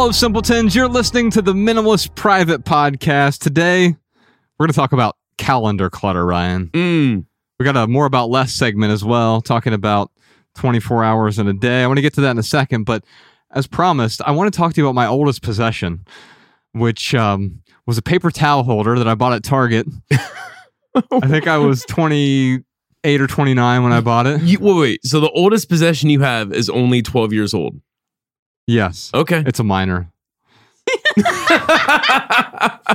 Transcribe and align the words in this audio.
Hello, 0.00 0.12
simpletons. 0.12 0.74
You're 0.74 0.88
listening 0.88 1.30
to 1.32 1.42
the 1.42 1.52
Minimalist 1.52 2.14
Private 2.14 2.64
Podcast. 2.64 3.40
Today, 3.40 3.88
we're 3.88 4.66
going 4.66 4.70
to 4.70 4.74
talk 4.74 4.92
about 4.92 5.18
calendar 5.36 5.90
clutter, 5.90 6.24
Ryan. 6.24 6.68
Mm. 6.68 7.26
We 7.58 7.64
got 7.66 7.76
a 7.76 7.86
more 7.86 8.06
about 8.06 8.30
less 8.30 8.54
segment 8.54 8.92
as 8.92 9.04
well, 9.04 9.42
talking 9.42 9.74
about 9.74 10.10
24 10.54 11.04
hours 11.04 11.38
in 11.38 11.48
a 11.48 11.52
day. 11.52 11.82
I 11.82 11.86
want 11.86 11.98
to 11.98 12.02
get 12.02 12.14
to 12.14 12.22
that 12.22 12.30
in 12.30 12.38
a 12.38 12.42
second, 12.42 12.84
but 12.84 13.04
as 13.50 13.66
promised, 13.66 14.22
I 14.22 14.30
want 14.30 14.50
to 14.50 14.56
talk 14.56 14.72
to 14.72 14.80
you 14.80 14.86
about 14.86 14.94
my 14.94 15.06
oldest 15.06 15.42
possession, 15.42 16.06
which 16.72 17.14
um, 17.14 17.60
was 17.86 17.98
a 17.98 18.02
paper 18.02 18.30
towel 18.30 18.62
holder 18.62 18.96
that 18.96 19.06
I 19.06 19.14
bought 19.14 19.34
at 19.34 19.44
Target. 19.44 19.86
I 20.94 21.26
think 21.26 21.46
I 21.46 21.58
was 21.58 21.84
28 21.90 23.20
or 23.20 23.26
29 23.26 23.82
when 23.82 23.92
I 23.92 24.00
bought 24.00 24.26
it. 24.26 24.40
You, 24.40 24.60
wait, 24.60 24.80
wait. 24.80 25.04
So 25.04 25.20
the 25.20 25.30
oldest 25.32 25.68
possession 25.68 26.08
you 26.08 26.20
have 26.20 26.54
is 26.54 26.70
only 26.70 27.02
12 27.02 27.34
years 27.34 27.52
old. 27.52 27.78
Yes, 28.70 29.10
Okay. 29.12 29.42
it's 29.46 29.58
a 29.58 29.64
minor. 29.64 30.10
I 31.16 32.88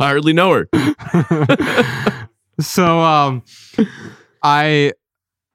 hardly 0.00 0.32
know 0.32 0.52
her. 0.52 0.68
so 2.60 3.00
um 3.00 3.42
i 4.42 4.92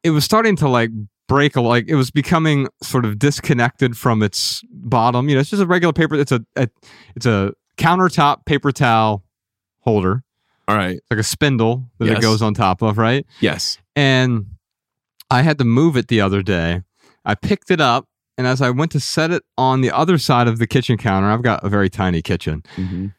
it 0.03 0.09
was 0.09 0.25
starting 0.25 0.55
to 0.57 0.67
like 0.67 0.89
break 1.27 1.55
a 1.55 1.61
like 1.61 1.85
it 1.87 1.95
was 1.95 2.09
becoming 2.11 2.67
sort 2.81 3.05
of 3.05 3.19
disconnected 3.19 3.95
from 3.95 4.23
its 4.23 4.61
bottom 4.71 5.29
you 5.29 5.35
know 5.35 5.41
it's 5.41 5.49
just 5.51 5.61
a 5.61 5.65
regular 5.65 5.93
paper 5.93 6.15
it's 6.15 6.31
a, 6.31 6.43
a 6.55 6.67
it's 7.15 7.25
a 7.25 7.53
countertop 7.77 8.45
paper 8.45 8.71
towel 8.71 9.23
holder 9.81 10.23
All 10.67 10.75
right. 10.75 10.95
It's 10.97 11.05
like 11.11 11.19
a 11.19 11.23
spindle 11.23 11.85
that 11.99 12.07
Yes. 12.07 12.17
it 12.17 12.21
goes 12.21 12.41
on 12.41 12.53
top 12.53 12.81
of 12.81 12.97
right 12.97 13.25
Yes. 13.39 13.77
and 13.95 14.47
i 15.29 15.41
had 15.43 15.57
to 15.59 15.65
move 15.65 15.95
it 15.97 16.07
the 16.07 16.19
other 16.21 16.41
day 16.41 16.81
i 17.25 17.35
picked 17.35 17.69
it 17.71 17.79
up 17.79 18.07
and 18.37 18.45
as 18.47 18.61
i 18.61 18.69
went 18.69 18.91
to 18.91 18.99
set 18.99 19.31
it 19.31 19.43
on 19.57 19.81
the 19.81 19.91
other 19.91 20.17
side 20.17 20.47
of 20.47 20.59
the 20.59 20.67
kitchen 20.67 20.97
counter 20.97 21.29
i've 21.29 21.41
got 21.43 21.63
a 21.63 21.69
very 21.69 21.89
tiny 21.89 22.21
kitchen 22.21 22.63
Mhm. 22.75 23.13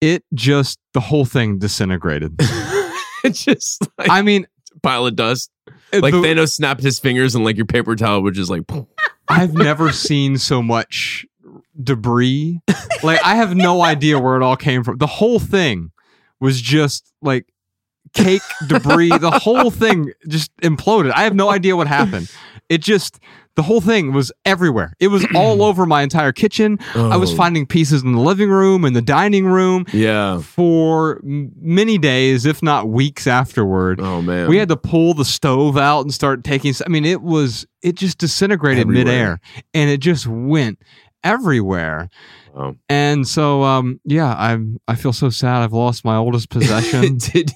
it 0.00 0.24
just 0.34 0.78
the 0.94 1.00
whole 1.00 1.24
thing 1.24 1.58
disintegrated 1.58 2.34
it's 3.24 3.44
just 3.44 3.86
like 3.98 4.10
i 4.10 4.22
mean, 4.22 4.46
pile 4.82 5.06
of 5.06 5.16
dust. 5.16 5.50
Like 5.92 6.12
the- 6.12 6.20
Thanos 6.22 6.52
snapped 6.52 6.82
his 6.82 6.98
fingers 7.00 7.34
and 7.34 7.44
like 7.44 7.56
your 7.56 7.66
paper 7.66 7.96
towel 7.96 8.22
would 8.22 8.34
just 8.34 8.48
like. 8.50 8.62
I've 9.28 9.52
never 9.54 9.90
seen 9.92 10.38
so 10.38 10.62
much 10.62 11.26
debris. 11.82 12.60
Like 13.02 13.20
I 13.24 13.34
have 13.34 13.54
no 13.56 13.82
idea 13.82 14.18
where 14.18 14.36
it 14.36 14.42
all 14.42 14.56
came 14.56 14.84
from. 14.84 14.98
The 14.98 15.06
whole 15.06 15.38
thing 15.40 15.90
was 16.40 16.60
just 16.60 17.12
like 17.22 17.46
cake 18.14 18.42
debris. 18.68 19.10
the 19.18 19.30
whole 19.42 19.70
thing 19.70 20.12
just 20.28 20.54
imploded. 20.58 21.12
I 21.14 21.24
have 21.24 21.34
no 21.34 21.50
idea 21.50 21.74
what 21.76 21.86
happened. 21.88 22.30
It 22.68 22.78
just 22.82 23.18
the 23.58 23.64
whole 23.64 23.80
thing 23.80 24.12
was 24.12 24.30
everywhere. 24.44 24.92
It 25.00 25.08
was 25.08 25.26
all 25.34 25.62
over 25.68 25.84
my 25.84 26.02
entire 26.02 26.30
kitchen. 26.30 26.78
I 26.94 27.16
was 27.16 27.32
Oh. 27.32 27.36
finding 27.36 27.66
pieces 27.66 28.04
in 28.04 28.12
the 28.12 28.20
living 28.20 28.50
room 28.50 28.84
and 28.84 28.94
the 28.94 29.02
dining 29.02 29.46
room 29.46 29.84
Yeah. 29.92 30.38
for 30.40 31.20
many 31.24 31.98
days, 31.98 32.46
if 32.46 32.62
not 32.62 32.88
weeks 32.88 33.26
afterward. 33.26 34.00
Oh 34.00 34.22
man. 34.22 34.48
We 34.48 34.58
had 34.58 34.68
to 34.68 34.76
pull 34.76 35.12
the 35.12 35.24
stove 35.24 35.76
out 35.76 36.02
and 36.02 36.14
start 36.14 36.44
taking. 36.44 36.72
I 36.86 36.88
mean, 36.88 37.04
it 37.04 37.20
was 37.20 37.66
it 37.82 37.96
just 37.96 38.18
disintegrated 38.18 38.82
Everywhere. 38.82 39.04
midair, 39.04 39.40
and 39.74 39.90
it 39.90 39.98
just 39.98 40.26
went 40.28 40.78
everywhere. 41.24 42.08
Wow. 42.54 42.74
And 42.88 43.26
so, 43.26 43.62
um, 43.62 44.00
yeah, 44.04 44.34
I'm 44.36 44.78
I 44.88 44.94
feel 44.94 45.12
so 45.12 45.30
sad. 45.30 45.62
I've 45.62 45.72
lost 45.72 46.04
my 46.04 46.16
oldest 46.16 46.48
possession. 46.56 47.18
did 47.18 47.52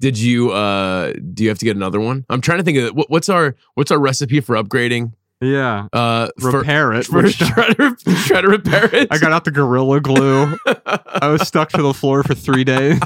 did 0.00 0.18
you 0.18 0.50
uh 0.52 1.12
do 1.34 1.42
you 1.42 1.48
have 1.48 1.58
to 1.58 1.64
get 1.64 1.76
another 1.76 2.00
one? 2.00 2.24
I'm 2.30 2.40
trying 2.40 2.58
to 2.58 2.64
think 2.64 2.78
of 2.78 2.94
what, 2.94 3.10
what's 3.10 3.28
our 3.28 3.54
what's 3.74 3.90
our 3.90 3.98
recipe 3.98 4.40
for 4.40 4.56
upgrading? 4.56 5.12
Yeah, 5.40 5.88
Uh, 5.92 6.28
for, 6.38 6.50
repair 6.50 6.92
it. 6.92 7.06
for 7.06 7.22
try 7.30 7.72
to 7.74 7.96
try 8.26 8.40
to 8.40 8.48
repair 8.48 8.94
it. 8.94 9.08
I 9.10 9.18
got 9.18 9.32
out 9.32 9.44
the 9.44 9.50
gorilla 9.50 10.00
glue. 10.00 10.56
I 10.66 11.28
was 11.28 11.46
stuck 11.46 11.70
to 11.70 11.82
the 11.82 11.94
floor 11.94 12.22
for 12.22 12.34
three 12.34 12.64
days. 12.64 13.00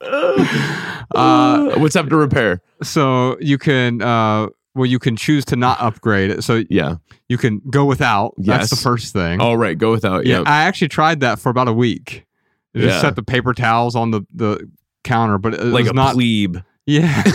uh, 1.14 1.78
what's 1.78 1.96
up 1.96 2.08
to 2.08 2.16
repair? 2.16 2.60
so 2.82 3.36
you 3.40 3.58
can, 3.58 4.02
uh, 4.02 4.48
well, 4.74 4.86
you 4.86 4.98
can 4.98 5.16
choose 5.16 5.44
to 5.46 5.56
not 5.56 5.80
upgrade 5.80 6.30
it. 6.30 6.42
So 6.44 6.62
Yeah. 6.70 6.96
you 7.28 7.38
can 7.38 7.60
go 7.70 7.84
without. 7.84 8.34
That's 8.38 8.70
the 8.70 8.76
first 8.76 9.12
thing. 9.12 9.40
All 9.40 9.56
right. 9.56 9.76
Go 9.76 9.90
without. 9.92 10.26
Yeah, 10.26 10.38
Yeah. 10.40 10.44
I 10.46 10.64
actually 10.64 10.88
tried 10.88 11.20
that 11.20 11.38
for 11.38 11.50
about 11.50 11.68
a 11.68 11.72
week. 11.72 12.24
I 12.74 12.78
Just 12.80 12.94
Yeah. 12.96 13.00
set 13.02 13.16
the 13.16 13.22
paper 13.22 13.52
towels 13.54 13.94
on 13.94 14.10
the, 14.12 14.22
the 14.34 14.68
counter, 15.04 15.36
but 15.38 15.54
it 15.54 15.64
like 15.66 15.82
was 15.84 15.90
a 15.90 15.94
not. 15.94 16.14
plebe. 16.14 16.56
Yeah, 16.86 17.22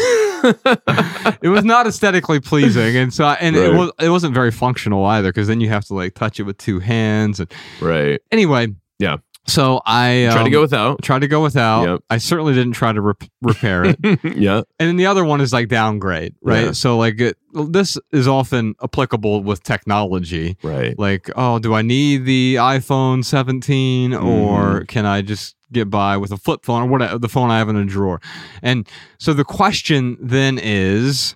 it 1.42 1.50
was 1.50 1.64
not 1.64 1.88
aesthetically 1.88 2.40
pleasing, 2.40 2.96
and 2.98 3.14
so 3.14 3.26
I, 3.26 3.34
and 3.36 3.56
it 3.56 3.74
was 3.74 3.92
it 4.00 4.10
wasn't 4.10 4.34
very 4.34 4.52
functional 4.52 5.06
either 5.06 5.30
because 5.30 5.48
then 5.48 5.62
you 5.62 5.70
have 5.70 5.86
to 5.86 5.94
like 5.94 6.14
touch 6.16 6.40
it 6.40 6.44
with 6.44 6.58
two 6.58 6.80
hands. 6.80 7.40
And 7.40 7.52
right. 7.82 8.22
anyway, 8.32 8.68
Yeah. 9.00 9.18
So 9.50 9.82
I 9.86 10.28
Try 10.30 10.40
to 10.40 10.46
um, 10.48 10.52
go 10.52 10.60
without. 10.62 11.02
tried 11.02 11.20
to 11.20 11.28
go 11.30 11.42
without. 11.42 11.84
Yep. 11.88 12.00
I 12.10 12.18
certainly 12.18 12.54
didn't 12.54 12.74
try 12.74 12.92
to 12.92 13.00
rep- 13.00 13.24
repair 13.42 13.86
it. 13.86 13.98
yeah. 14.36 14.58
And 14.78 14.90
then 14.90 14.98
the 14.98 15.06
other 15.06 15.24
one 15.24 15.40
is 15.40 15.54
like 15.54 15.70
downgrade, 15.70 16.36
right? 16.42 16.66
Yeah. 16.66 16.72
So 16.74 16.98
like 16.98 17.22
it, 17.22 17.38
this 17.54 17.98
is 18.12 18.28
often 18.28 18.76
applicable 18.84 19.44
with 19.44 19.64
technology. 19.64 20.58
Right. 20.64 21.00
Like, 21.00 21.30
oh, 21.38 21.60
do 21.60 21.74
I 21.74 21.82
need 21.82 22.26
the 22.26 22.56
iPhone 22.56 23.24
17 23.24 24.12
Mm-hmm. 24.12 24.26
or 24.28 24.84
can 24.84 25.06
I 25.06 25.22
just 25.22 25.56
get 25.72 25.90
by 25.90 26.18
with 26.18 26.32
a 26.32 26.38
flip 26.38 26.66
phone 26.66 26.84
or 26.84 26.86
what 26.88 27.22
the 27.22 27.30
phone 27.30 27.50
I 27.50 27.58
have 27.58 27.70
in 27.70 27.76
a 27.76 27.86
drawer? 27.86 28.22
And 28.62 28.88
so 29.18 29.34
the 29.34 29.44
question 29.44 30.18
then 30.20 30.60
is, 30.62 31.36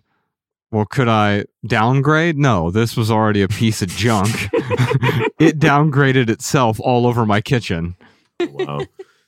well, 0.72 0.86
could 0.86 1.08
I 1.08 1.46
downgrade? 1.66 2.38
No, 2.38 2.72
this 2.72 2.96
was 2.96 3.12
already 3.12 3.42
a 3.42 3.48
piece 3.48 3.82
of 3.82 3.90
junk. 3.90 4.30
it 5.40 5.60
downgraded 5.60 6.30
itself 6.30 6.80
all 6.80 7.06
over 7.06 7.26
my 7.26 7.42
kitchen. 7.42 7.96
Wow. 8.40 8.82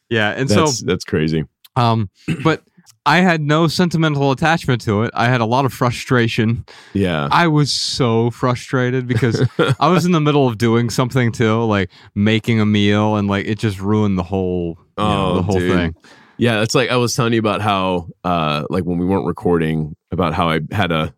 Yeah, 0.09 0.31
and 0.31 0.47
that's 0.47 0.77
so 0.79 0.85
that's 0.85 1.05
crazy. 1.05 1.45
um, 1.75 2.09
but 2.43 2.63
I 3.05 3.19
had 3.19 3.41
no 3.41 3.67
sentimental 3.67 4.31
attachment 4.31 4.81
to 4.83 5.03
it. 5.03 5.11
I 5.13 5.27
had 5.27 5.41
a 5.41 5.45
lot 5.45 5.65
of 5.65 5.73
frustration. 5.73 6.65
Yeah. 6.93 7.27
I 7.31 7.47
was 7.47 7.71
so 7.73 8.31
frustrated 8.31 9.07
because 9.07 9.45
I 9.79 9.89
was 9.89 10.05
in 10.05 10.13
the 10.13 10.21
middle 10.21 10.47
of 10.47 10.57
doing 10.57 10.89
something 10.89 11.31
too, 11.33 11.63
like 11.63 11.89
making 12.15 12.61
a 12.61 12.65
meal, 12.65 13.17
and 13.17 13.27
like 13.27 13.45
it 13.45 13.59
just 13.59 13.79
ruined 13.81 14.17
the 14.17 14.23
whole, 14.23 14.77
you 14.97 15.03
know, 15.03 15.25
Oh, 15.31 15.35
the 15.35 15.41
whole 15.43 15.59
dude. 15.59 15.73
thing. 15.75 15.95
Yeah, 16.37 16.61
it's 16.61 16.73
like 16.75 16.89
I 16.89 16.95
was 16.95 17.13
telling 17.15 17.33
you 17.33 17.39
about 17.39 17.61
how, 17.61 18.07
uh, 18.23 18.63
like 18.69 18.83
when 18.85 18.97
we 18.97 19.05
weren't 19.05 19.25
recording, 19.27 19.95
about 20.11 20.33
how 20.33 20.49
I 20.49 20.61
had 20.71 20.91
a 20.91 21.13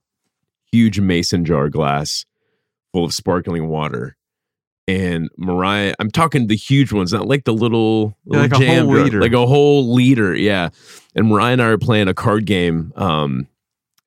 huge 0.71 0.99
mason 0.99 1.45
jar 1.45 1.69
glass 1.69 2.25
full 2.93 3.05
of 3.05 3.13
sparkling 3.13 3.67
water, 3.69 4.17
and 4.87 5.29
Mariah, 5.37 5.93
I'm 5.99 6.11
talking 6.11 6.47
the 6.47 6.55
huge 6.55 6.91
ones, 6.93 7.11
not 7.13 7.27
like 7.27 7.43
the 7.45 7.53
little, 7.53 8.15
Yeah, 8.25 8.41
little 8.41 8.41
like 8.43 8.51
a 8.51 8.55
whole 8.55 8.65
jam 8.65 8.85
jar, 8.87 9.03
liter. 9.03 9.21
like 9.21 9.33
a 9.33 9.45
whole 9.47 9.93
liter, 9.93 10.35
yeah. 10.35 10.69
And 11.15 11.27
Mariah 11.29 11.53
and 11.53 11.61
I 11.61 11.65
are 11.67 11.77
playing 11.77 12.07
a 12.07 12.13
card 12.13 12.45
game. 12.45 12.93
Um, 12.95 13.47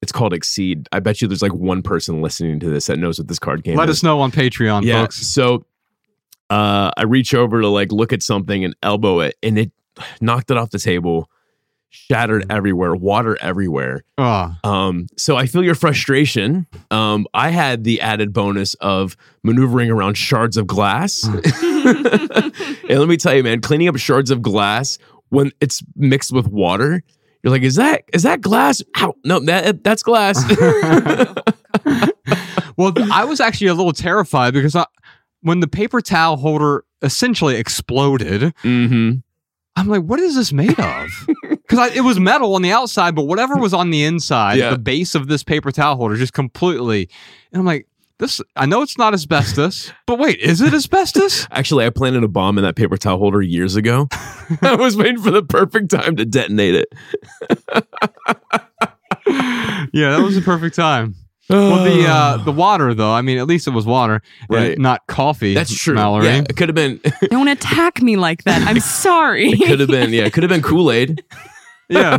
it's 0.03 0.13
called 0.13 0.33
Exceed. 0.33 0.89
I 0.93 1.01
bet 1.01 1.21
you 1.21 1.27
there's 1.27 1.43
like 1.43 1.55
one 1.55 1.83
person 1.83 2.23
listening 2.23 2.61
to 2.61 2.71
this 2.71 2.87
that 2.87 2.99
knows 2.99 3.19
what 3.19 3.27
this 3.29 3.41
card 3.41 3.65
game 3.65 3.77
Let 3.77 3.89
is 3.89 3.97
us 3.99 4.03
know 4.05 4.21
on 4.21 4.31
Patreon, 4.31 4.85
yeah. 4.85 5.03
folks. 5.03 5.17
So 5.27 5.65
uh 6.51 6.91
I 6.97 7.03
reach 7.03 7.35
over 7.35 7.61
to 7.61 7.69
like 7.69 7.91
look 7.93 8.13
at 8.13 8.23
something 8.23 8.65
and 8.65 8.75
elbow 8.83 9.21
it 9.21 9.37
and 9.43 9.59
it 9.59 9.73
knocked 10.21 10.51
it 10.53 10.57
off 10.57 10.71
the 10.71 10.79
table, 10.79 11.29
shattered 11.91 12.47
everywhere, 12.51 12.95
water 12.95 13.37
everywhere. 13.41 14.05
Oh, 14.17 14.55
Um 14.65 15.07
so 15.17 15.37
I 15.37 15.47
feel 15.47 15.65
your 15.65 15.75
frustration. 15.75 16.67
Um 16.91 17.27
I 17.35 17.51
had 17.51 17.85
the 17.85 18.01
added 18.01 18.33
bonus 18.33 18.75
of 18.75 19.17
maneuvering 19.43 19.91
around 19.91 20.17
shards 20.17 20.57
of 20.57 20.67
glass. 20.67 21.25
and 21.25 22.99
let 22.99 23.09
me 23.09 23.17
tell 23.17 23.35
you 23.35 23.43
man, 23.43 23.61
cleaning 23.61 23.89
up 23.89 23.97
shards 23.97 24.31
of 24.31 24.43
glass 24.43 24.99
when 25.31 25.53
it's 25.61 25.83
mixed 25.97 26.33
with 26.33 26.49
water, 26.49 27.03
you're 27.43 27.53
like, 27.53 27.63
is 27.63 27.77
that 27.77 28.03
is 28.13 28.23
that 28.25 28.41
glass? 28.41 28.83
Ow, 28.99 29.15
no, 29.25 29.41
that 29.41 29.85
that's 29.85 30.03
glass. 30.03 30.43
well, 32.77 32.93
I 33.13 33.25
was 33.25 33.41
actually 33.41 33.69
a 33.69 33.75
little 33.75 33.93
terrified 33.93 34.55
because 34.55 34.75
I, 34.75 34.87
when 35.43 35.61
the 35.61 35.69
paper 35.69 36.01
towel 36.01 36.37
holder 36.37 36.85
essentially 37.03 37.57
exploded, 37.57 38.53
hmm 38.63 39.13
I'm 39.79 39.89
like, 39.89 40.03
what 40.03 40.21
is 40.21 40.35
this 40.35 40.53
made 40.53 40.79
of? 40.79 41.11
Because 41.69 41.95
it 41.95 42.01
was 42.01 42.19
metal 42.19 42.55
on 42.55 42.63
the 42.63 42.73
outside, 42.73 43.15
but 43.15 43.25
whatever 43.25 43.55
was 43.57 43.75
on 43.75 43.91
the 43.91 44.03
inside, 44.03 44.55
Yeah. 44.59 44.71
the 44.71 44.79
base 44.79 45.15
of 45.15 45.29
this 45.29 45.45
paper 45.45 45.71
towel 45.71 45.97
holder 45.97 46.17
just 46.17 46.33
completely. 46.33 47.11
And 47.53 47.61
I'm 47.61 47.67
like, 47.67 47.87
this. 48.19 48.41
I 48.57 48.65
know 48.65 48.81
it's 48.81 48.97
not 48.97 49.13
asbestos, 49.13 49.93
but 50.07 50.19
wait, 50.19 50.39
is 50.41 50.63
it 50.63 50.73
asbestos? 50.73 51.47
Actually, 51.51 51.85
I 51.85 51.91
planted 51.91 52.25
a 52.25 52.29
bomb 52.29 52.57
in 52.57 52.65
that 52.65 52.75
paper 52.75 52.97
towel 52.97 53.19
holder 53.19 53.43
years 53.43 53.77
ago. 53.77 54.09
I 54.63 54.77
was 54.77 54.97
waiting 54.97 55.21
for 55.21 55.31
the 55.31 55.43
perfect 55.43 55.91
time 55.91 56.17
to 56.17 56.25
detonate 56.25 56.75
it. 56.75 56.89
yeah, 59.93 60.11
that 60.17 60.21
was 60.23 60.35
the 60.37 60.43
perfect 60.43 60.75
time. 60.75 61.15
Well, 61.51 61.85
the 61.85 62.07
uh, 62.07 62.37
the 62.45 62.53
water 62.53 62.93
though. 62.93 63.11
I 63.13 63.23
mean, 63.23 63.39
at 63.39 63.47
least 63.47 63.67
it 63.67 63.71
was 63.71 63.87
water, 63.87 64.21
and 64.41 64.51
Right. 64.51 64.79
not 64.79 65.07
coffee. 65.07 65.55
That's 65.55 65.75
true. 65.75 65.95
Mallory. 65.95 66.27
Yeah, 66.27 66.45
it 66.49 66.57
could 66.57 66.69
have 66.69 66.75
been. 66.77 67.01
Don't 67.31 67.49
attack 67.49 68.03
me 68.03 68.17
like 68.17 68.45
that. 68.45 68.67
I'm 68.69 68.81
sorry. 68.81 69.51
It 69.53 69.67
could 69.67 69.81
have 69.81 69.89
been. 69.89 70.13
Yeah, 70.13 70.25
it 70.25 70.33
could 70.35 70.43
have 70.43 70.51
been 70.51 70.63
Kool 70.63 70.91
Aid. 70.93 71.23
Yeah. 71.91 72.19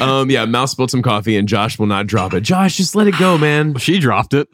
Um, 0.00 0.28
yeah, 0.28 0.44
Mouse 0.44 0.72
spilled 0.72 0.90
some 0.90 1.02
coffee, 1.02 1.36
and 1.36 1.46
Josh 1.46 1.78
will 1.78 1.86
not 1.86 2.08
drop 2.08 2.34
it. 2.34 2.40
Josh, 2.40 2.76
just 2.76 2.96
let 2.96 3.06
it 3.06 3.16
go, 3.16 3.38
man. 3.38 3.76
she 3.76 4.00
dropped 4.00 4.34
it. 4.34 4.48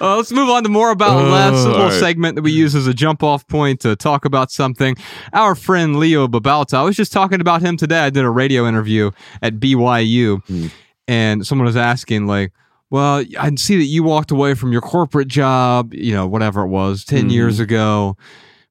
Uh, 0.00 0.16
let's 0.16 0.32
move 0.32 0.48
on 0.48 0.62
to 0.62 0.68
more 0.68 0.90
about 0.90 1.24
Oh, 1.24 1.28
less. 1.30 1.64
A 1.64 1.68
little 1.68 1.86
right. 1.88 1.92
segment 2.00 2.34
that 2.36 2.42
we 2.42 2.52
use 2.52 2.74
as 2.74 2.86
a 2.86 2.94
jump 2.94 3.22
off 3.22 3.46
point 3.48 3.80
to 3.80 3.96
talk 3.96 4.24
about 4.24 4.50
something. 4.50 4.96
Our 5.32 5.54
friend 5.54 5.96
Leo 5.96 6.28
Babauta. 6.28 6.74
I 6.74 6.82
was 6.82 6.96
just 6.96 7.12
talking 7.12 7.40
about 7.40 7.62
him 7.62 7.76
today. 7.76 8.00
I 8.00 8.10
did 8.10 8.24
a 8.24 8.30
radio 8.30 8.66
interview 8.68 9.10
at 9.42 9.54
BYU, 9.60 10.42
Hmm. 10.46 10.66
and 11.08 11.46
someone 11.46 11.66
was 11.66 11.76
asking, 11.76 12.26
like, 12.26 12.52
well, 12.90 13.24
I 13.38 13.52
see 13.56 13.76
that 13.78 13.84
you 13.84 14.02
walked 14.02 14.30
away 14.30 14.54
from 14.54 14.72
your 14.72 14.80
corporate 14.82 15.28
job, 15.28 15.92
you 15.94 16.12
know, 16.12 16.26
whatever 16.26 16.62
it 16.62 16.68
was, 16.68 17.04
10 17.04 17.28
Mhm. 17.28 17.32
years 17.32 17.58
ago, 17.60 18.16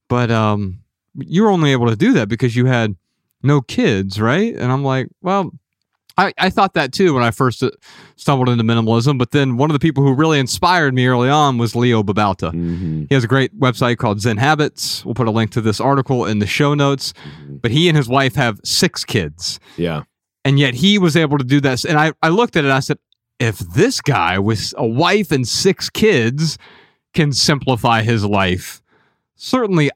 but 0.07 0.31
um, 0.31 0.79
you 1.17 1.43
were 1.43 1.49
only 1.49 1.71
able 1.71 1.87
to 1.87 1.95
do 1.95 2.13
that 2.13 2.29
because 2.29 2.55
you 2.55 2.65
had 2.65 2.95
no 3.43 3.61
kids, 3.61 4.19
right? 4.19 4.55
And 4.55 4.71
I'm 4.71 4.83
like, 4.83 5.07
well, 5.21 5.51
I, 6.17 6.33
I 6.37 6.49
thought 6.49 6.73
that 6.75 6.93
too 6.93 7.13
when 7.13 7.23
I 7.23 7.31
first 7.31 7.61
uh, 7.61 7.71
stumbled 8.15 8.47
into 8.49 8.63
minimalism. 8.63 9.17
But 9.17 9.31
then 9.31 9.57
one 9.57 9.69
of 9.69 9.73
the 9.73 9.79
people 9.79 10.03
who 10.03 10.13
really 10.13 10.39
inspired 10.39 10.93
me 10.93 11.05
early 11.07 11.29
on 11.29 11.57
was 11.57 11.75
Leo 11.75 12.03
Babauta. 12.03 12.51
Mhm. 12.53 13.07
He 13.09 13.15
has 13.15 13.23
a 13.23 13.27
great 13.27 13.57
website 13.59 13.97
called 13.97 14.21
Zen 14.21 14.37
Habits. 14.37 15.03
We'll 15.03 15.13
put 15.15 15.27
a 15.27 15.31
link 15.31 15.51
to 15.51 15.61
this 15.61 15.81
article 15.81 16.25
in 16.25 16.39
the 16.39 16.47
show 16.47 16.73
notes. 16.73 17.13
Mhm. 17.47 17.61
But 17.61 17.71
he 17.71 17.87
and 17.89 17.97
his 17.97 18.07
wife 18.07 18.35
have 18.35 18.59
six 18.63 19.03
kids. 19.03 19.59
Yeah. 19.77 20.03
And 20.45 20.57
yet 20.59 20.75
he 20.75 20.97
was 20.97 21.15
able 21.17 21.37
to 21.37 21.43
do 21.43 21.59
this. 21.59 21.83
And 21.85 21.97
I, 21.97 22.13
I 22.23 22.29
looked 22.29 22.55
at 22.55 22.63
it 22.63 22.67
and 22.67 22.73
I 22.73 22.79
said, 22.79 22.97
if 23.39 23.57
this 23.59 23.99
guy 23.99 24.39
with 24.39 24.73
a 24.77 24.85
wife 24.87 25.31
and 25.31 25.45
six 25.45 25.89
kids 25.89 26.57
can 27.13 27.33
simplify 27.33 28.03
his 28.03 28.23
life, 28.23 28.81
certainly 29.35 29.89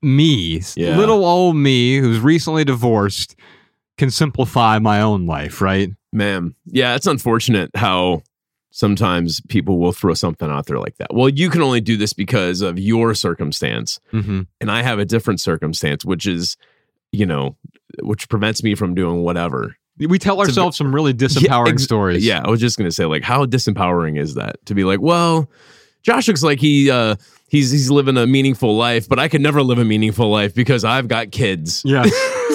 me, 0.00 0.62
Yeah. 0.76 0.96
little 0.96 1.24
old 1.24 1.56
me 1.56 1.98
who's 1.98 2.18
recently 2.20 2.64
divorced, 2.64 3.36
can 3.98 4.10
simplify 4.10 4.78
my 4.78 5.00
own 5.00 5.26
life, 5.26 5.60
right? 5.60 5.90
Man, 6.12 6.54
yeah, 6.66 6.94
it's 6.94 7.06
unfortunate 7.06 7.70
how 7.74 8.22
sometimes 8.70 9.40
people 9.48 9.78
will 9.78 9.92
throw 9.92 10.14
something 10.14 10.50
out 10.50 10.66
there 10.66 10.78
like 10.78 10.96
that. 10.96 11.12
Well, 11.12 11.28
you 11.28 11.50
can 11.50 11.62
only 11.62 11.80
do 11.80 11.96
this 11.96 12.12
because 12.12 12.62
of 12.62 12.78
your 12.78 13.14
circumstance. 13.14 14.00
Mm-hmm. 14.12 14.42
And 14.60 14.70
I 14.70 14.82
have 14.82 14.98
a 14.98 15.04
different 15.04 15.40
circumstance, 15.40 16.04
which 16.04 16.26
is, 16.26 16.56
you 17.12 17.26
know, 17.26 17.56
which 18.02 18.28
prevents 18.28 18.62
me 18.62 18.74
from 18.74 18.94
doing 18.94 19.22
whatever. 19.22 19.76
We 19.98 20.18
tell 20.18 20.40
It's 20.40 20.48
a 20.48 20.50
ourselves 20.50 20.78
some 20.78 20.94
really 20.94 21.12
disempowering 21.12 21.72
ex- 21.72 21.84
stories. 21.84 22.24
Yeah, 22.24 22.40
I 22.42 22.48
was 22.48 22.60
just 22.60 22.78
gonna 22.78 22.90
say, 22.90 23.04
like, 23.04 23.22
how 23.22 23.44
disempowering 23.44 24.18
is 24.18 24.34
that 24.34 24.64
to 24.66 24.74
be 24.74 24.84
like, 24.84 25.00
well, 25.00 25.50
Josh 26.02 26.26
looks 26.26 26.42
like 26.42 26.58
he 26.58 26.90
uh 26.90 27.16
he's 27.52 27.70
he's 27.70 27.90
living 27.90 28.16
a 28.16 28.26
meaningful 28.26 28.76
life, 28.76 29.08
but 29.08 29.20
I 29.20 29.28
could 29.28 29.42
never 29.42 29.62
live 29.62 29.78
a 29.78 29.84
meaningful 29.84 30.28
life 30.28 30.54
because 30.54 30.84
I've 30.84 31.06
got 31.06 31.30
kids. 31.30 31.82
Yes. 31.84 32.10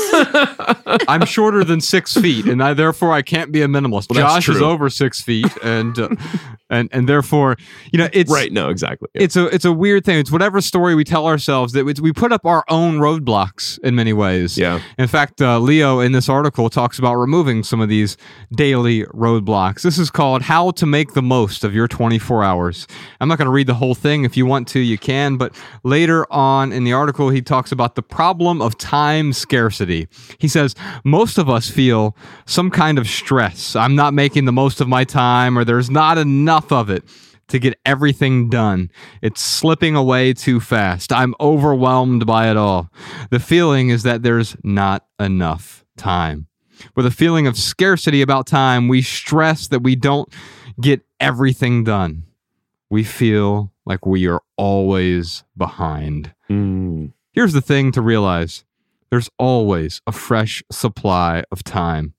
I'm 1.08 1.26
shorter 1.26 1.64
than 1.64 1.80
six 1.82 2.14
feet, 2.14 2.46
and 2.46 2.62
I, 2.64 2.74
therefore 2.74 3.14
I 3.14 3.22
can't 3.22 3.52
be 3.52 3.62
a 3.62 3.68
minimalist. 3.68 4.10
Well, 4.10 4.20
Josh 4.20 4.50
is 4.50 4.62
over 4.62 4.90
six 4.90 5.22
feet, 5.22 5.52
and 5.64 5.98
uh, 5.98 6.10
and 6.70 6.90
and 6.92 7.08
therefore, 7.08 7.58
you 7.92 8.00
know, 8.00 8.10
it's 8.12 8.32
right, 8.32 8.52
no, 8.52 8.70
exactly. 8.70 9.08
It's 9.14 9.36
a 9.36 9.46
it's 9.48 9.66
a 9.66 9.72
weird 9.72 10.06
thing. 10.06 10.20
It's 10.20 10.32
whatever 10.32 10.60
story 10.62 10.96
we 10.96 11.04
tell 11.04 11.28
ourselves 11.28 11.74
that 11.74 11.86
we, 11.86 11.94
we 12.02 12.12
put 12.12 12.32
up 12.32 12.46
our 12.46 12.64
own 12.70 12.98
roadblocks 12.98 13.80
in 13.80 13.96
many 13.96 14.14
ways. 14.14 14.58
yeah. 14.58 14.82
In 14.98 15.08
fact, 15.08 15.42
uh, 15.42 15.60
Leo 15.60 16.00
in 16.00 16.12
this 16.12 16.30
article 16.30 16.70
talks 16.70 16.98
about 16.98 17.16
removing 17.16 17.64
some 17.64 17.82
of 17.82 17.90
these 17.90 18.18
daily 18.52 19.04
roadblocks. 19.06 19.82
This 19.82 20.00
is 20.00 20.10
called 20.10 20.42
How 20.42 20.72
to 20.72 20.86
Make 20.86 21.14
the 21.14 21.22
Most 21.22 21.64
of 21.64 21.76
Your 21.76 21.88
24 21.88 22.44
Hours. 22.44 22.88
I'm 23.22 23.28
not 23.28 23.38
going 23.38 23.46
to 23.48 23.52
read 23.52 23.68
the 23.68 23.76
whole 23.76 23.96
thing. 23.96 24.24
If 24.24 24.36
you 24.36 24.46
want 24.46 24.68
to, 24.70 24.80
you 24.88 24.98
can. 24.98 25.38
But 25.38 25.56
later 25.84 26.26
on 26.32 26.72
in 26.72 26.84
the 26.84 26.94
article, 26.94 27.30
he 27.30 27.42
talks 27.42 27.72
about 27.72 27.96
the 27.96 28.02
problem 28.02 28.62
of 28.62 28.78
time 28.78 29.34
scarcity. 29.34 30.08
He 30.40 30.48
says, 30.48 30.76
Most 31.04 31.38
of 31.38 31.50
us 31.50 31.70
feel 31.70 32.16
some 32.46 32.72
kind 32.72 32.98
of 32.98 33.08
stress. 33.08 33.76
I'm 33.76 33.96
not 33.96 34.14
making 34.14 34.46
the 34.46 34.52
most 34.52 34.82
of 34.82 34.88
my 34.88 35.04
time, 35.04 35.58
or 35.58 35.64
there's 35.64 35.90
not 35.90 36.18
enough 36.18 36.72
of 36.72 36.90
it 36.90 37.04
to 37.48 37.60
get 37.60 37.80
everything 37.86 38.50
done. 38.50 38.92
It's 39.22 39.42
slipping 39.42 39.96
away 39.96 40.34
too 40.34 40.60
fast. 40.60 41.14
I'm 41.14 41.34
overwhelmed 41.40 42.26
by 42.26 42.50
it 42.50 42.58
all. 42.58 42.90
The 43.30 43.40
feeling 43.40 43.90
is 43.90 44.04
that 44.04 44.24
there's 44.24 44.56
not 44.64 45.06
enough 45.20 45.86
time. 45.98 46.48
With 46.96 47.06
a 47.06 47.12
feeling 47.12 47.48
of 47.48 47.58
scarcity 47.58 48.22
about 48.22 48.48
time, 48.48 48.88
we 48.88 49.02
stress 49.02 49.68
that 49.70 49.82
we 49.82 49.96
don't 49.96 50.32
get 50.80 51.02
everything 51.20 51.84
done. 51.84 52.24
We 52.90 53.04
feel 53.04 53.72
like 53.88 54.06
we 54.06 54.28
are 54.28 54.42
always 54.58 55.44
behind. 55.56 56.34
Mm. 56.50 57.14
Here's 57.32 57.54
the 57.54 57.62
thing 57.62 57.92
to 57.94 58.02
realize 58.02 58.66
there's 59.10 59.30
always 59.40 60.02
a 60.06 60.12
fresh 60.12 60.62
supply 60.72 61.44
of 61.52 61.64
time. 61.64 62.14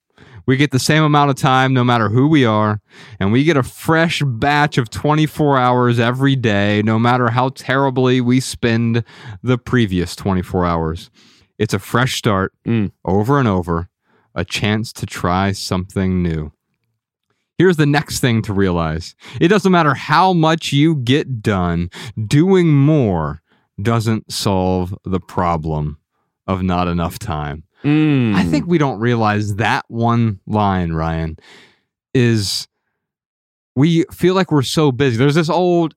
We 0.47 0.56
get 0.56 0.70
the 0.70 0.79
same 0.79 1.03
amount 1.03 1.29
of 1.29 1.37
time 1.37 1.75
no 1.75 1.85
matter 1.85 2.09
who 2.09 2.26
we 2.26 2.47
are, 2.47 2.81
and 3.20 3.31
we 3.32 3.44
get 3.44 3.59
a 3.59 3.62
fresh 3.62 4.23
batch 4.25 4.79
of 4.79 4.88
24 4.88 5.59
hours 5.59 5.99
every 6.00 6.37
day, 6.37 6.81
no 6.82 6.99
matter 6.99 7.29
how 7.29 7.50
terribly 7.50 8.23
we 8.23 8.41
spend 8.41 9.05
the 9.43 9.59
previous 9.59 10.17
24 10.17 10.64
hours. 10.64 11.11
It's 11.59 11.75
a 11.75 11.79
fresh 11.79 12.17
start 12.17 12.55
Mm. 12.67 12.93
over 13.05 13.38
and 13.38 13.47
over, 13.47 13.91
a 14.35 14.44
chance 14.44 14.91
to 14.94 15.05
try 15.05 15.53
something 15.53 16.23
new. 16.23 16.53
Here's 17.58 17.76
the 17.76 17.87
next 17.87 18.20
thing 18.20 18.40
to 18.43 18.52
realize 18.52 19.14
it 19.40 19.49
doesn't 19.49 19.72
matter 19.72 19.93
how 19.94 20.32
much 20.32 20.72
you 20.72 20.94
get 20.94 21.43
done, 21.43 21.90
doing 22.26 22.69
more 22.69 23.43
doesn't 23.82 24.32
solve 24.32 24.94
the 25.05 25.20
problem 25.20 25.99
of 26.46 26.62
not 26.62 26.88
enough 26.88 27.19
time. 27.19 27.64
Mm. 27.84 28.34
I 28.34 28.44
think 28.44 28.66
we 28.66 28.78
don't 28.78 28.99
realize 29.00 29.56
that 29.56 29.84
one 29.88 30.40
line, 30.46 30.93
Ryan, 30.93 31.37
is 32.14 32.66
we 33.76 34.04
feel 34.12 34.34
like 34.34 34.50
we're 34.50 34.62
so 34.62 34.90
busy. 34.90 35.16
There's 35.16 35.34
this 35.37 35.50
old 35.50 35.94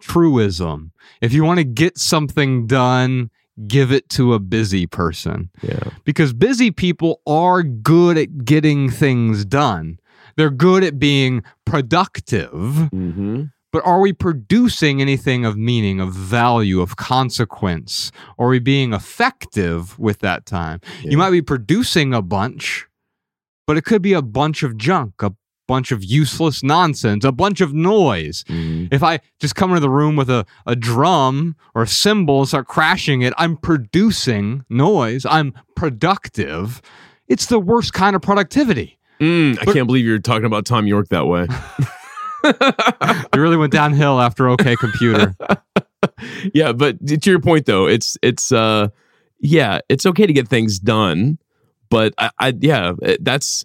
truism. 0.00 0.92
If 1.20 1.32
you 1.32 1.44
want 1.44 1.58
to 1.58 1.64
get 1.64 1.96
something 1.98 2.66
done, 2.66 3.30
give 3.68 3.92
it 3.92 4.08
to 4.10 4.34
a 4.34 4.38
busy 4.38 4.86
person 4.86 5.48
Yeah. 5.62 5.90
because 6.04 6.32
busy 6.32 6.70
people 6.70 7.20
are 7.26 7.62
good 7.62 8.18
at 8.18 8.44
getting 8.44 8.90
things 8.90 9.44
done. 9.44 9.98
They're 10.36 10.50
good 10.50 10.82
at 10.84 10.98
being 10.98 11.42
productive, 11.64 12.50
Mm-hmm. 12.52 13.44
but 13.72 13.84
are 13.86 14.00
we 14.00 14.12
producing 14.12 15.00
anything 15.00 15.44
of 15.44 15.56
meaning, 15.56 16.00
of 16.00 16.12
value, 16.12 16.80
of 16.80 16.96
consequence? 16.96 18.10
Are 18.38 18.48
we 18.48 18.58
being 18.58 18.92
effective 18.92 19.98
with 19.98 20.20
that 20.20 20.46
time? 20.46 20.80
Yeah. 21.02 21.10
You 21.10 21.18
might 21.18 21.30
be 21.30 21.42
producing 21.42 22.14
a 22.14 22.22
bunch, 22.22 22.86
but 23.66 23.76
it 23.76 23.84
could 23.84 24.02
be 24.02 24.12
a 24.12 24.22
bunch 24.22 24.62
of 24.62 24.76
junk, 24.76 25.22
a 25.22 25.32
bunch 25.66 25.90
of 25.92 26.04
useless 26.04 26.62
nonsense, 26.62 27.24
a 27.24 27.32
bunch 27.32 27.60
of 27.62 27.72
noise. 27.72 28.44
Mm-hmm. 28.44 28.92
If 28.94 29.02
I 29.02 29.20
just 29.40 29.54
come 29.56 29.70
into 29.70 29.80
the 29.80 29.88
room 29.90 30.14
with 30.14 30.28
a, 30.28 30.44
a 30.66 30.76
drum 30.76 31.56
or 31.74 31.82
a 31.82 31.86
cymbal 31.86 32.40
and 32.40 32.48
start 32.48 32.66
crashing 32.68 33.22
it, 33.22 33.32
I'm 33.38 33.56
producing 33.56 34.64
noise. 34.68 35.24
I'm 35.24 35.54
productive. 35.74 36.82
It's 37.28 37.46
the 37.46 37.58
worst 37.58 37.94
kind 37.94 38.14
of 38.14 38.20
productivity. 38.20 38.98
Mm, 39.24 39.58
I 39.60 39.64
But- 39.64 39.74
can't 39.74 39.86
believe 39.86 40.04
you're 40.04 40.18
talking 40.18 40.44
about 40.44 40.66
Thom 40.66 40.86
Yorke 40.86 41.08
that 41.08 41.26
way. 41.26 41.46
It 42.46 43.36
really 43.38 43.56
went 43.56 43.72
downhill 43.72 44.20
after 44.20 44.48
OK 44.48 44.76
Computer. 44.76 45.34
yeah, 46.54 46.72
but 46.72 47.04
to 47.06 47.30
your 47.30 47.40
point 47.40 47.64
though, 47.64 47.86
it's 47.86 48.18
it's 48.22 48.52
uh 48.52 48.88
yeah, 49.40 49.80
it's 49.88 50.04
okay 50.04 50.26
to 50.26 50.32
get 50.32 50.46
things 50.48 50.78
done, 50.78 51.38
but 51.88 52.12
I, 52.18 52.30
I 52.38 52.54
yeah, 52.60 52.92
that's 53.20 53.64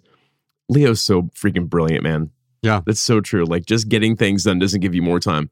Leo's 0.70 1.02
so 1.02 1.24
freaking 1.34 1.68
brilliant, 1.68 2.02
man. 2.02 2.30
Yeah. 2.62 2.80
That's 2.86 3.00
so 3.00 3.20
true. 3.20 3.44
Like 3.44 3.66
just 3.66 3.88
getting 3.88 4.16
things 4.16 4.44
done 4.44 4.58
doesn't 4.58 4.80
give 4.80 4.94
you 4.94 5.02
more 5.02 5.20
time. 5.20 5.50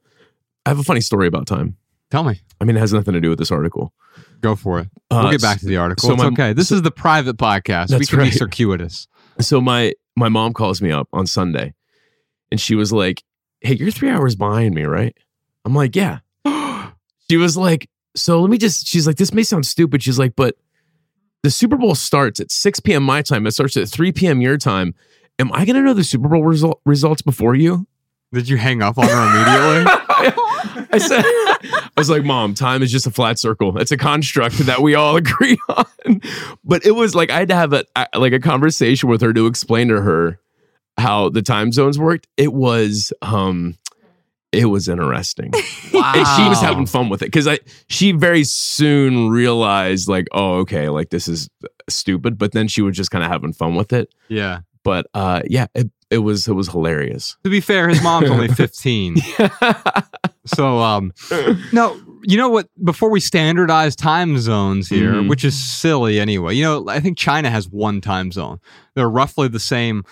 I 0.65 0.71
have 0.71 0.79
a 0.79 0.83
funny 0.83 1.01
story 1.03 1.27
about 1.27 1.47
time. 1.47 1.77
Tell 2.11 2.25
me. 2.25 2.41
I 2.61 2.65
mean, 2.65 2.77
it 2.77 2.81
has 2.81 2.93
nothing 2.95 3.13
to 3.15 3.21
do 3.21 3.29
with 3.29 3.39
this 3.39 3.51
article. 3.51 3.93
Go 4.41 4.57
for 4.57 4.79
it. 4.81 4.89
Uh, 5.11 5.21
We'll 5.25 5.33
get 5.33 5.43
back 5.43 5.61
to 5.61 5.67
the 5.67 5.77
article. 5.77 6.07
so 6.09 6.15
it's 6.15 6.23
my- 6.23 6.29
okay. 6.31 6.53
This 6.55 6.71
is 6.73 6.81
the 6.83 6.91
private 6.91 7.37
podcast. 7.37 7.91
We 7.99 8.07
can 8.07 8.19
be 8.19 8.25
right. 8.25 8.33
circuitous. 8.33 9.07
So 9.41 9.61
my 9.61 9.93
my 10.17 10.29
mom 10.29 10.53
calls 10.53 10.83
me 10.83 10.91
up 10.91 11.09
on 11.13 11.27
Sunday, 11.27 11.75
and 12.51 12.61
she 12.61 12.75
was 12.75 12.93
like, 12.93 13.23
"Hey, 13.61 13.75
you're 13.75 13.91
three 13.91 14.11
hours 14.11 14.37
behind 14.37 14.75
me, 14.75 14.85
right?" 14.85 15.17
I'm 15.65 15.75
like, 15.75 15.95
"Yeah." 15.97 16.19
She 17.31 17.37
was 17.37 17.59
like, 17.59 17.91
"So 18.17 18.41
let 18.41 18.49
me 18.49 18.57
just." 18.57 18.87
She's 18.87 19.07
like, 19.07 19.17
"This 19.17 19.35
may 19.35 19.43
sound 19.43 19.67
stupid." 19.67 20.03
She's 20.03 20.19
like, 20.19 20.35
"But 20.35 20.57
the 21.43 21.51
Super 21.51 21.77
Bowl 21.77 21.95
starts 21.95 22.41
at 22.41 22.51
6 22.51 22.81
p.m. 22.81 23.03
my 23.03 23.21
time. 23.21 23.47
It 23.47 23.53
starts 23.53 23.77
at 23.77 23.89
3 23.89 24.13
p.m. 24.13 24.41
your 24.41 24.57
time. 24.57 24.95
Am 25.39 25.53
I 25.53 25.67
gonna 25.67 25.83
know 25.83 25.93
the 25.93 26.03
Super 26.05 26.29
Bowl 26.29 26.43
result, 26.43 26.81
results 26.87 27.21
before 27.23 27.55
you?" 27.55 27.87
Did 28.33 28.49
you 28.49 28.57
hang 28.59 28.83
up 28.83 28.99
on 28.99 29.07
her 29.09 29.23
immediately? 29.23 29.93
I 30.91 30.99
said, 30.99 31.25
I 31.99 32.01
was 32.01 32.11
like, 32.11 32.25
Mom, 32.25 32.55
time 32.55 32.83
is 32.83 32.93
just 32.93 33.07
a 33.07 33.11
flat 33.11 33.39
circle. 33.39 33.77
It's 33.79 33.91
a 33.91 33.97
construct 33.97 34.59
that 34.59 34.81
we 34.81 34.95
all 34.95 35.17
agree 35.25 35.59
on. 35.69 36.21
But 36.65 36.87
it 36.87 36.93
was 36.93 37.15
like 37.15 37.31
I 37.31 37.39
had 37.41 37.49
to 37.49 37.57
have 37.57 37.73
a 37.73 37.85
like 38.15 38.33
a 38.33 38.39
conversation 38.41 39.09
with 39.09 39.21
her 39.21 39.33
to 39.33 39.47
explain 39.47 39.89
to 39.89 40.01
her 40.01 40.39
how 40.97 41.29
the 41.29 41.43
time 41.43 41.73
zones 41.73 41.99
worked. 41.99 42.27
It 42.37 42.53
was 42.53 43.13
um 43.23 43.77
it 44.53 44.67
was 44.67 44.89
interesting. 44.89 45.53
wow. 45.93 46.13
And 46.17 46.27
she 46.37 46.49
was 46.49 46.61
having 46.61 46.87
fun 46.87 47.09
with 47.09 47.23
it 47.23 47.27
because 47.27 47.47
I 47.47 47.59
she 47.89 48.13
very 48.13 48.45
soon 48.45 49.29
realized 49.29 50.09
like, 50.09 50.27
oh, 50.33 50.59
okay, 50.61 50.89
like 50.89 51.11
this 51.11 51.29
is 51.29 51.51
stupid. 51.89 52.39
But 52.39 52.53
then 52.53 52.69
she 52.69 52.81
was 52.83 52.97
just 52.97 53.11
kind 53.11 53.25
of 53.25 53.31
having 53.31 53.53
fun 53.53 53.75
with 53.75 53.93
it. 53.93 54.15
Yeah. 54.29 54.61
But 54.85 55.07
uh 55.13 55.43
yeah, 55.47 55.67
it, 55.75 55.91
it 56.11 56.19
was 56.19 56.49
it 56.49 56.55
was 56.55 56.69
hilarious. 56.69 57.37
To 57.45 57.51
be 57.51 57.61
fair, 57.61 57.89
his 57.89 58.03
mom's 58.03 58.31
only 58.31 58.49
15. 58.55 59.17
So, 60.55 60.79
um, 60.79 61.13
no, 61.73 62.01
you 62.23 62.37
know 62.37 62.49
what? 62.49 62.69
Before 62.83 63.11
we 63.11 63.21
standardize 63.21 63.95
time 63.97 64.39
zones 64.39 64.89
here, 64.89 65.13
Mhm. 65.15 65.29
which 65.29 65.45
is 65.45 65.57
silly 65.59 66.19
anyway, 66.21 66.55
you 66.55 66.65
know, 66.65 66.89
I 66.89 67.01
think 67.01 67.17
China 67.19 67.51
has 67.51 67.69
one 67.69 68.01
time 68.01 68.33
zone. 68.33 68.59
They're 68.95 69.09
roughly 69.11 69.49
the 69.49 69.61
same 69.61 70.05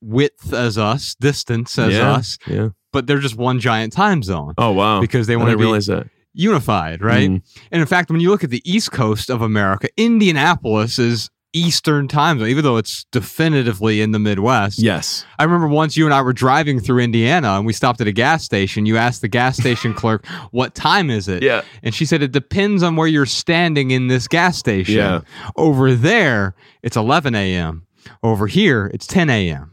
width 0.00 0.52
as 0.52 0.76
us, 0.78 1.14
distance 1.20 1.78
as 1.78 1.94
yeah, 1.94 2.12
us, 2.12 2.38
Yeah. 2.46 2.68
but 2.92 3.06
they're 3.06 3.18
just 3.18 3.36
one 3.36 3.60
giant 3.60 3.92
time 3.92 4.22
zone 4.22 4.54
Oh 4.58 4.72
wow. 4.72 5.00
because 5.00 5.26
they 5.26 5.36
want 5.36 5.50
to 5.50 5.56
be 5.56 5.62
realize 5.64 5.86
that. 5.86 6.06
unified, 6.34 7.00
right? 7.02 7.30
Mhm. 7.30 7.42
And 7.70 7.80
in 7.80 7.86
fact, 7.86 8.10
when 8.10 8.20
you 8.20 8.28
look 8.30 8.44
at 8.44 8.50
the 8.50 8.62
East 8.70 8.92
Coast 8.92 9.30
of 9.30 9.40
America, 9.40 9.88
Indianapolis 9.96 10.98
is 10.98 11.30
Eastern 11.54 12.08
time 12.08 12.38
zone, 12.38 12.48
even 12.48 12.64
though 12.64 12.76
it's 12.76 13.04
definitively 13.12 14.00
in 14.00 14.10
the 14.10 14.18
Midwest. 14.18 14.78
Yes. 14.78 15.24
I 15.38 15.44
remember 15.44 15.68
once 15.68 15.96
you 15.96 16.04
and 16.04 16.12
I 16.12 16.20
were 16.20 16.32
driving 16.32 16.80
through 16.80 16.98
Indiana 16.98 17.52
and 17.52 17.64
we 17.64 17.72
stopped 17.72 18.00
at 18.00 18.06
a 18.06 18.12
gas 18.12 18.44
station. 18.44 18.84
You 18.84 18.96
asked 18.96 19.22
the 19.22 19.28
gas 19.28 19.56
station 19.56 19.94
clerk, 20.02 20.26
What 20.50 20.74
time 20.74 21.10
is 21.10 21.28
it? 21.28 21.42
Yeah. 21.42 21.62
And 21.82 21.94
she 21.94 22.04
said, 22.04 22.22
It 22.22 22.32
depends 22.32 22.82
on 22.82 22.96
where 22.96 23.06
you're 23.06 23.24
standing 23.24 23.92
in 23.92 24.08
this 24.08 24.28
gas 24.28 24.58
station. 24.58 24.96
Yeah. 24.96 25.20
Over 25.56 25.94
there, 25.94 26.54
it's 26.82 26.96
11 26.96 27.34
a.m. 27.34 27.86
Over 28.22 28.46
here, 28.46 28.90
it's 28.92 29.06
10 29.06 29.30
a.m. 29.30 29.70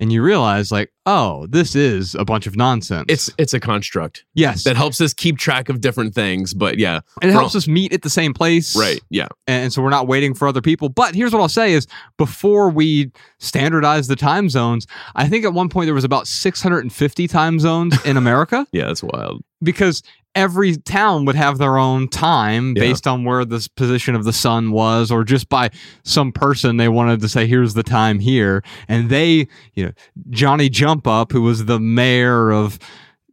And 0.00 0.10
you 0.10 0.22
realize, 0.22 0.72
like, 0.72 0.90
oh, 1.06 1.46
this 1.48 1.76
is 1.76 2.14
a 2.14 2.24
bunch 2.24 2.46
of 2.46 2.56
nonsense. 2.56 3.04
It's 3.08 3.30
it's 3.38 3.52
a 3.52 3.60
construct 3.60 4.24
yes, 4.34 4.64
that 4.64 4.74
helps 4.76 5.00
us 5.00 5.12
keep 5.12 5.36
track 5.38 5.68
of 5.68 5.80
different 5.80 6.14
things. 6.14 6.54
But 6.54 6.78
yeah. 6.78 7.00
and 7.20 7.30
it 7.30 7.34
helps 7.34 7.54
us 7.54 7.68
meet 7.68 7.92
at 7.92 8.00
the 8.02 8.10
same 8.10 8.32
place, 8.34 8.74
Right. 8.76 9.00
Yeah. 9.10 9.28
and 9.46 9.72
so 9.72 9.82
we're 9.82 9.90
not 9.90 10.08
waiting 10.08 10.32
for 10.34 10.48
other 10.48 10.62
people. 10.62 10.88
But 10.88 11.14
here's 11.14 11.32
what 11.32 11.40
I'll 11.42 11.48
say 11.48 11.72
is 11.74 11.86
before 12.16 12.70
we 12.70 13.12
standardize 13.38 14.08
the 14.08 14.16
time 14.16 14.48
zones, 14.48 14.86
I 15.16 15.28
think 15.28 15.44
at 15.44 15.52
one 15.52 15.68
point 15.68 15.86
there 15.86 15.94
was 15.94 16.04
about 16.04 16.26
650 16.26 17.28
time 17.28 17.58
zones 17.60 18.02
in 18.04 18.16
America 18.24 18.66
Yeah. 18.72 18.86
That's 18.86 19.02
wild. 19.02 19.42
because 19.62 20.02
every 20.34 20.76
town 20.76 21.24
would 21.24 21.34
have 21.34 21.58
their 21.58 21.76
own 21.76 22.06
time 22.08 22.74
Yeah. 22.76 22.82
based 22.82 23.06
on 23.06 23.24
where 23.24 23.44
the 23.44 23.66
position 23.76 24.14
of 24.14 24.24
the 24.24 24.32
sun 24.32 24.70
was 24.70 25.10
or 25.10 25.24
just 25.24 25.48
by 25.48 25.70
some 26.04 26.30
person 26.32 26.76
they 26.76 26.88
wanted 26.88 27.20
to 27.20 27.28
say 27.28 27.46
here's 27.46 27.74
the 27.74 27.82
time 27.82 28.20
here 28.20 28.62
and 28.88 29.10
they 29.10 29.48
you 29.74 29.86
know 29.86 29.92
Johnny 30.30 30.68
Jump 30.68 31.06
Up 31.08 31.32
who 31.32 31.42
was 31.42 31.64
the 31.64 31.80
mayor 31.80 32.52
of 32.52 32.78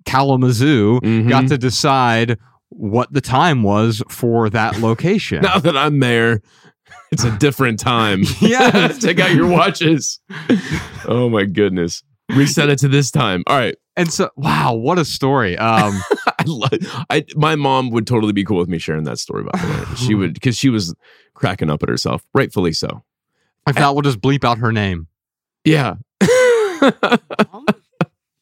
Kalamazoo 0.06 1.00
Mhm. 1.01 1.30
got 1.30 1.48
to 1.50 1.58
decide 1.58 2.38
what 2.70 3.12
the 3.13 3.22
time 3.22 3.63
was 3.63 4.01
for 4.10 4.50
that 4.50 4.80
location. 4.82 5.42
Now 5.42 5.60
that 5.60 5.77
I'm 5.77 6.00
mayor 6.00 6.42
it's 7.12 7.24
a 7.24 7.32
different 7.38 7.80
time. 7.80 8.24
yeah 8.42 8.88
Take 9.00 9.20
out 9.20 9.34
your 9.36 9.48
watches. 9.48 10.20
Oh 11.06 11.30
my 11.30 11.46
goodness. 11.46 12.04
Reset 12.30 12.70
it 12.70 12.80
to 12.80 12.88
this 12.88 13.12
time. 13.12 13.44
All 13.48 13.58
right. 13.58 13.75
And 13.98 14.13
so, 14.13 14.30
wow, 14.36 14.74
what 14.74 15.00
a 15.00 15.04
story. 15.06 15.58
Um, 15.58 16.00
I, 16.27 16.44
lo- 16.46 16.68
I 17.10 17.25
my 17.36 17.56
mom 17.56 17.89
would 17.89 18.06
totally 18.08 18.32
be 18.32 18.46
cool 18.46 18.60
with 18.60 18.70
me 18.70 18.77
sharing 18.77 19.04
that 19.06 19.18
story. 19.20 19.44
By 19.44 19.60
the 19.60 19.68
way, 19.68 19.96
she 19.96 20.13
would 20.16 20.34
because 20.36 20.56
she 20.56 20.70
was 20.70 20.96
cracking 21.34 21.70
up 21.70 21.84
at 21.84 21.89
herself, 21.89 22.24
rightfully 22.34 22.74
so. 22.74 23.04
if 23.68 23.75
not, 23.77 23.96
we'll 23.96 24.04
just 24.04 24.22
bleep 24.22 24.44
out 24.46 24.60
her 24.60 24.72
name. 24.72 25.08
Yeah. 25.66 25.96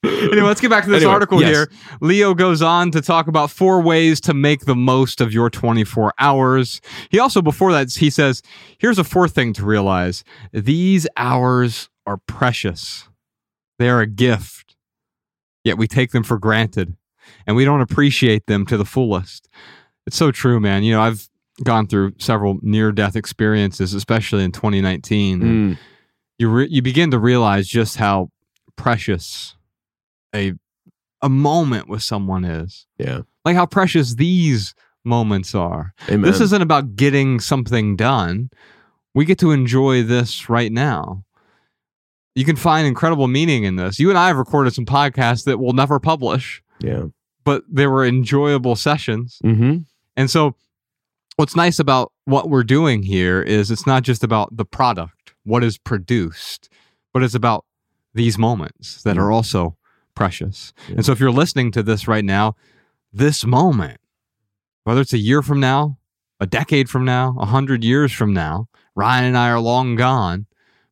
Anyway, 0.04 0.42
let's 0.48 0.62
get 0.62 0.70
back 0.70 0.84
to 0.84 0.90
this 0.90 0.98
Anyway, 1.02 1.14
article 1.14 1.42
yes. 1.42 1.50
here. 1.50 1.72
Leo 2.00 2.34
goes 2.36 2.62
on 2.62 2.92
to 2.92 3.02
talk 3.02 3.28
about 3.28 3.50
four 3.50 3.82
ways 3.82 4.22
to 4.22 4.34
make 4.34 4.66
the 4.66 4.76
most 4.76 5.20
of 5.20 5.34
your 5.34 5.50
24 5.50 6.14
hours. 6.20 6.80
He 7.10 7.18
also, 7.20 7.42
before 7.42 7.72
that, 7.72 7.92
he 7.92 8.10
says, 8.10 8.42
here's 8.78 9.00
a 9.00 9.04
fourth 9.04 9.34
thing 9.34 9.54
to 9.54 9.66
realize 9.66 10.24
these 10.54 11.08
hours 11.18 11.90
are 12.06 12.18
precious, 12.28 13.10
they 13.80 13.90
are 13.90 14.02
a 14.02 14.08
gift, 14.08 14.75
yet 15.66 15.78
we 15.78 15.88
take 15.88 16.12
them 16.12 16.24
for 16.24 16.38
granted 16.40 16.96
and 17.46 17.58
we 17.58 17.66
don't 17.66 17.82
appreciate 17.82 18.46
them 18.46 18.66
to 18.68 18.78
the 18.78 18.86
fullest. 18.86 19.50
It's 20.08 20.16
so 20.16 20.32
true, 20.32 20.62
man. 20.62 20.84
You 20.84 20.94
know, 20.94 21.02
I've 21.02 21.28
gone 21.64 21.88
through 21.88 22.14
several 22.20 22.60
near 22.62 22.92
death 22.94 23.16
experiences, 23.18 23.94
especially 23.94 24.44
in 24.46 24.52
2019. 24.54 25.42
Mm, 25.42 25.78
you 26.38 26.50
re- 26.50 26.68
you 26.70 26.82
begin 26.82 27.12
to 27.12 27.20
realize 27.20 27.68
just 27.68 27.98
how 27.98 28.30
precious 28.78 29.56
a 30.34 30.54
a 31.22 31.30
moment 31.30 31.90
with 31.90 32.04
someone 32.04 32.46
is. 32.46 32.86
yeah. 32.98 33.22
Like 33.44 33.56
how 33.56 33.66
precious 33.68 34.16
these 34.16 34.74
moments 35.04 35.54
are. 35.54 35.94
Amen. 36.10 36.22
This 36.22 36.40
isn't 36.42 36.62
about 36.64 36.96
getting 36.96 37.40
something 37.40 37.96
done. 37.96 38.50
We 39.14 39.24
get 39.26 39.38
to 39.40 39.52
enjoy 39.52 40.02
this 40.04 40.50
right 40.50 40.72
now. 40.72 41.25
You 42.36 42.44
can 42.46 42.58
find 42.58 42.86
incredible 42.86 43.28
meaning 43.28 43.64
in 43.64 43.78
this. 43.78 43.98
You 43.98 44.10
and 44.10 44.18
I 44.18 44.28
have 44.28 44.38
recorded 44.38 44.74
some 44.74 44.86
podcasts 44.86 45.46
that 45.46 45.58
we'll 45.58 45.74
never 45.74 46.00
publish, 46.00 46.62
yeah. 46.80 47.06
but 47.46 47.64
they 47.70 47.88
were 47.88 48.06
enjoyable 48.06 48.76
sessions. 48.76 49.40
Mm-hmm. 49.44 49.78
And 50.18 50.30
so, 50.30 50.56
what's 51.38 51.56
nice 51.56 51.80
about 51.80 52.12
what 52.26 52.50
we're 52.50 52.64
doing 52.64 53.04
here 53.04 53.42
is 53.42 53.72
it's 53.72 53.88
not 53.88 54.04
just 54.04 54.24
about 54.24 54.56
the 54.56 54.66
product, 54.66 55.34
what 55.44 55.64
is 55.64 55.78
produced, 55.78 56.70
but 57.14 57.24
it's 57.24 57.36
about 57.36 57.66
these 58.14 58.38
moments 58.38 59.04
that 59.04 59.18
are 59.18 59.32
also 59.32 59.78
precious. 60.14 60.74
Yeah. 60.90 60.96
And 60.96 61.06
so, 61.06 61.14
if 61.14 61.22
you're 61.22 61.32
listening 61.32 61.72
to 61.72 61.84
this 61.84 62.06
right 62.06 62.26
now, 62.26 62.56
this 63.14 63.46
moment, 63.46 64.02
whether 64.84 65.00
it's 65.00 65.14
a 65.14 65.18
year 65.18 65.42
from 65.42 65.62
now, 65.62 65.98
a 66.42 66.46
decade 66.46 66.90
from 66.90 67.06
now, 67.06 67.38
a 67.40 67.46
hundred 67.46 67.84
years 67.84 68.12
from 68.12 68.34
now, 68.34 68.68
Ryan 68.94 69.26
and 69.26 69.38
I 69.38 69.50
are 69.50 69.60
long 69.60 69.96
gone, 69.96 70.48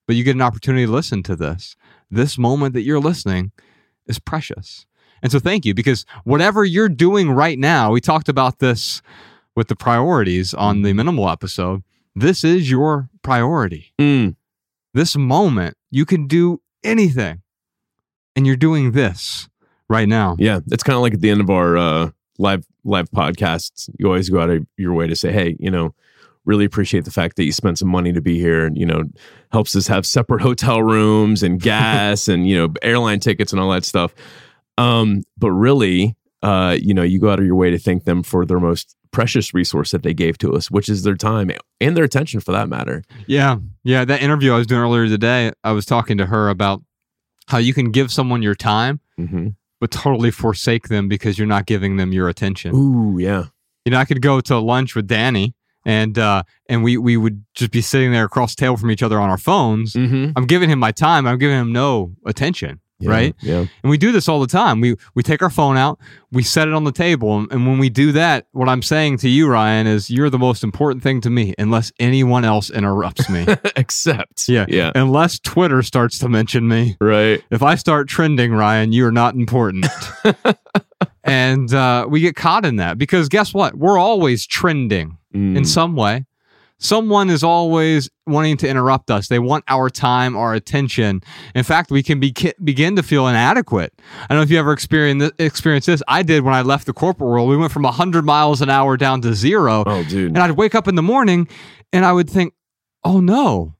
but 0.08 0.16
you 0.16 0.24
get 0.24 0.36
an 0.36 0.42
opportunity 0.42 0.86
to 0.86 0.92
listen 0.92 1.24
to 1.24 1.36
this. 1.36 1.76
This 2.12 2.38
moment 2.38 2.74
that 2.74 2.82
you're 2.84 3.00
listening 3.00 3.52
is 4.08 4.20
precious. 4.20 4.86
And 5.22 5.32
so 5.32 5.40
thank 5.40 5.66
you 5.66 5.74
because 5.74 6.06
whatever 6.26 6.66
you're 6.66 6.90
doing 6.90 7.32
right 7.32 7.58
now, 7.58 7.92
we 7.92 8.02
talked 8.02 8.28
about 8.30 8.60
this 8.60 9.02
with 9.56 9.68
the 9.70 9.76
priorities 9.76 10.54
on 10.54 10.82
the 10.82 10.94
minimal 10.94 11.30
episode. 11.30 11.84
This 12.16 12.44
is 12.44 12.70
your 12.70 13.10
priority. 13.22 13.94
Mm, 14.00 14.36
This 14.94 15.16
moment, 15.16 15.76
you 15.90 16.06
can 16.06 16.28
do 16.28 16.62
anything. 16.84 17.42
And 18.36 18.46
you're 18.48 18.56
doing 18.56 18.92
this 18.94 19.48
right 19.90 20.08
now. 20.10 20.36
yeah. 20.40 20.60
It's 20.72 20.82
kind 20.84 20.96
of 20.96 21.02
like 21.04 21.14
at 21.14 21.22
the 21.22 21.30
end 21.30 21.40
of 21.40 21.50
our 21.52 21.78
uh, 21.78 22.10
live 22.40 22.66
live 22.84 23.10
podcasts. 23.12 23.90
You 24.00 24.08
always 24.08 24.30
go 24.30 24.40
out 24.42 24.50
of 24.50 24.66
your 24.76 24.94
way 24.94 25.06
to 25.08 25.16
say, 25.16 25.32
"Hey, 25.32 25.56
you 25.60 25.70
know, 25.70 25.94
really 26.46 26.66
appreciate 26.66 27.06
the 27.06 27.12
fact 27.12 27.36
that 27.38 27.46
you 27.46 27.52
spent 27.52 27.80
some 27.80 27.88
money 27.90 28.12
to 28.14 28.22
be 28.22 28.40
here, 28.40 28.66
and 28.66 28.78
you 28.78 28.86
know, 28.86 29.04
helps 29.52 29.76
us 29.76 29.88
have 29.88 30.06
separate 30.06 30.42
hotel 30.50 30.82
rooms 30.84 31.44
and 31.44 31.62
gas 31.62 32.28
and 32.28 32.48
you 32.48 32.56
know, 32.58 32.74
airline 32.82 33.20
tickets 33.20 33.52
and 33.54 33.62
all 33.62 33.72
that 33.72 33.86
stuff." 33.86 34.14
Um, 34.78 35.24
but 35.38 35.52
really, 35.52 36.16
uh, 36.42 36.78
you 36.82 36.94
know, 36.94 37.04
you 37.04 37.20
go 37.20 37.30
out 37.30 37.40
of 37.40 37.46
your 37.46 37.56
way 37.56 37.70
to 37.72 37.78
thank 37.78 38.06
them 38.06 38.24
for 38.24 38.46
their 38.46 38.60
most 38.60 38.96
precious 39.12 39.54
resource 39.54 39.92
that 39.92 40.02
they 40.02 40.14
gave 40.14 40.38
to 40.40 40.54
us, 40.54 40.72
which 40.72 40.90
is 40.90 41.04
their 41.04 41.16
time 41.16 41.52
and 41.80 41.96
their 41.96 42.04
attention, 42.04 42.40
for 42.40 42.52
that 42.52 42.68
matter. 42.68 43.04
Yeah. 43.28 43.58
Yeah. 43.84 44.06
That 44.06 44.24
interview 44.24 44.52
I 44.54 44.58
was 44.58 44.66
doing 44.66 44.82
earlier 44.82 45.08
today, 45.08 45.52
I 45.64 45.72
was 45.72 45.86
talking 45.86 46.18
to 46.18 46.26
her 46.26 46.50
about 46.50 46.82
how 47.48 47.60
you 47.60 47.74
can 47.76 47.92
give 47.92 48.12
someone 48.12 48.42
your 48.42 48.56
time, 48.56 49.00
Mm-hmm. 49.20 49.50
but 49.80 49.92
totally 49.92 50.32
forsake 50.32 50.88
them 50.88 51.08
because 51.08 51.38
you're 51.38 51.46
not 51.46 51.68
giving 51.68 51.98
them 51.98 52.12
your 52.12 52.28
attention. 52.28 52.74
Ooh, 52.76 53.20
yeah. 53.20 53.46
you 53.86 53.92
know, 53.92 54.00
I 54.00 54.06
could 54.06 54.24
go 54.24 54.42
to 54.42 54.58
lunch 54.58 54.96
with 54.96 55.06
Danny 55.06 55.54
and 55.86 56.18
uh 56.18 56.44
and 56.68 56.84
we 56.84 56.98
we 56.98 57.18
would 57.18 57.44
just 57.54 57.72
be 57.72 57.82
sitting 57.82 58.12
there 58.12 58.26
across 58.26 58.56
the 58.56 58.60
table 58.60 58.78
from 58.78 58.92
each 58.92 59.04
other 59.04 59.20
on 59.20 59.30
our 59.30 59.38
phones. 59.38 59.94
Mm-hmm. 59.94 60.32
I'm 60.36 60.48
giving 60.48 60.70
him 60.70 60.80
my 60.80 60.92
time. 60.92 61.28
I'm 61.28 61.38
giving 61.38 61.58
him 61.58 61.72
no 61.72 62.14
attention. 62.26 62.80
Right? 63.06 63.36
Yeah. 63.42 63.66
And 63.84 63.90
we 63.90 63.98
do 63.98 64.14
this 64.14 64.30
all 64.30 64.40
the 64.40 64.48
time. 64.48 64.80
We 64.80 64.96
we 65.14 65.24
take 65.24 65.42
our 65.42 65.50
phone 65.50 65.76
out, 65.76 66.00
we 66.32 66.42
set 66.42 66.70
it 66.70 66.74
on 66.74 66.86
the 66.86 66.92
table, 66.94 67.38
and, 67.38 67.52
and 67.52 67.68
when 67.68 67.78
we 67.78 67.90
do 67.90 68.14
that, 68.14 68.48
what 68.54 68.70
I'm 68.70 68.82
saying 68.82 69.18
to 69.18 69.30
you, 69.30 69.50
Ryan, 69.50 69.88
is 69.88 70.10
you're 70.10 70.30
the 70.30 70.40
most 70.40 70.64
important 70.64 71.04
thing 71.04 71.20
to 71.22 71.30
me, 71.30 71.54
unless 71.58 71.92
anyone 72.00 72.46
else 72.46 72.70
interrupts 72.70 73.30
me. 73.30 73.46
Except. 73.76 74.48
Yeah. 74.48 74.68
Yeah. 74.70 74.94
unless 74.96 75.38
Twitter 75.40 75.84
starts 75.84 76.18
to 76.20 76.30
mention 76.30 76.66
me. 76.66 76.96
Right. 77.02 77.44
If 77.52 77.62
I 77.62 77.76
start 77.76 78.08
trending, 78.08 78.54
Ryan, 78.54 78.94
you 78.94 79.06
are 79.06 79.12
not 79.12 79.36
important. 79.36 79.86
and 81.24 81.74
uh, 81.74 82.06
we 82.10 82.20
get 82.22 82.36
caught 82.36 82.66
in 82.66 82.76
that 82.78 82.98
because 82.98 83.30
guess 83.30 83.54
what? 83.54 83.76
We're 83.76 83.98
always 83.98 84.46
trending 84.46 85.18
in 85.34 85.56
Mm. 85.56 85.66
some 85.66 85.96
way. 85.96 86.26
Someone 86.80 87.30
is 87.30 87.44
always 87.44 88.10
wanting 88.28 88.58
to 88.58 88.68
interrupt 88.68 89.10
us. 89.10 89.30
They 89.30 89.40
want 89.40 89.64
our 89.70 89.90
time, 89.90 90.36
our 90.36 90.54
attention. 90.54 91.22
In 91.56 91.64
fact, 91.64 91.90
we 91.92 92.04
can 92.04 92.20
be, 92.20 92.34
begin 92.62 92.98
to 92.98 93.04
feel 93.04 93.26
inadequate. 93.28 93.94
I 94.24 94.28
don't 94.28 94.40
know 94.40 94.42
if 94.44 94.52
you 94.52 94.60
ever 94.60 94.74
experienced 94.74 95.34
experienced 95.40 95.88
this. 95.88 96.04
I 96.10 96.24
did 96.24 96.44
when 96.44 96.54
I 96.54 96.62
left 96.62 96.86
the 96.86 96.92
corporate 96.94 97.30
world. 97.30 97.48
We 97.50 97.56
went 97.56 97.72
from 97.72 97.84
100 97.84 98.26
miles 98.26 98.62
an 98.62 98.70
hour 98.70 98.98
down 98.98 99.22
to 99.22 99.34
zero. 99.34 99.84
Oh, 99.86 100.04
dude. 100.04 100.30
And 100.32 100.40
I'd 100.40 100.52
wake 100.52 100.76
up 100.76 100.90
in 100.90 100.96
the 100.96 101.02
morning 101.02 101.48
and 101.94 102.04
I 102.06 102.12
would 102.12 102.30
think, 102.30 102.54
oh 103.06 103.22
no, 103.22 103.76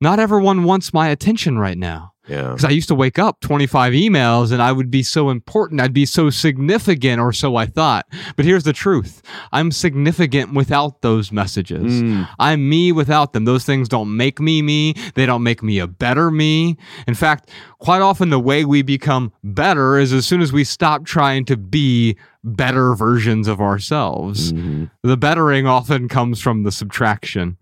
not 0.00 0.18
everyone 0.20 0.64
wants 0.64 0.92
my 0.92 1.08
attention 1.08 1.58
right 1.58 1.78
now. 1.78 2.12
Yeah. 2.28 2.48
because 2.50 2.64
I 2.64 2.70
used 2.70 2.88
to 2.88 2.94
wake 2.94 3.18
up 3.18 3.40
25 3.40 3.92
emails 3.94 4.52
and 4.52 4.60
I 4.62 4.70
would 4.72 4.90
be 4.90 5.02
so 5.02 5.30
important. 5.30 5.80
I'd 5.80 5.92
be 5.94 6.06
so 6.06 6.30
significant, 6.30 7.20
or 7.20 7.32
so 7.32 7.56
I 7.56 7.66
thought. 7.66 8.06
But 8.36 8.44
here's 8.44 8.64
the 8.64 8.72
truth 8.72 9.22
I'm 9.52 9.70
significant 9.72 10.52
without 10.54 11.00
those 11.02 11.32
messages. 11.32 12.02
Mm. 12.02 12.28
I'm 12.38 12.68
me 12.68 12.92
without 12.92 13.32
them. 13.32 13.44
Those 13.44 13.64
things 13.64 13.88
don't 13.88 14.16
make 14.16 14.40
me 14.40 14.62
me. 14.62 14.94
They 15.14 15.26
don't 15.26 15.42
make 15.42 15.62
me 15.62 15.78
a 15.78 15.86
better 15.86 16.30
me. 16.30 16.76
In 17.06 17.14
fact, 17.14 17.50
quite 17.78 18.02
often 18.02 18.30
the 18.30 18.38
way 18.40 18.64
we 18.64 18.82
become 18.82 19.32
better 19.42 19.96
is 19.98 20.12
as 20.12 20.26
soon 20.26 20.40
as 20.42 20.52
we 20.52 20.64
stop 20.64 21.04
trying 21.04 21.44
to 21.46 21.56
be 21.56 22.16
better 22.44 22.94
versions 22.94 23.48
of 23.48 23.60
ourselves. 23.60 24.52
Mhm. 24.52 24.90
The 25.02 25.16
bettering 25.16 25.66
often 25.66 26.08
comes 26.08 26.40
from 26.40 26.62
the 26.62 26.72
subtraction, 26.72 27.56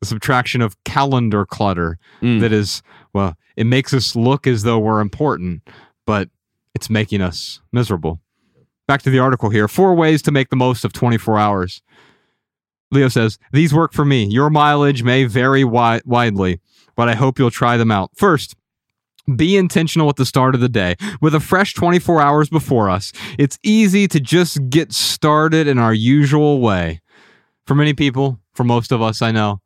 the 0.00 0.06
subtraction 0.06 0.60
of 0.60 0.76
calendar 0.84 1.44
clutter 1.46 1.98
Mm. 2.22 2.40
that 2.40 2.52
is, 2.52 2.82
well, 3.12 3.36
it 3.58 3.64
makes 3.64 3.92
us 3.92 4.14
look 4.14 4.46
as 4.46 4.62
though 4.62 4.78
we're 4.78 5.00
important, 5.00 5.68
but 6.06 6.28
it's 6.76 6.88
making 6.88 7.20
us 7.20 7.60
miserable. 7.72 8.20
Back 8.86 9.02
to 9.02 9.10
the 9.10 9.18
article 9.18 9.50
here 9.50 9.66
four 9.66 9.96
ways 9.96 10.22
to 10.22 10.30
make 10.30 10.50
the 10.50 10.56
most 10.56 10.84
of 10.84 10.92
24 10.92 11.36
hours. 11.36 11.82
Leo 12.92 13.08
says, 13.08 13.36
These 13.52 13.74
work 13.74 13.92
for 13.92 14.04
me. 14.04 14.26
Your 14.26 14.48
mileage 14.48 15.02
may 15.02 15.24
vary 15.24 15.62
wi- 15.62 16.02
widely, 16.04 16.60
but 16.94 17.08
I 17.08 17.16
hope 17.16 17.36
you'll 17.36 17.50
try 17.50 17.76
them 17.76 17.90
out. 17.90 18.12
First, 18.14 18.54
be 19.34 19.56
intentional 19.56 20.08
at 20.08 20.14
the 20.14 20.24
start 20.24 20.54
of 20.54 20.60
the 20.60 20.68
day. 20.68 20.94
With 21.20 21.34
a 21.34 21.40
fresh 21.40 21.74
24 21.74 22.20
hours 22.20 22.48
before 22.48 22.88
us, 22.88 23.12
it's 23.40 23.58
easy 23.64 24.06
to 24.06 24.20
just 24.20 24.70
get 24.70 24.92
started 24.92 25.66
in 25.66 25.78
our 25.78 25.92
usual 25.92 26.60
way. 26.60 27.00
For 27.66 27.74
many 27.74 27.92
people, 27.92 28.38
for 28.54 28.62
most 28.62 28.92
of 28.92 29.02
us, 29.02 29.20
I 29.20 29.32
know, 29.32 29.60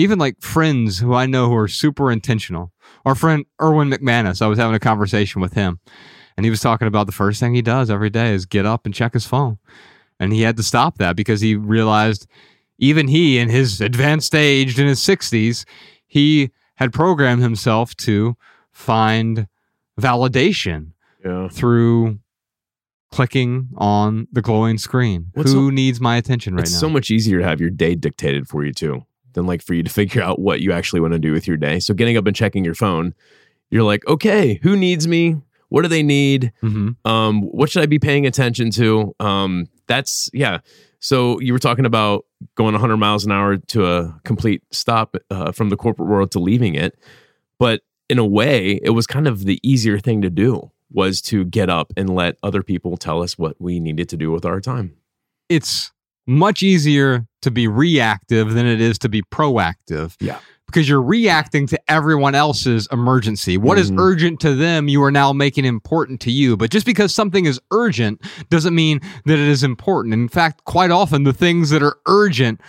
even 0.00 0.18
like 0.18 0.40
friends 0.40 0.98
who 0.98 1.14
I 1.14 1.26
know 1.26 1.48
who 1.48 1.56
are 1.56 1.68
super 1.68 2.10
intentional. 2.10 2.72
Our 3.04 3.14
friend 3.14 3.44
Erwin 3.60 3.90
McManus, 3.90 4.40
I 4.42 4.46
was 4.46 4.58
having 4.58 4.74
a 4.74 4.80
conversation 4.80 5.40
with 5.40 5.52
him, 5.54 5.78
and 6.36 6.44
he 6.46 6.50
was 6.50 6.60
talking 6.60 6.88
about 6.88 7.06
the 7.06 7.12
first 7.12 7.38
thing 7.40 7.54
he 7.54 7.62
does 7.62 7.90
every 7.90 8.10
day 8.10 8.32
is 8.32 8.46
get 8.46 8.66
up 8.66 8.86
and 8.86 8.94
check 8.94 9.12
his 9.14 9.26
phone. 9.26 9.58
And 10.18 10.32
he 10.32 10.42
had 10.42 10.56
to 10.56 10.62
stop 10.62 10.98
that 10.98 11.16
because 11.16 11.40
he 11.40 11.54
realized 11.54 12.26
even 12.78 13.08
he, 13.08 13.38
in 13.38 13.48
his 13.50 13.80
advanced 13.80 14.34
age 14.34 14.78
in 14.78 14.86
his 14.86 15.00
60s, 15.00 15.64
he 16.06 16.50
had 16.76 16.92
programmed 16.92 17.42
himself 17.42 17.94
to 17.96 18.36
find 18.72 19.46
validation 20.00 20.92
Yeah. 21.24 21.48
through 21.48 22.18
clicking 23.12 23.68
on 23.76 24.28
the 24.32 24.40
glowing 24.40 24.78
screen. 24.78 25.26
What's 25.34 25.52
Who 25.52 25.66
so- 25.68 25.70
needs 25.70 26.00
my 26.00 26.16
attention 26.16 26.54
right 26.54 26.62
it's 26.62 26.70
now? 26.70 26.76
It's 26.76 26.80
so 26.80 26.88
much 26.88 27.10
easier 27.10 27.38
to 27.40 27.44
have 27.44 27.60
your 27.60 27.70
day 27.70 27.94
dictated 27.94 28.48
for 28.48 28.64
you 28.64 28.72
too 28.72 29.04
than 29.34 29.46
like 29.46 29.62
for 29.62 29.74
you 29.74 29.82
to 29.82 29.90
figure 30.00 30.22
out 30.22 30.38
what 30.38 30.60
you 30.60 30.72
actually 30.72 31.00
want 31.00 31.12
to 31.12 31.18
do 31.18 31.32
with 31.32 31.46
your 31.46 31.56
day. 31.56 31.80
So 31.80 31.94
getting 31.94 32.16
up 32.16 32.26
and 32.26 32.34
checking 32.36 32.64
your 32.64 32.74
phone, 32.74 33.14
you're 33.70 33.82
like, 33.84 34.06
okay, 34.06 34.58
who 34.62 34.76
needs 34.76 35.06
me? 35.06 35.36
What 35.68 35.82
do 35.82 35.88
they 35.88 36.02
need? 36.02 36.52
Mhm. 36.62 36.96
Um, 37.04 37.42
what 37.42 37.70
should 37.70 37.82
I 37.82 37.86
be 37.86 37.98
paying 38.00 38.26
attention 38.26 38.70
to? 38.72 39.14
Um, 39.20 39.68
that's 39.86 40.28
yeah. 40.32 40.58
So 40.98 41.40
you 41.40 41.52
were 41.52 41.58
talking 41.60 41.86
about 41.86 42.26
going 42.56 42.72
100 42.72 42.96
miles 42.96 43.24
an 43.24 43.32
hour 43.32 43.56
to 43.56 43.86
a 43.86 44.20
complete 44.24 44.62
stop 44.70 45.14
uh, 45.30 45.52
from 45.52 45.68
the 45.70 45.76
corporate 45.76 46.08
world 46.08 46.30
to 46.32 46.38
leaving 46.40 46.74
it, 46.74 46.98
but 47.58 47.82
in 48.08 48.18
a 48.18 48.26
way, 48.26 48.80
it 48.82 48.90
was 48.90 49.06
kind 49.06 49.28
of 49.28 49.44
the 49.44 49.60
easier 49.62 49.98
thing 50.00 50.20
to 50.22 50.30
do 50.30 50.70
was 50.92 51.20
to 51.22 51.44
get 51.44 51.70
up 51.70 51.92
and 51.96 52.10
let 52.10 52.36
other 52.42 52.62
people 52.64 52.96
tell 52.96 53.22
us 53.22 53.38
what 53.38 53.54
we 53.60 53.78
needed 53.78 54.08
to 54.08 54.16
do 54.16 54.32
with 54.32 54.44
our 54.44 54.60
time. 54.60 54.96
it's 55.48 55.92
much 56.30 56.62
easier 56.62 57.26
to 57.42 57.50
be 57.50 57.66
reactive 57.66 58.54
than 58.54 58.66
it 58.66 58.80
is 58.80 58.98
to 59.00 59.08
be 59.08 59.22
proactive. 59.22 60.14
Yeah. 60.20 60.38
Because 60.66 60.88
you're 60.88 61.02
reacting 61.02 61.66
to 61.66 61.80
everyone 61.88 62.36
else's 62.36 62.86
emergency. 62.92 63.58
What 63.58 63.76
is 63.78 63.90
Mhm. 63.90 63.98
urgent 63.98 64.40
to 64.40 64.54
them, 64.54 64.86
you 64.86 65.02
are 65.02 65.10
now 65.10 65.32
making 65.32 65.64
important 65.64 66.20
to 66.20 66.30
you. 66.30 66.56
But 66.56 66.70
just 66.70 66.86
because 66.86 67.12
something 67.12 67.44
is 67.46 67.60
urgent 67.72 68.20
doesn't 68.50 68.74
mean 68.74 69.00
that 69.24 69.32
it 69.38 69.48
is 69.48 69.64
important. 69.64 70.14
In 70.14 70.28
fact, 70.28 70.64
quite 70.64 70.92
often 70.92 71.24
the 71.24 71.32
things 71.32 71.70
that 71.70 71.82
are 71.82 71.96
urgent 72.06 72.60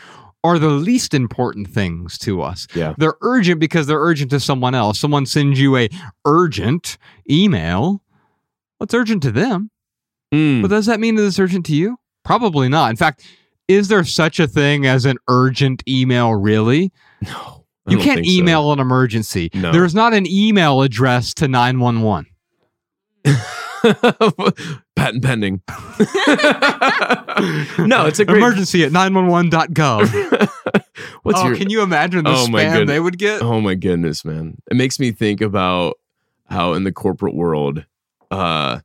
are 0.43 0.57
the 0.57 0.69
least 0.69 1.13
important 1.13 1.67
things 1.67 2.17
to 2.17 2.41
us. 2.41 2.65
Yeah. 2.73 2.95
They're 2.97 3.17
urgent 3.21 3.59
because 3.59 3.85
they're 3.85 4.01
urgent 4.01 4.31
to 4.31 4.39
someone 4.39 4.73
else. 4.73 4.99
Someone 4.99 5.27
sends 5.27 5.59
you 5.59 5.77
a 5.77 5.87
urgent 6.25 6.97
email. 7.29 8.01
What's 8.79 8.95
urgent 8.95 9.21
to 9.21 9.31
them? 9.31 9.69
Mm. 10.33 10.63
But 10.63 10.69
does 10.71 10.87
that 10.87 10.99
mean 10.99 11.13
that 11.15 11.25
it's 11.27 11.37
urgent 11.37 11.67
to 11.67 11.75
you? 11.75 11.97
Probably 12.25 12.67
not. 12.69 12.89
In 12.89 12.95
fact, 12.95 13.23
is 13.67 13.87
there 13.87 14.03
such 14.03 14.39
a 14.39 14.47
thing 14.47 14.85
as 14.85 15.05
an 15.05 15.17
urgent 15.27 15.83
email, 15.87 16.33
really? 16.33 16.91
No. 17.21 17.65
I 17.87 17.91
You 17.91 17.97
can't 17.97 18.17
think 18.17 18.27
so. 18.27 18.33
email 18.33 18.71
an 18.71 18.79
emergency. 18.79 19.49
No. 19.53 19.71
There's 19.71 19.95
not 19.95 20.13
an 20.13 20.27
email 20.27 20.81
address 20.81 21.33
to 21.35 21.47
911. 21.47 22.27
Patent 24.95 25.23
pending. 25.23 25.61
no, 27.79 28.05
it's 28.05 28.19
a 28.19 28.25
great. 28.25 28.37
Emergency 28.37 28.83
at 28.83 28.91
911.gov. 28.91 30.49
What's 31.23 31.39
oh, 31.39 31.47
your? 31.47 31.55
can 31.55 31.69
you 31.69 31.81
imagine 31.81 32.23
the 32.23 32.31
Oh 32.31 32.45
spam 32.47 32.85
they 32.85 32.99
would 32.99 33.17
get? 33.17 33.41
oh 33.41 33.59
my 33.61 33.73
goodness, 33.75 34.23
man! 34.23 34.57
It 34.69 34.77
makes 34.77 34.99
me 34.99 35.11
think 35.11 35.41
about 35.41 35.97
how 36.49 36.73
in 36.73 36.83
the 36.83 36.91
corporate 36.91 37.33
world, 37.33 37.85
uh, 38.29 38.81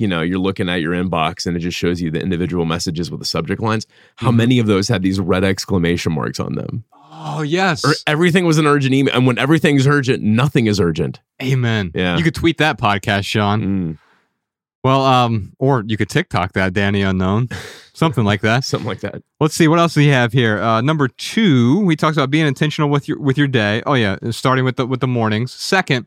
you 0.00 0.08
know, 0.08 0.22
you're 0.22 0.38
looking 0.38 0.68
at 0.68 0.80
your 0.80 0.92
inbox 0.92 1.46
and 1.46 1.56
it 1.56 1.60
just 1.60 1.76
shows 1.76 2.00
you 2.00 2.10
the 2.10 2.20
individual 2.22 2.64
messages 2.64 3.10
with 3.10 3.20
the 3.20 3.26
subject 3.26 3.60
lines. 3.60 3.86
How 4.16 4.30
Mhm. 4.30 4.36
many 4.36 4.58
of 4.58 4.66
those 4.66 4.88
had 4.88 5.02
these 5.02 5.20
red 5.20 5.44
exclamation 5.44 6.12
marks 6.12 6.40
on 6.40 6.54
them? 6.54 6.84
Oh, 7.12 7.42
yes. 7.42 7.84
Or 7.84 7.92
everything 8.06 8.46
was 8.46 8.56
an 8.56 8.66
urgent 8.66 8.94
email, 8.94 9.14
and 9.14 9.26
when 9.26 9.36
everything's 9.38 9.86
urgent, 9.86 10.22
nothing 10.22 10.66
is 10.66 10.80
urgent. 10.80 11.20
Amen. 11.42 11.90
Yeah. 11.94 12.16
You 12.16 12.24
could 12.24 12.34
tweet 12.34 12.56
that 12.58 12.78
podcast, 12.78 13.26
Shawn. 13.26 13.62
Mm, 13.62 13.98
Well, 14.82 15.04
um, 15.04 15.52
or 15.58 15.84
you 15.86 15.98
could 15.98 16.08
TikTok 16.08 16.54
that, 16.54 16.72
Danny 16.72 17.02
Unknown. 17.02 17.48
Something 17.92 18.24
like 18.24 18.40
that. 18.40 18.64
something 18.64 18.88
like 18.88 19.00
that. 19.00 19.22
Let's 19.38 19.54
see 19.54 19.68
what 19.68 19.78
else 19.78 19.92
do 19.92 20.00
we 20.00 20.06
have 20.06 20.32
here. 20.32 20.58
Uh, 20.58 20.80
number 20.80 21.06
two, 21.08 21.80
we 21.84 21.94
talked 21.96 22.16
about 22.16 22.30
being 22.30 22.46
intentional 22.46 22.88
with 22.88 23.06
your 23.06 23.18
with 23.20 23.36
your 23.36 23.46
day. 23.48 23.82
Oh 23.84 23.92
yeah, 23.92 24.16
starting 24.30 24.64
with 24.64 24.76
the 24.76 24.86
with 24.86 25.00
the 25.00 25.06
mornings. 25.06 25.52
Second, 25.52 26.06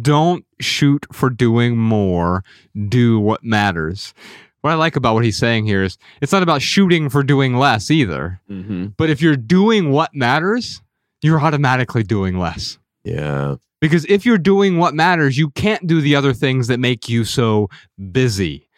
don't 0.00 0.44
shoot 0.60 1.06
for 1.12 1.30
doing 1.30 1.76
more. 1.76 2.44
Do 2.88 3.18
what 3.18 3.44
matters. 3.44 4.14
What 4.60 4.70
I 4.70 4.74
like 4.74 4.96
about 4.96 5.14
what 5.14 5.24
he's 5.24 5.38
saying 5.38 5.66
here 5.66 5.82
is 5.84 5.98
it's 6.20 6.32
not 6.32 6.42
about 6.42 6.62
shooting 6.62 7.08
for 7.08 7.22
doing 7.22 7.56
less 7.56 7.90
either. 7.90 8.40
Mm-hmm. 8.50 8.86
But 8.96 9.08
if 9.08 9.22
you're 9.22 9.36
doing 9.36 9.92
what 9.92 10.14
matters, 10.14 10.82
you're 11.22 11.40
automatically 11.40 12.02
doing 12.02 12.38
less. 12.38 12.78
Yeah. 13.04 13.56
Because 13.80 14.04
if 14.06 14.26
you're 14.26 14.38
doing 14.38 14.78
what 14.78 14.94
matters, 14.94 15.38
you 15.38 15.50
can't 15.50 15.86
do 15.86 16.00
the 16.00 16.16
other 16.16 16.32
things 16.32 16.66
that 16.66 16.80
make 16.80 17.08
you 17.08 17.24
so 17.24 17.68
busy. 18.10 18.68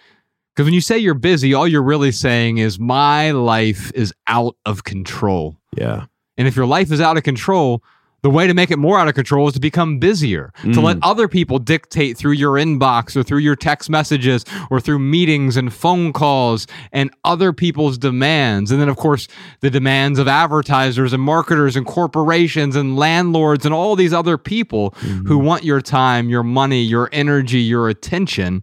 Because 0.54 0.66
when 0.66 0.74
you 0.74 0.82
say 0.82 0.98
you're 0.98 1.14
busy, 1.14 1.54
all 1.54 1.66
you're 1.66 1.82
really 1.82 2.12
saying 2.12 2.58
is, 2.58 2.78
my 2.78 3.30
life 3.30 3.90
is 3.94 4.12
out 4.26 4.56
of 4.66 4.84
control. 4.84 5.56
Yeah. 5.74 6.04
And 6.36 6.46
if 6.46 6.56
your 6.56 6.66
life 6.66 6.92
is 6.92 7.00
out 7.00 7.16
of 7.16 7.22
control, 7.22 7.82
the 8.22 8.30
way 8.30 8.46
to 8.46 8.54
make 8.54 8.70
it 8.70 8.78
more 8.78 8.98
out 8.98 9.08
of 9.08 9.14
control 9.14 9.48
is 9.48 9.54
to 9.54 9.60
become 9.60 9.98
busier, 9.98 10.52
to 10.62 10.68
Mm. 10.68 10.82
let 10.82 10.98
other 11.02 11.26
people 11.28 11.58
dictate 11.58 12.16
through 12.16 12.32
your 12.32 12.52
inbox 12.54 13.16
or 13.16 13.22
through 13.22 13.38
your 13.38 13.56
text 13.56 13.88
messages 13.88 14.44
or 14.70 14.80
through 14.80 14.98
meetings 14.98 15.56
and 15.56 15.72
phone 15.72 16.12
calls 16.12 16.66
and 16.92 17.10
other 17.24 17.52
people's 17.52 17.96
demands. 17.96 18.70
And 18.70 18.80
then, 18.80 18.88
of 18.88 18.96
course, 18.96 19.26
the 19.60 19.70
demands 19.70 20.18
of 20.18 20.28
advertisers 20.28 21.12
and 21.12 21.22
marketers 21.22 21.76
and 21.76 21.86
corporations 21.86 22.76
and 22.76 22.96
landlords 22.96 23.64
and 23.64 23.72
all 23.74 23.96
these 23.96 24.12
other 24.12 24.36
people 24.36 24.90
who 25.26 25.38
want 25.38 25.64
your 25.64 25.80
time, 25.80 26.28
your 26.28 26.42
money, 26.42 26.82
your 26.82 27.08
energy, 27.12 27.60
your 27.60 27.88
attention. 27.88 28.62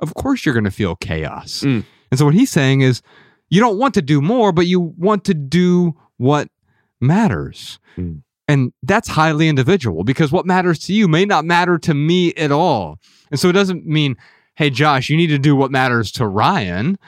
Of 0.00 0.14
course, 0.14 0.44
you're 0.44 0.54
going 0.54 0.64
to 0.64 0.70
feel 0.70 0.96
chaos. 0.96 1.62
Mm. 1.64 1.84
And 2.10 2.18
so, 2.18 2.24
what 2.24 2.34
he's 2.34 2.50
saying 2.50 2.80
is, 2.80 3.02
you 3.50 3.60
don't 3.60 3.78
want 3.78 3.94
to 3.94 4.02
do 4.02 4.20
more, 4.20 4.52
but 4.52 4.66
you 4.66 4.78
want 4.80 5.24
to 5.24 5.34
do 5.34 5.94
what 6.18 6.48
matters. 7.00 7.78
Mm. 7.96 8.22
And 8.48 8.72
that's 8.82 9.08
highly 9.08 9.48
individual 9.48 10.04
because 10.04 10.32
what 10.32 10.46
matters 10.46 10.78
to 10.80 10.94
you 10.94 11.06
may 11.06 11.26
not 11.26 11.44
matter 11.44 11.78
to 11.78 11.92
me 11.92 12.32
at 12.34 12.50
all. 12.50 12.98
And 13.30 13.38
so 13.38 13.50
it 13.50 13.52
doesn't 13.52 13.84
mean, 13.86 14.16
hey, 14.56 14.70
Josh, 14.70 15.10
you 15.10 15.16
need 15.18 15.26
to 15.28 15.38
do 15.38 15.54
what 15.54 15.70
matters 15.70 16.10
to 16.12 16.26
Ryan. 16.26 16.98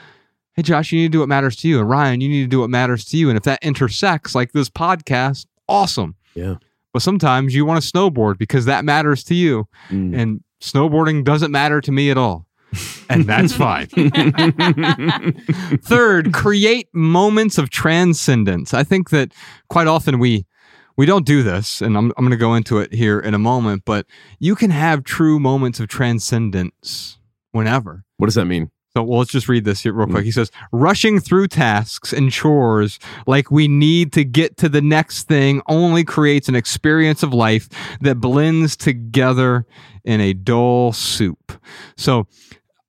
Hey, 0.53 0.61
Josh, 0.61 0.91
you 0.91 0.99
need 0.99 1.07
to 1.07 1.11
do 1.11 1.19
what 1.19 1.29
matters 1.29 1.55
to 1.57 1.67
you. 1.67 1.79
And 1.79 1.89
Ryan, 1.89 2.21
you 2.21 2.29
need 2.29 2.43
to 2.43 2.47
do 2.47 2.59
what 2.59 2.69
matters 2.69 3.05
to 3.05 3.17
you. 3.17 3.29
And 3.29 3.37
if 3.37 3.43
that 3.43 3.59
intersects, 3.63 4.35
like 4.35 4.51
this 4.51 4.69
podcast, 4.69 5.47
awesome. 5.67 6.15
Yeah. 6.35 6.55
But 6.93 7.01
sometimes 7.01 7.55
you 7.55 7.65
want 7.65 7.81
to 7.83 7.91
snowboard 7.91 8.37
because 8.37 8.65
that 8.65 8.85
matters 8.85 9.23
to 9.25 9.35
you. 9.35 9.67
Mm. 9.89 10.15
And 10.15 10.43
snowboarding 10.61 11.23
doesn't 11.23 11.51
matter 11.51 11.81
to 11.81 11.91
me 11.91 12.11
at 12.11 12.17
all. 12.17 12.45
And 13.09 13.25
that's 13.25 13.53
fine. 13.53 13.87
Third, 15.83 16.33
create 16.33 16.87
moments 16.93 17.57
of 17.57 17.69
transcendence. 17.69 18.73
I 18.73 18.83
think 18.83 19.09
that 19.09 19.33
quite 19.69 19.87
often 19.87 20.19
we 20.19 20.45
we 20.97 21.05
don't 21.05 21.25
do 21.25 21.43
this, 21.43 21.81
and 21.81 21.97
I'm 21.97 22.11
I'm 22.17 22.23
going 22.23 22.31
to 22.31 22.37
go 22.37 22.55
into 22.55 22.79
it 22.79 22.93
here 22.93 23.19
in 23.19 23.33
a 23.33 23.39
moment. 23.39 23.83
But 23.85 24.05
you 24.39 24.55
can 24.55 24.71
have 24.71 25.03
true 25.03 25.39
moments 25.39 25.79
of 25.79 25.87
transcendence 25.87 27.17
whenever. 27.51 28.03
what 28.17 28.27
does 28.27 28.35
that 28.35 28.45
mean? 28.45 28.71
So 28.93 29.03
well, 29.03 29.19
let's 29.19 29.31
just 29.31 29.47
read 29.47 29.63
this 29.63 29.81
here 29.81 29.93
real 29.93 30.07
mm. 30.07 30.11
quick. 30.11 30.25
He 30.25 30.31
says, 30.31 30.51
rushing 30.71 31.19
through 31.19 31.47
tasks 31.47 32.11
and 32.11 32.31
chores 32.31 32.99
like 33.25 33.49
we 33.49 33.67
need 33.67 34.11
to 34.13 34.25
get 34.25 34.57
to 34.57 34.67
the 34.67 34.81
next 34.81 35.27
thing 35.27 35.61
only 35.67 36.03
creates 36.03 36.49
an 36.49 36.55
experience 36.55 37.23
of 37.23 37.33
life 37.33 37.69
that 38.01 38.15
blends 38.15 38.75
together 38.75 39.65
in 40.03 40.19
a 40.19 40.33
dull 40.33 40.91
soup. 40.91 41.53
So 41.95 42.27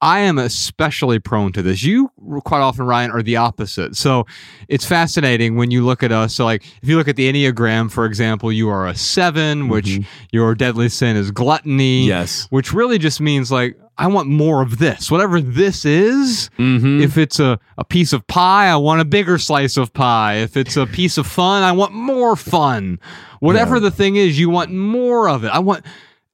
I 0.01 0.21
am 0.21 0.39
especially 0.39 1.21
prone 1.21 1.53
to 1.53 1.63
this. 1.63 1.85
You 1.85 2.11
quite 2.45 2.61
often, 2.61 2.87
Ryan, 2.87 3.11
are 3.11 3.23
the 3.23 3.37
opposite. 3.37 3.97
So 3.97 4.27
it's 4.69 4.85
fascinating 4.87 5.57
when 5.57 5.71
you 5.71 5.85
look 5.85 6.03
at 6.03 6.13
us. 6.13 6.35
So, 6.35 6.45
like, 6.45 6.65
if 6.83 6.89
you 6.89 6.97
look 6.97 7.09
at 7.09 7.17
the 7.17 7.33
Enneagram, 7.33 7.91
for 7.91 8.05
example, 8.07 8.53
you 8.53 8.69
are 8.69 8.87
a 8.87 8.95
7 8.95 9.69
which 9.69 9.87
Mhm. 9.87 10.05
your 10.33 10.55
deadly 10.55 10.89
sin 10.89 11.17
is 11.17 11.31
gluttony 11.31 12.07
Yes. 12.07 12.47
which 12.51 12.73
really 12.73 12.99
just 12.99 13.21
means 13.21 13.51
like 13.53 13.77
I 13.99 14.07
want 14.07 14.27
more 14.27 14.63
of 14.63 14.79
this. 14.79 15.11
Whatever 15.11 15.41
this 15.41 15.85
is, 15.85 16.49
Mm-hmm. 16.59 17.03
if 17.03 17.19
it's 17.19 17.39
a, 17.39 17.59
a 17.77 17.85
piece 17.85 18.13
of 18.15 18.27
pie, 18.27 18.69
I 18.69 18.77
want 18.77 19.01
a 19.03 19.05
bigger 19.05 19.37
slice 19.39 19.77
of 19.77 19.93
pie. 19.93 20.37
If 20.37 20.57
it's 20.57 20.77
a 20.79 20.87
piece 20.87 21.19
of 21.19 21.27
fun, 21.27 21.63
I 21.63 21.73
want 21.73 21.93
more 21.93 22.35
fun. 22.35 22.99
Whatever 23.41 23.77
Yeah. 23.77 23.81
the 23.83 23.91
thing 23.91 24.17
is, 24.17 24.39
you 24.41 24.49
want 24.49 24.73
more 24.73 25.29
of 25.29 25.45
it. 25.45 25.49
I 25.49 25.59
want 25.59 25.85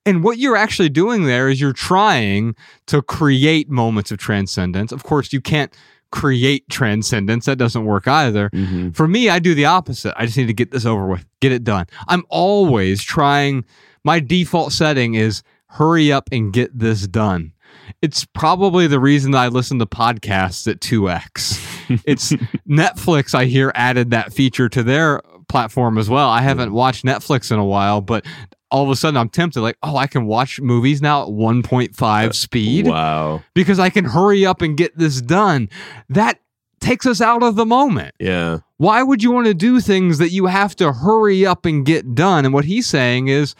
and 0.09 0.25
what 0.25 0.39
you're 0.39 0.57
actually 0.57 0.89
doing 0.89 1.25
there 1.25 1.49
is 1.49 1.61
you're 1.61 1.73
trying 1.73 2.57
to 2.87 3.03
create 3.03 3.69
moments 3.69 4.11
of 4.11 4.19
transcendence. 4.19 4.91
Of 4.91 5.03
course, 5.03 5.33
you 5.33 5.41
can't 5.41 5.75
create 6.11 6.69
transcendence. 6.71 7.45
That 7.45 7.59
doesn't 7.59 7.85
work 7.85 8.09
either. 8.09 8.49
mm-hmm. 8.51 8.91
For 8.91 9.07
me, 9.07 9.29
I 9.29 9.39
do 9.39 9.55
the 9.55 9.67
opposite. 9.67 10.15
I 10.17 10.25
just 10.25 10.39
need 10.39 10.47
to 10.47 10.55
get 10.55 10.71
this 10.71 10.87
over 10.87 11.07
with, 11.07 11.27
get 11.41 11.53
it 11.53 11.65
done. 11.65 11.87
I'm 12.09 12.25
always 12.31 13.03
trying, 13.03 13.65
my 14.05 14.19
default 14.21 14.73
setting 14.73 15.15
is 15.15 15.43
hurry 15.67 16.11
up 16.11 16.29
and 16.33 16.53
get 16.53 16.77
this 16.79 17.07
done. 17.07 17.53
It's 18.01 18.25
probably 18.25 18.87
the 18.87 19.01
reason 19.01 19.33
that 19.33 19.39
I 19.39 19.49
listen 19.49 19.79
to 19.79 19.87
podcasts 19.87 20.67
at 20.71 20.81
2x. 20.81 21.67
It's 22.05 22.33
Netflix, 22.69 23.35
I 23.35 23.47
hear, 23.47 23.73
added 23.75 24.11
that 24.11 24.31
feature 24.31 24.69
to 24.69 24.83
their 24.83 25.23
platform 25.49 25.97
as 25.97 26.11
well. 26.11 26.29
I 26.29 26.43
haven't 26.43 26.73
watched 26.75 27.03
Netflix 27.03 27.51
in 27.51 27.59
a 27.59 27.65
while, 27.65 28.03
but 28.03 28.27
all 28.71 28.85
of 28.85 28.91
a 28.91 28.97
sudden 28.97 29.17
I'm 29.17 29.29
tempted, 29.29 29.61
like, 29.61 29.79
oh, 29.83 29.97
I 29.97 30.07
can 30.07 30.27
watch 30.27 30.61
movies 30.61 31.01
now 31.01 31.23
at 31.23 31.29
1.5 31.29 32.35
speed 32.35 32.87
Wow. 32.87 33.43
because 33.55 33.79
I 33.79 33.91
can 33.91 34.05
hurry 34.05 34.45
up 34.45 34.61
and 34.63 34.77
get 34.77 34.97
this 34.99 35.21
done. 35.21 35.69
That 36.09 36.41
takes 36.81 37.07
us 37.07 37.21
out 37.21 37.43
of 37.43 37.57
the 37.57 37.67
moment. 37.67 38.15
Yeah. 38.21 38.59
Why 38.77 39.03
would 39.03 39.23
you 39.23 39.31
want 39.33 39.47
to 39.47 39.55
do 39.55 39.81
things 39.81 40.19
that 40.19 40.31
you 40.31 40.47
have 40.47 40.77
to 40.77 40.93
hurry 40.93 41.45
up 41.45 41.65
and 41.67 41.85
get 41.85 42.15
done? 42.15 42.45
And 42.45 42.55
what 42.55 42.65
he's 42.67 42.87
saying 42.87 43.29
is 43.29 43.55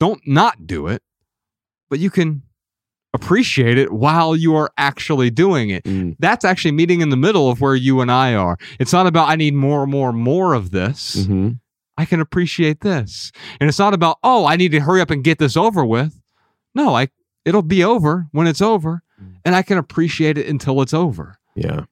don't 0.00 0.20
not 0.26 0.66
do 0.66 0.86
it, 0.86 1.02
but 1.90 1.98
you 1.98 2.10
can 2.10 2.42
appreciate 3.12 3.78
it 3.78 3.92
while 3.92 4.36
you 4.36 4.54
are 4.54 4.70
actually 4.76 5.30
doing 5.30 5.70
it. 5.70 5.84
Mm. 5.84 6.16
That's 6.18 6.44
actually 6.44 6.72
meeting 6.72 7.00
in 7.00 7.08
the 7.08 7.16
middle 7.16 7.48
of 7.50 7.60
where 7.60 7.74
you 7.74 8.00
and 8.00 8.10
I 8.10 8.34
are. 8.34 8.58
It's 8.78 8.92
not 8.92 9.06
about 9.06 9.28
I 9.28 9.36
need 9.36 9.54
more, 9.54 9.86
more, 9.86 10.12
more 10.12 10.52
of 10.54 10.70
this. 10.70 11.16
Mm-hmm. 11.16 11.50
I 11.98 12.04
can 12.04 12.20
appreciate 12.20 12.80
this. 12.80 13.32
And 13.60 13.68
it's 13.68 13.78
not 13.78 13.94
about, 13.94 14.18
oh, 14.22 14.44
I 14.46 14.56
need 14.56 14.72
to 14.72 14.80
hurry 14.80 15.00
up 15.00 15.10
and 15.10 15.24
get 15.24 15.38
this 15.38 15.56
over 15.56 15.84
with. 15.84 16.20
No, 16.74 16.94
I 16.94 17.08
it'll 17.44 17.62
be 17.62 17.82
over 17.84 18.26
when 18.32 18.46
it's 18.46 18.60
over, 18.60 19.02
Mm. 19.22 19.36
and 19.46 19.54
I 19.54 19.62
can 19.62 19.78
appreciate 19.78 20.36
it 20.36 20.46
until 20.46 20.82
it's 20.82 20.92
over. 20.92 21.38
Yeah. 21.54 21.84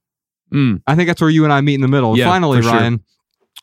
Mm. 0.53 0.83
I 0.87 0.95
think 0.95 1.07
that's 1.09 1.23
where 1.23 1.31
you 1.31 1.45
and 1.45 1.53
I 1.55 1.63
meet 1.63 1.77
in 1.77 1.81
the 1.81 1.89
middle. 1.89 2.11
And 2.11 2.19
Yeah, 2.19 2.29
finally, 2.29 2.59
for 2.59 2.65
sure. 2.65 2.73
Ryan, 2.73 3.05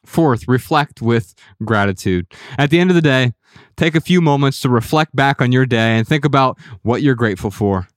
fourth, 0.04 0.47
reflect 0.47 0.99
with 1.01 1.36
gratitude. 1.63 2.25
At 2.58 2.71
the 2.71 2.80
end 2.80 2.89
of 2.89 2.95
the 2.95 3.01
day, 3.04 3.34
take 3.77 3.93
a 3.93 4.01
few 4.01 4.19
moments 4.19 4.62
to 4.62 4.69
reflect 4.69 5.15
back 5.15 5.41
on 5.43 5.51
your 5.51 5.67
day 5.67 5.95
and 5.97 6.08
think 6.08 6.25
about 6.25 6.58
what 6.82 7.04
you're 7.04 7.13
grateful 7.13 7.51
for. 7.51 7.88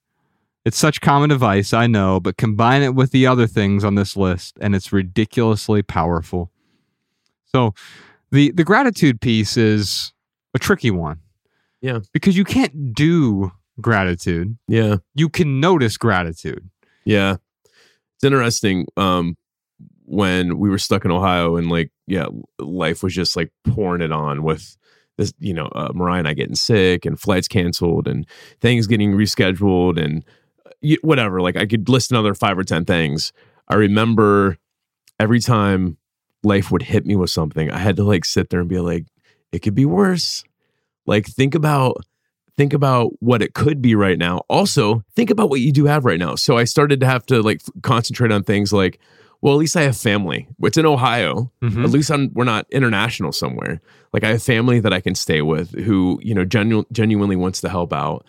It's 0.67 0.77
such 0.79 1.01
common 1.01 1.31
advice, 1.31 1.73
I 1.73 1.87
know, 1.87 2.21
but 2.21 2.37
combine 2.37 2.83
it 2.83 2.95
with 2.95 3.11
the 3.11 3.27
other 3.27 3.47
things 3.47 3.85
on 3.85 3.95
this 3.95 4.17
list, 4.19 4.59
and 4.61 4.75
it's 4.75 4.93
ridiculously 4.93 5.83
powerful. 5.83 6.51
So, 7.47 7.73
the 8.35 8.51
the 8.51 8.65
gratitude 8.65 9.21
piece 9.21 9.57
is 9.57 10.13
a 10.55 10.59
tricky 10.59 10.91
one. 10.91 11.21
Yeah. 11.81 12.01
Because 12.13 12.37
you 12.37 12.45
can't 12.45 12.93
do 12.93 13.53
gratitude. 13.81 14.57
Yeah. 14.69 14.97
You 15.15 15.29
can 15.29 15.61
notice 15.61 15.97
gratitude. 15.97 16.69
Yeah. 17.05 17.37
It's 18.17 18.25
interesting. 18.25 18.87
Um, 18.97 19.37
when 20.07 20.59
we 20.59 20.69
were 20.69 20.79
stuck 20.79 21.05
in 21.05 21.11
Ohio 21.11 21.57
and 21.57 21.71
like, 21.71 21.91
yeah, 22.07 22.27
life 22.59 23.03
was 23.03 23.15
just 23.15 23.37
like 23.37 23.51
pouring 23.65 24.03
it 24.03 24.13
on 24.13 24.43
with 24.43 24.77
this, 25.17 25.33
you 25.39 25.55
know, 25.55 25.67
uh, 25.67 25.93
Mariah 25.95 26.19
and 26.19 26.29
I 26.29 26.35
getting 26.35 26.55
sick 26.55 27.07
and 27.07 27.19
flights 27.19 27.49
canceled 27.49 28.07
and 28.09 28.27
things 28.61 28.87
getting 28.87 29.13
rescheduled 29.13 30.03
and 30.03 30.25
uh, 30.67 30.97
whatever. 31.03 31.41
Like 31.41 31.57
I 31.57 31.67
could 31.67 31.89
list 31.89 32.11
another 32.11 32.35
five 32.35 32.59
or 32.59 32.65
10 32.65 32.85
things. 32.85 33.33
I 33.69 33.77
remember 33.77 34.59
every 35.19 35.41
time 35.41 35.97
life 36.45 36.71
would 36.71 36.83
hit 36.83 37.07
me 37.07 37.17
with 37.17 37.31
something, 37.31 37.71
I 37.71 37.79
had 37.79 37.97
to 37.97 38.05
like 38.05 38.25
sit 38.25 38.51
there 38.51 38.61
and 38.61 38.69
be 38.69 38.79
like, 38.81 39.07
it 39.53 39.61
could 39.61 39.75
be 39.75 39.85
worse. 39.85 40.45
Like 41.07 41.27
think 41.27 41.55
about 41.55 42.05
think 42.57 42.73
about 42.73 43.11
what 43.21 43.43
it 43.43 43.55
could 43.55 43.83
be 43.83 43.95
right 43.97 44.17
now. 44.19 44.43
Also, 44.49 45.03
think 45.17 45.29
about 45.31 45.51
what 45.51 45.61
you 45.61 45.73
do 45.73 45.87
have 45.87 46.05
right 46.05 46.21
now. 46.21 46.37
So 46.37 46.57
I 46.57 46.65
started 46.65 47.01
to 47.01 47.07
have 47.07 47.27
to 47.27 47.43
like 47.43 47.61
f- 47.61 47.83
concentrate 47.83 48.31
on 48.31 48.45
things 48.45 48.73
like, 48.73 49.01
well, 49.41 49.55
at 49.55 49.59
least 49.59 49.77
I 49.77 49.83
have 49.83 49.97
family. 49.97 50.47
It's 50.63 50.79
in 50.79 50.87
Ohio. 50.87 51.51
Mhm. 51.63 51.83
At 51.85 51.91
least 51.91 52.11
I'm, 52.13 52.31
we're 52.33 52.45
not 52.45 52.67
international 52.71 53.33
somewhere. 53.33 53.81
Like 54.13 54.23
I 54.23 54.29
have 54.31 54.43
family 54.43 54.79
that 54.81 54.93
I 54.93 55.01
can 55.01 55.17
stay 55.17 55.43
with 55.43 55.73
who, 55.85 56.21
you 56.23 56.33
know, 56.33 56.45
genu- 56.45 56.85
genuinely 56.93 57.35
wants 57.37 57.61
to 57.63 57.69
help 57.69 57.93
out. 57.93 58.25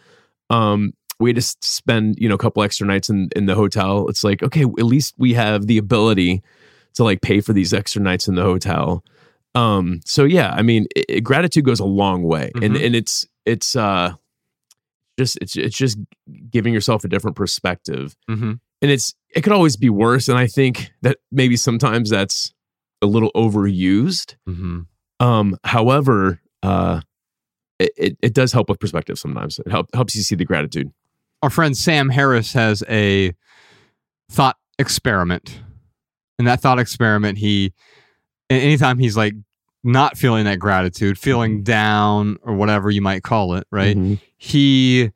Um, 0.50 0.94
we 1.20 1.32
just 1.32 1.64
spend, 1.64 2.16
you 2.18 2.28
know, 2.28 2.36
a 2.36 2.40
couple 2.40 2.64
extra 2.64 2.86
nights 2.88 3.10
in, 3.10 3.30
in 3.36 3.46
the 3.46 3.56
hotel. 3.56 4.08
It's 4.10 4.24
like, 4.24 4.42
okay, 4.44 4.64
at 4.64 4.86
least 4.86 5.14
we 5.18 5.34
have 5.36 5.68
the 5.68 5.78
ability 5.78 6.42
to 6.96 7.04
like 7.04 7.22
pay 7.22 7.42
for 7.42 7.54
these 7.54 7.74
extra 7.74 8.02
nights 8.02 8.28
in 8.28 8.36
the 8.36 8.42
hotel. 8.44 9.04
Um, 9.54 10.02
so 10.06 10.24
yeah, 10.26 10.52
I 10.52 10.62
mean, 10.64 10.88
it, 10.96 11.06
it- 11.10 11.22
gratitude 11.22 11.64
goes 11.66 11.80
a 11.80 11.86
long 11.86 12.24
way 12.24 12.52
and, 12.56 12.76
Mhm. 12.76 12.86
and 12.86 12.96
it's, 12.96 13.26
it's, 13.46 13.76
uh, 13.76 14.14
just, 15.18 15.38
it's, 15.42 15.56
it's 15.56 15.78
just 15.78 15.98
giving 16.50 16.74
yourself 16.74 17.04
a 17.06 17.08
different 17.08 17.38
perspective 17.38 18.16
Mm-hmm. 18.30 18.54
and 18.82 18.92
it's 18.92 19.14
it 19.30 19.42
could 19.42 19.54
always 19.54 19.78
be 19.78 19.90
worse 19.90 20.28
and 20.28 20.38
i 20.38 20.46
think 20.48 20.92
that 21.04 21.18
maybe 21.32 21.56
sometimes 21.56 22.10
that's 22.10 22.54
a 23.02 23.06
little 23.06 23.32
overused 23.34 24.36
Mm-hmm. 24.48 24.82
um 25.26 25.58
however 25.64 26.42
uh 26.64 27.00
it, 27.80 27.92
it, 27.98 28.18
it 28.22 28.34
does 28.34 28.52
help 28.52 28.68
with 28.70 28.80
perspective 28.80 29.18
sometimes 29.18 29.58
it 29.60 29.70
help, 29.70 29.88
helps 29.94 30.16
you 30.16 30.22
see 30.22 30.36
the 30.36 30.44
gratitude 30.46 30.92
our 31.42 31.50
friend 31.50 31.78
Sam 31.78 32.10
Harris 32.10 32.52
has 32.54 32.84
a 32.90 33.34
thought 34.32 34.58
experiment. 34.80 35.62
In 36.40 36.46
that 36.46 36.62
thought 36.62 36.80
experiment, 36.80 37.38
he 37.38 37.74
anytime 38.50 39.00
he's 39.00 39.16
like 39.18 39.34
not 39.84 40.18
feeling 40.18 40.46
that 40.46 40.60
gratitude, 40.60 41.18
feeling 41.18 41.64
down 41.64 42.38
or 42.44 42.54
whatever 42.56 42.90
you 42.90 43.02
might 43.02 43.24
call 43.24 43.54
it, 43.56 43.66
right? 43.72 43.96
Mhm. 43.96 44.20
He 44.38 45.12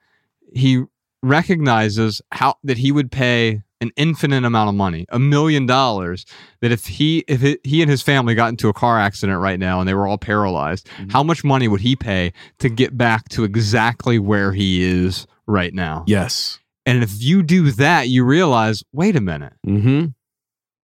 he 0.53 0.83
recognizes 1.21 2.21
how 2.31 2.55
that 2.63 2.77
he 2.77 2.91
would 2.91 3.11
pay 3.11 3.61
an 3.81 3.91
infinite 3.95 4.43
amount 4.43 4.67
of 4.67 4.75
money, 4.75 5.05
a 5.09 5.19
million 5.19 5.65
dollars, 5.65 6.25
that 6.61 6.71
if 6.71 6.85
he 6.85 7.23
if 7.27 7.43
it, 7.43 7.59
he 7.63 7.81
and 7.81 7.89
his 7.89 8.01
family 8.01 8.35
got 8.35 8.49
into 8.49 8.67
a 8.67 8.73
car 8.73 8.99
accident 8.99 9.39
right 9.39 9.59
now 9.59 9.79
and 9.79 9.87
they 9.87 9.93
were 9.93 10.05
all 10.07 10.17
paralyzed, 10.17 10.89
Mhm. 10.99 11.11
how 11.11 11.23
much 11.23 11.43
money 11.43 11.67
would 11.67 11.81
he 11.81 11.95
pay 11.95 12.33
to 12.59 12.69
get 12.69 12.97
back 12.97 13.29
to 13.29 13.43
exactly 13.43 14.19
where 14.19 14.51
he 14.53 14.81
is 14.83 15.27
right 15.47 15.73
now? 15.73 16.03
yes 16.07 16.59
And 16.85 17.03
if 17.03 17.21
you 17.21 17.43
do 17.43 17.71
that, 17.71 18.07
you 18.09 18.23
realize, 18.25 18.83
wait 18.91 19.15
a 19.15 19.21
minute, 19.21 19.53
mm-hmm. 19.65 20.07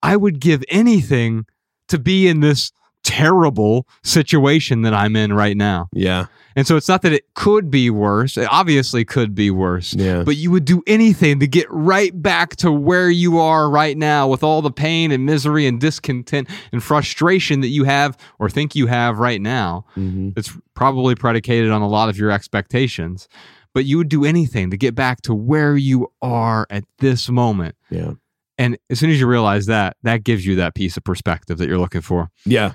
I 0.05 0.15
would 0.15 0.39
give 0.39 0.63
anything 0.69 1.45
to 1.87 1.99
be 1.99 2.27
in 2.27 2.39
this 2.39 2.71
terrible 3.03 3.87
situation 4.03 4.81
that 4.81 4.93
I'm 4.93 5.15
in 5.15 5.31
right 5.31 5.55
now. 5.55 5.87
yeah 5.93 6.25
And 6.55 6.65
so 6.65 6.75
it's 6.75 6.89
not 6.89 7.03
that 7.03 7.13
it 7.13 7.25
could 7.35 7.69
be 7.69 7.91
worse. 7.91 8.35
It 8.35 8.47
obviously 8.51 9.05
could 9.05 9.35
be 9.35 9.51
worse. 9.51 9.93
yeah 9.93 10.23
But 10.23 10.37
you 10.37 10.49
would 10.49 10.65
do 10.65 10.81
anything 10.87 11.39
to 11.39 11.47
get 11.47 11.67
right 11.69 12.19
back 12.19 12.55
to 12.57 12.71
where 12.71 13.11
you 13.11 13.37
are 13.37 13.69
right 13.69 13.95
now 13.95 14.27
with 14.27 14.43
all 14.43 14.63
the 14.63 14.71
pain 14.71 15.11
and 15.11 15.23
misery 15.23 15.67
and 15.67 15.79
discontent 15.79 16.49
and 16.71 16.81
frustration 16.81 17.61
that 17.61 17.67
you 17.67 17.83
have 17.83 18.17
or 18.39 18.49
think 18.49 18.75
you 18.75 18.87
have 18.87 19.19
right 19.19 19.39
now. 19.41 19.85
mm-hmm. 19.95 20.29
It's 20.35 20.51
probably 20.73 21.13
predicated 21.13 21.69
on 21.69 21.83
a 21.83 21.87
lot 21.87 22.09
of 22.09 22.17
your 22.17 22.31
expectations. 22.31 23.27
But 23.75 23.85
you 23.85 23.97
would 23.97 24.09
do 24.09 24.25
anything 24.25 24.71
to 24.71 24.77
get 24.77 24.95
back 24.95 25.21
to 25.23 25.35
where 25.35 25.77
you 25.77 26.11
are 26.23 26.65
at 26.71 26.85
this 26.97 27.29
moment. 27.29 27.75
yeah 27.91 28.13
And 28.57 28.77
as 28.89 28.99
soon 28.99 29.09
as 29.09 29.19
you 29.19 29.27
realize 29.27 29.65
that, 29.65 29.97
that 30.03 30.23
gives 30.23 30.45
you 30.45 30.55
that 30.55 30.75
piece 30.75 30.95
of 30.97 31.03
perspective 31.03 31.57
that 31.57 31.67
you're 31.67 31.77
looking 31.77 32.01
for. 32.01 32.29
yeah 32.45 32.73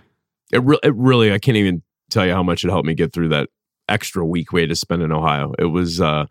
it, 0.53 0.63
re- 0.65 0.81
it 0.83 0.95
really 0.97 1.33
i 1.33 1.39
can't 1.39 1.57
even 1.57 1.81
tell 2.11 2.27
you 2.27 2.33
how 2.33 2.43
much 2.43 2.65
it 2.65 2.71
helped 2.71 2.85
me 2.87 2.93
get 2.93 3.13
through 3.13 3.29
that 3.29 3.49
extra 3.89 4.27
week 4.27 4.53
we 4.53 4.61
had 4.61 4.69
to 4.69 4.75
spend 4.75 5.01
in 5.01 5.13
ohio 5.13 5.53
it 5.61 5.67
was 5.67 6.01
uh 6.01 6.27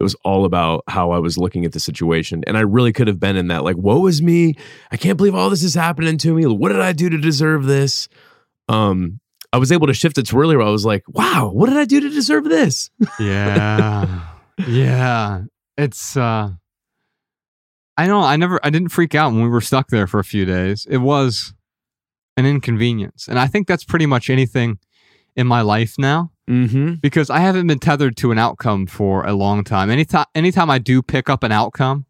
it 0.00 0.02
was 0.02 0.16
all 0.24 0.44
about 0.46 0.82
how 0.88 1.10
I 1.10 1.18
was 1.18 1.36
looking 1.36 1.66
at 1.66 1.72
the 1.72 1.78
situation. 1.78 2.42
And 2.46 2.56
I 2.56 2.60
really 2.62 2.90
could 2.90 3.06
have 3.06 3.20
been 3.20 3.36
in 3.36 3.48
that, 3.48 3.64
like, 3.64 3.76
woe 3.76 4.06
is 4.06 4.22
me. 4.22 4.54
I 4.90 4.96
can't 4.96 5.18
believe 5.18 5.34
all 5.34 5.50
this 5.50 5.62
is 5.62 5.74
happening 5.74 6.16
to 6.18 6.34
me. 6.34 6.46
What 6.46 6.70
did 6.70 6.80
I 6.80 6.92
do 6.92 7.10
to 7.10 7.18
deserve 7.18 7.66
this? 7.66 8.08
Um, 8.70 9.20
I 9.52 9.58
was 9.58 9.70
able 9.70 9.88
to 9.88 9.92
shift 9.92 10.16
it 10.16 10.22
to 10.28 10.38
earlier. 10.38 10.62
I 10.62 10.70
was 10.70 10.86
like, 10.86 11.02
wow, 11.06 11.50
what 11.52 11.68
did 11.68 11.76
I 11.76 11.84
do 11.84 12.00
to 12.00 12.08
deserve 12.08 12.44
this? 12.44 12.88
Yeah. 13.20 14.22
yeah. 14.66 15.42
It's 15.76 16.16
uh 16.16 16.52
I 18.02 18.06
don't. 18.06 18.24
I 18.24 18.36
never. 18.36 18.58
I 18.62 18.70
didn't 18.70 18.88
freak 18.90 19.14
out 19.14 19.32
when 19.32 19.42
we 19.42 19.48
were 19.48 19.60
stuck 19.60 19.88
there 19.88 20.06
for 20.06 20.18
a 20.20 20.24
few 20.24 20.44
days. 20.44 20.86
It 20.88 20.98
was 20.98 21.54
an 22.36 22.46
inconvenience, 22.46 23.28
and 23.28 23.38
I 23.38 23.46
think 23.46 23.66
that's 23.66 23.84
pretty 23.84 24.06
much 24.06 24.30
anything 24.30 24.78
in 25.36 25.46
my 25.46 25.60
life 25.60 25.94
now 25.98 26.32
Mm-hmm. 26.48 26.94
because 26.94 27.30
I 27.30 27.38
haven't 27.38 27.68
been 27.68 27.78
tethered 27.78 28.16
to 28.18 28.32
an 28.32 28.38
outcome 28.38 28.86
for 28.86 29.24
a 29.24 29.34
long 29.34 29.62
time. 29.62 29.88
Anytime, 29.88 30.26
anytime 30.34 30.68
I 30.68 30.78
do 30.78 31.00
pick 31.02 31.28
up 31.30 31.44
an 31.44 31.52
outcome, 31.52 32.06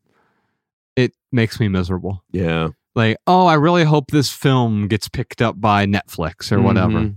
it 0.97 1.13
makes 1.31 1.61
me 1.61 1.69
miserable. 1.69 2.25
Yeah. 2.33 2.69
Like, 2.95 3.19
oh, 3.27 3.45
I 3.47 3.55
really 3.55 3.85
hope 3.85 4.11
this 4.11 4.31
film 4.31 4.89
gets 4.89 5.09
picked 5.09 5.43
up 5.43 5.61
by 5.61 5.85
Netflix 5.85 6.51
or 6.51 6.61
whatever. 6.63 7.01
Mhm. 7.01 7.17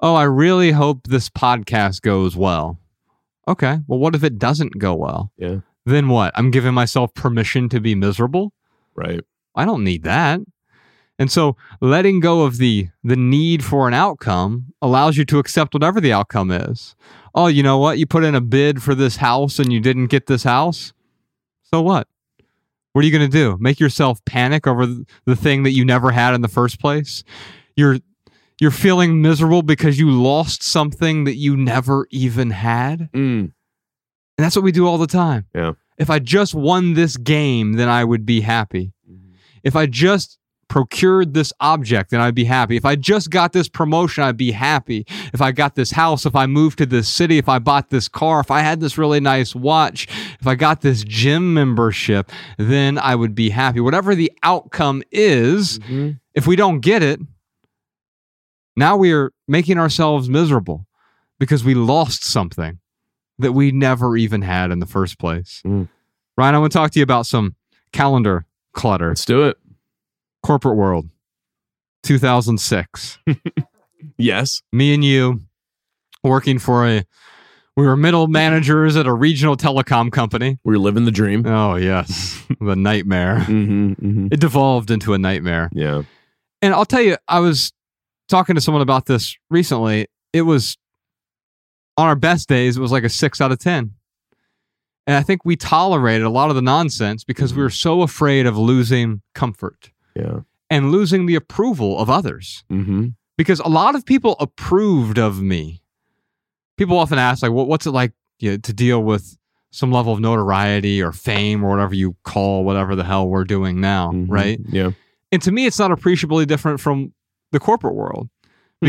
Oh, 0.00 0.14
I 0.16 0.24
really 0.24 0.72
hope 0.72 1.06
this 1.06 1.30
podcast 1.30 2.02
goes 2.02 2.36
well. 2.36 2.78
Okay, 3.46 3.78
well, 3.86 4.00
what 4.00 4.16
if 4.16 4.24
it 4.24 4.36
doesn't 4.38 4.78
go 4.78 4.94
well? 4.94 5.30
Yeah. 5.38 5.58
Then 5.86 6.08
what? 6.08 6.32
I'm 6.34 6.50
giving 6.50 6.74
myself 6.74 7.14
permission 7.14 7.68
to 7.70 7.80
be 7.80 7.94
miserable. 7.94 8.52
Right. 8.94 9.20
I 9.54 9.64
don't 9.64 9.84
need 9.84 10.02
that. 10.02 10.40
And 11.18 11.32
so 11.32 11.56
letting 11.80 12.20
go 12.20 12.42
of 12.42 12.58
the 12.58 12.88
the 13.02 13.16
need 13.16 13.64
for 13.64 13.88
an 13.88 13.94
outcome 13.94 14.74
allows 14.82 15.16
you 15.16 15.24
to 15.26 15.38
accept 15.38 15.72
whatever 15.72 16.00
the 16.00 16.12
outcome 16.12 16.50
is. 16.50 16.94
Oh, 17.34 17.46
you 17.46 17.62
know 17.62 17.78
what? 17.78 17.98
You 17.98 18.06
put 18.06 18.24
in 18.24 18.34
a 18.34 18.40
bid 18.40 18.82
for 18.82 18.94
this 18.94 19.16
house 19.16 19.58
and 19.58 19.72
you 19.72 19.80
didn't 19.80 20.08
get 20.08 20.26
this 20.26 20.42
house. 20.42 20.92
So 21.62 21.80
what? 21.80 22.08
What 22.92 23.02
are 23.02 23.06
you 23.06 23.16
going 23.16 23.30
to 23.30 23.38
do? 23.38 23.56
Make 23.60 23.78
yourself 23.78 24.24
panic 24.24 24.66
over 24.66 24.86
the 25.24 25.36
thing 25.36 25.62
that 25.62 25.72
you 25.72 25.84
never 25.84 26.10
had 26.10 26.34
in 26.34 26.40
the 26.40 26.48
first 26.48 26.80
place? 26.80 27.24
You're 27.76 27.98
you're 28.60 28.70
feeling 28.70 29.20
miserable 29.22 29.62
because 29.62 29.98
you 29.98 30.10
lost 30.10 30.62
something 30.62 31.24
that 31.24 31.36
you 31.36 31.56
never 31.56 32.06
even 32.10 32.50
had? 32.50 33.10
Mm. 33.12 33.52
And 34.38 34.44
that's 34.44 34.54
what 34.56 34.64
we 34.64 34.72
do 34.72 34.86
all 34.86 34.98
the 34.98 35.06
time. 35.06 35.46
Yeah. 35.54 35.72
If 35.98 36.10
I 36.10 36.18
just 36.18 36.54
won 36.54 36.94
this 36.94 37.16
game, 37.16 37.74
then 37.74 37.88
I 37.88 38.04
would 38.04 38.26
be 38.26 38.42
happy. 38.42 38.92
If 39.62 39.74
I 39.74 39.86
just 39.86 40.38
procured 40.68 41.32
this 41.32 41.52
object, 41.60 42.10
then 42.10 42.20
I'd 42.20 42.34
be 42.34 42.44
happy. 42.44 42.76
If 42.76 42.84
I 42.84 42.96
just 42.96 43.30
got 43.30 43.52
this 43.52 43.68
promotion, 43.68 44.24
I'd 44.24 44.36
be 44.36 44.50
happy. 44.50 45.06
If 45.32 45.40
I 45.40 45.52
got 45.52 45.74
this 45.74 45.92
house, 45.92 46.26
if 46.26 46.34
I 46.36 46.46
moved 46.46 46.78
to 46.78 46.86
this 46.86 47.08
city, 47.08 47.38
if 47.38 47.48
I 47.48 47.58
bought 47.60 47.88
this 47.90 48.08
car, 48.08 48.40
if 48.40 48.50
I 48.50 48.60
had 48.60 48.80
this 48.80 48.98
really 48.98 49.20
nice 49.20 49.54
watch, 49.54 50.06
if 50.40 50.46
I 50.46 50.54
got 50.54 50.82
this 50.82 51.02
gym 51.04 51.54
membership, 51.54 52.30
then 52.58 52.98
I 52.98 53.14
would 53.14 53.34
be 53.34 53.50
happy. 53.50 53.80
Whatever 53.80 54.14
the 54.14 54.30
outcome 54.42 55.02
is, 55.12 55.78
Mhm. 55.78 56.18
if 56.34 56.46
we 56.46 56.56
don't 56.56 56.80
get 56.80 57.02
it, 57.02 57.20
now 58.76 58.96
we 58.96 59.12
are 59.12 59.32
making 59.48 59.78
ourselves 59.78 60.28
miserable 60.28 60.86
because 61.38 61.64
we 61.64 61.74
lost 61.74 62.24
something 62.24 62.78
that 63.38 63.52
we 63.52 63.70
never 63.70 64.16
even 64.16 64.42
had 64.42 64.70
in 64.70 64.78
the 64.78 64.86
first 64.86 65.18
place. 65.18 65.62
Mm. 65.64 65.88
Ryan, 66.36 66.54
I 66.54 66.58
want 66.58 66.72
to 66.72 66.78
talk 66.78 66.90
to 66.92 66.98
you 66.98 67.02
about 67.02 67.26
some 67.26 67.54
calendar 67.92 68.46
clutter. 68.72 69.08
Let's 69.08 69.24
do 69.24 69.44
it. 69.44 69.58
Corporate 70.42 70.76
world, 70.76 71.08
2006. 72.02 73.18
Yes. 74.18 74.62
Me 74.72 74.94
and 74.94 75.04
you 75.04 75.40
working 76.22 76.58
for 76.58 76.86
a, 76.86 77.04
we 77.76 77.86
were 77.86 77.96
middle 77.96 78.26
managers 78.26 78.96
at 78.96 79.06
a 79.06 79.12
regional 79.12 79.56
telecom 79.56 80.10
company. 80.10 80.58
We're 80.64 80.78
living 80.78 81.04
the 81.04 81.10
dream. 81.10 81.46
Oh, 81.46 81.76
yes, 81.76 82.42
the 82.60 82.76
nightmare. 82.76 83.40
Mm-hmm. 83.40 83.88
Mm-hmm. 83.92 84.28
It 84.32 84.40
devolved 84.40 84.90
into 84.90 85.12
a 85.12 85.18
nightmare. 85.18 85.68
Yeah. 85.72 86.02
And 86.62 86.72
I'll 86.72 86.86
tell 86.86 87.02
you, 87.02 87.16
I 87.28 87.40
was 87.40 87.72
talking 88.28 88.54
to 88.54 88.60
someone 88.60 88.82
about 88.82 89.06
this 89.06 89.36
recently. 89.50 90.06
It 90.32 90.42
was 90.42 90.78
on 91.96 92.06
our 92.06 92.16
best 92.16 92.48
days, 92.48 92.76
it 92.76 92.80
was 92.80 92.92
like 92.92 93.04
a 93.04 93.08
six 93.08 93.40
out 93.40 93.52
of 93.52 93.58
10. 93.58 93.92
And 95.06 95.16
I 95.16 95.22
think 95.22 95.44
we 95.44 95.56
tolerated 95.56 96.26
a 96.26 96.30
lot 96.30 96.50
of 96.50 96.56
the 96.56 96.62
nonsense 96.62 97.22
because 97.24 97.54
we 97.54 97.62
were 97.62 97.70
so 97.70 98.02
afraid 98.02 98.46
of 98.46 98.58
losing 98.58 99.22
comfort 99.34 99.92
Yeah. 100.16 100.40
and 100.68 100.90
losing 100.90 101.26
the 101.26 101.36
approval 101.36 101.98
of 101.98 102.10
others. 102.10 102.64
Mm-hmm. 102.70 103.08
Because 103.38 103.60
a 103.60 103.68
lot 103.68 103.94
of 103.94 104.04
people 104.04 104.36
approved 104.40 105.18
of 105.18 105.40
me. 105.40 105.82
People 106.76 106.98
often 106.98 107.18
ask, 107.18 107.42
like, 107.42 107.52
what, 107.52 107.68
what's 107.68 107.86
it 107.86 107.92
like 107.92 108.12
you 108.40 108.52
know, 108.52 108.56
to 108.58 108.72
deal 108.72 109.02
with 109.02 109.38
some 109.70 109.92
level 109.92 110.12
of 110.12 110.20
notoriety 110.20 111.02
or 111.02 111.12
fame 111.12 111.62
or 111.64 111.70
whatever 111.70 111.94
you 111.94 112.16
call 112.24 112.64
whatever 112.64 112.96
the 112.96 113.04
hell 113.04 113.28
we're 113.28 113.44
doing 113.44 113.80
now, 113.80 114.10
Mhm. 114.10 114.26
right? 114.28 114.58
Yeah. 114.70 114.90
And 115.32 115.40
to 115.42 115.52
me, 115.52 115.66
it's 115.66 115.78
not 115.78 115.92
appreciably 115.92 116.46
different 116.46 116.80
from 116.80 117.12
the 117.52 117.60
corporate 117.60 117.94
world 117.94 118.28
Hmm. 118.82 118.88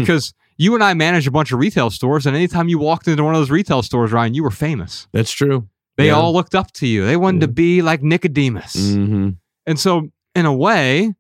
You 0.58 0.74
and 0.74 0.84
I 0.84 0.94
manage 0.94 1.28
a 1.28 1.32
bunch 1.32 1.52
of 1.52 1.60
retail 1.60 1.90
stores, 1.90 2.26
and 2.26 2.36
anytime 2.36 2.68
you 2.68 2.80
walked 2.80 3.08
into 3.08 3.24
one 3.24 3.36
of 3.36 3.40
those 3.42 3.52
retail 3.52 3.82
stores, 3.84 4.12
Ryan, 4.12 4.34
you 4.34 4.44
were 4.44 4.52
famous. 4.52 5.08
That's 5.14 5.32
true. 5.32 5.68
They 5.98 6.08
Yeah. 6.08 6.14
all 6.14 6.34
looked 6.34 6.56
up 6.56 6.72
to 6.74 6.88
you. 6.88 7.06
They 7.06 7.18
wanted 7.18 7.42
to 7.42 7.48
be 7.48 7.82
like 7.82 8.04
Nicodemus. 8.04 8.76
Mm-hmm. 8.76 9.30
And 9.66 9.80
so, 9.80 10.10
in 10.36 10.46
a 10.46 10.54
way, 10.54 11.14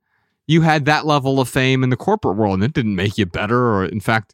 you 0.47 0.61
had 0.61 0.85
that 0.85 1.05
level 1.05 1.39
of 1.39 1.49
fame 1.49 1.83
in 1.83 1.89
the 1.89 1.97
corporate 1.97 2.37
world, 2.37 2.55
and 2.55 2.63
it 2.63 2.73
didn't 2.73 2.95
make 2.95 3.17
you 3.17 3.25
better. 3.25 3.57
Or, 3.57 3.85
in 3.85 3.99
fact, 3.99 4.33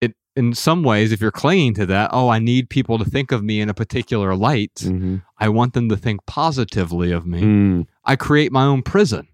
it 0.00 0.14
in 0.36 0.54
some 0.54 0.82
ways, 0.82 1.12
if 1.12 1.20
you're 1.20 1.30
clinging 1.30 1.74
to 1.74 1.86
that, 1.86 2.10
oh, 2.12 2.28
I 2.28 2.38
need 2.38 2.68
people 2.68 2.98
to 2.98 3.04
think 3.04 3.32
of 3.32 3.42
me 3.42 3.60
in 3.60 3.68
a 3.68 3.74
particular 3.74 4.34
light. 4.34 4.74
Mm-hmm. 4.76 5.16
I 5.38 5.48
want 5.48 5.72
them 5.74 5.88
to 5.88 5.96
think 5.96 6.24
positively 6.26 7.12
of 7.12 7.26
me. 7.26 7.40
Mm. 7.40 7.86
I 8.04 8.16
create 8.16 8.52
my 8.52 8.64
own 8.64 8.82
prison. 8.82 9.28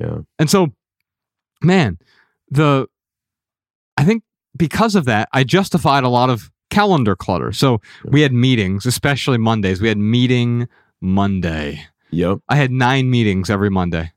Yeah. 0.00 0.18
And 0.38 0.48
so, 0.48 0.72
man, 1.62 1.98
the 2.50 2.86
I 3.96 4.04
think 4.04 4.22
because 4.56 4.94
of 4.94 5.04
that, 5.06 5.28
I 5.32 5.44
justified 5.44 6.04
a 6.04 6.08
lot 6.08 6.30
of 6.30 6.50
calendar 6.70 7.14
clutter. 7.14 7.52
So 7.52 7.80
we 8.04 8.22
had 8.22 8.32
meetings, 8.32 8.86
especially 8.86 9.38
Mondays. 9.38 9.80
We 9.80 9.88
had 9.88 9.98
meeting 9.98 10.68
Monday. 11.00 11.84
Yep. 12.10 12.38
I 12.48 12.56
had 12.56 12.70
nine 12.70 13.10
meetings 13.10 13.50
every 13.50 13.70
Monday. 13.70 14.12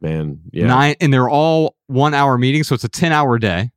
Man. 0.00 0.40
Yeah. 0.50 0.66
Nine, 0.66 0.96
and 1.00 1.12
they're 1.12 1.28
all 1.28 1.76
one 1.86 2.14
hour 2.14 2.38
meetings, 2.38 2.68
so 2.68 2.74
it's 2.74 2.84
a 2.84 2.88
ten 2.88 3.12
hour 3.12 3.38
day. 3.38 3.70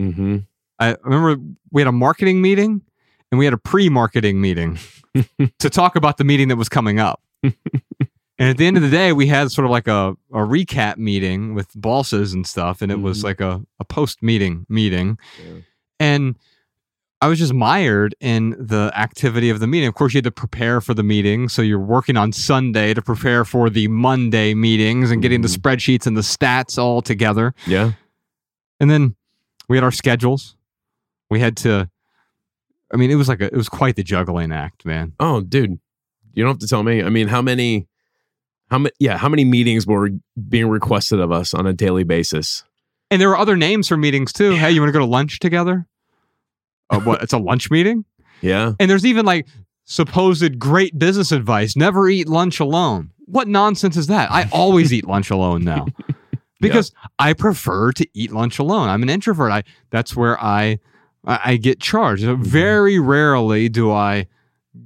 Mm-hmm. 0.00 0.38
I 0.78 0.96
remember 1.02 1.42
we 1.70 1.82
had 1.82 1.88
a 1.88 1.92
marketing 1.92 2.40
meeting 2.40 2.82
and 3.30 3.38
we 3.38 3.44
had 3.44 3.54
a 3.54 3.58
pre-marketing 3.58 4.40
meeting 4.40 4.78
to 5.58 5.70
talk 5.70 5.96
about 5.96 6.16
the 6.16 6.24
meeting 6.24 6.48
that 6.48 6.56
was 6.56 6.68
coming 6.68 6.98
up. 6.98 7.20
and 8.40 8.48
at 8.48 8.56
the 8.56 8.66
end 8.66 8.76
of 8.76 8.82
the 8.82 8.90
day, 8.90 9.12
we 9.12 9.26
had 9.28 9.52
sort 9.52 9.66
of 9.66 9.70
like 9.70 9.86
a, 9.86 10.16
a 10.32 10.38
recap 10.38 10.96
meeting 10.96 11.54
with 11.54 11.68
bosses 11.76 12.32
and 12.32 12.44
stuff, 12.46 12.82
and 12.82 12.90
it 12.90 13.00
was 13.00 13.20
Mhm. 13.20 13.24
like 13.24 13.40
a, 13.40 13.62
a 13.78 13.84
post-meeting 13.84 14.66
meeting. 14.68 15.16
Yeah. 15.44 15.60
And 16.00 16.36
I 17.20 17.28
was 17.28 17.38
just 17.38 17.52
mired 17.52 18.14
in 18.18 18.56
the 18.58 18.90
activity 18.96 19.50
of 19.50 19.60
the 19.60 19.66
meeting. 19.66 19.86
Of 19.88 19.94
course, 19.94 20.14
you 20.14 20.18
had 20.18 20.24
to 20.24 20.30
prepare 20.30 20.80
for 20.80 20.94
the 20.94 21.02
meeting. 21.02 21.50
So 21.50 21.60
you're 21.60 21.78
working 21.78 22.16
on 22.16 22.32
Sunday 22.32 22.94
to 22.94 23.02
prepare 23.02 23.44
for 23.44 23.68
the 23.68 23.88
Monday 23.88 24.54
meetings 24.54 25.10
and 25.10 25.20
getting 25.20 25.42
the 25.42 25.48
Mhm. 25.48 25.58
spreadsheets 25.58 26.06
and 26.06 26.16
the 26.16 26.22
stats 26.22 26.78
all 26.78 27.02
together. 27.02 27.52
Yeah. 27.66 27.92
And 28.80 28.90
then 28.90 29.16
we 29.68 29.76
had 29.76 29.84
our 29.84 29.92
schedules. 29.92 30.56
We 31.28 31.40
had 31.40 31.58
to. 31.58 31.90
I 32.92 32.96
mean, 32.96 33.10
it 33.10 33.16
was 33.16 33.28
like 33.28 33.42
a. 33.42 33.46
It 33.46 33.56
was 33.56 33.68
quite 33.68 33.96
the 33.96 34.02
juggling 34.02 34.50
act, 34.50 34.86
man. 34.86 35.12
Oh, 35.20 35.42
dude. 35.42 35.78
You 36.32 36.42
don't 36.42 36.52
have 36.54 36.58
to 36.60 36.66
tell 36.66 36.82
me. 36.82 37.02
I 37.02 37.10
mean, 37.10 37.28
how 37.28 37.42
many? 37.42 37.86
How 38.70 38.78
many? 38.78 38.92
Yeah. 38.98 39.16
How 39.16 39.28
many 39.28 39.44
meetings 39.44 39.86
were 39.86 40.10
being 40.48 40.68
requested 40.68 41.20
of 41.20 41.32
us 41.32 41.54
on 41.54 41.66
a 41.66 41.72
daily 41.72 42.04
basis? 42.04 42.64
And 43.10 43.20
there 43.20 43.28
were 43.28 43.36
other 43.36 43.56
names 43.56 43.88
for 43.88 43.96
meetings 43.96 44.32
too. 44.32 44.52
Hey, 44.52 44.70
you 44.70 44.80
want 44.80 44.88
to 44.88 44.92
go 44.92 45.00
to 45.00 45.04
lunch 45.04 45.40
together? 45.40 45.86
Uh, 46.88 47.00
what? 47.00 47.22
It's 47.22 47.32
a 47.32 47.38
lunch 47.38 47.70
meeting. 47.70 48.04
Yeah. 48.40 48.72
And 48.78 48.90
there's 48.90 49.04
even 49.04 49.26
like 49.26 49.46
supposed 49.84 50.58
great 50.58 50.98
business 50.98 51.32
advice: 51.32 51.76
never 51.76 52.08
eat 52.08 52.28
lunch 52.28 52.60
alone. 52.60 53.10
What 53.26 53.48
nonsense 53.48 53.96
is 53.96 54.06
that? 54.08 54.30
I 54.30 54.48
always 54.52 54.92
eat 54.92 55.06
lunch 55.06 55.30
alone 55.30 55.62
now 55.64 55.86
because 56.60 56.92
I 57.18 57.32
prefer 57.32 57.92
to 57.92 58.06
eat 58.14 58.32
lunch 58.32 58.58
alone. 58.58 58.88
I'm 58.88 59.02
an 59.02 59.10
introvert. 59.10 59.50
I 59.50 59.64
that's 59.90 60.14
where 60.14 60.40
I 60.42 60.78
I, 61.24 61.40
I 61.44 61.56
get 61.56 61.80
charged. 61.80 62.24
Very 62.24 62.98
rarely 62.98 63.68
do 63.68 63.90
I 63.90 64.26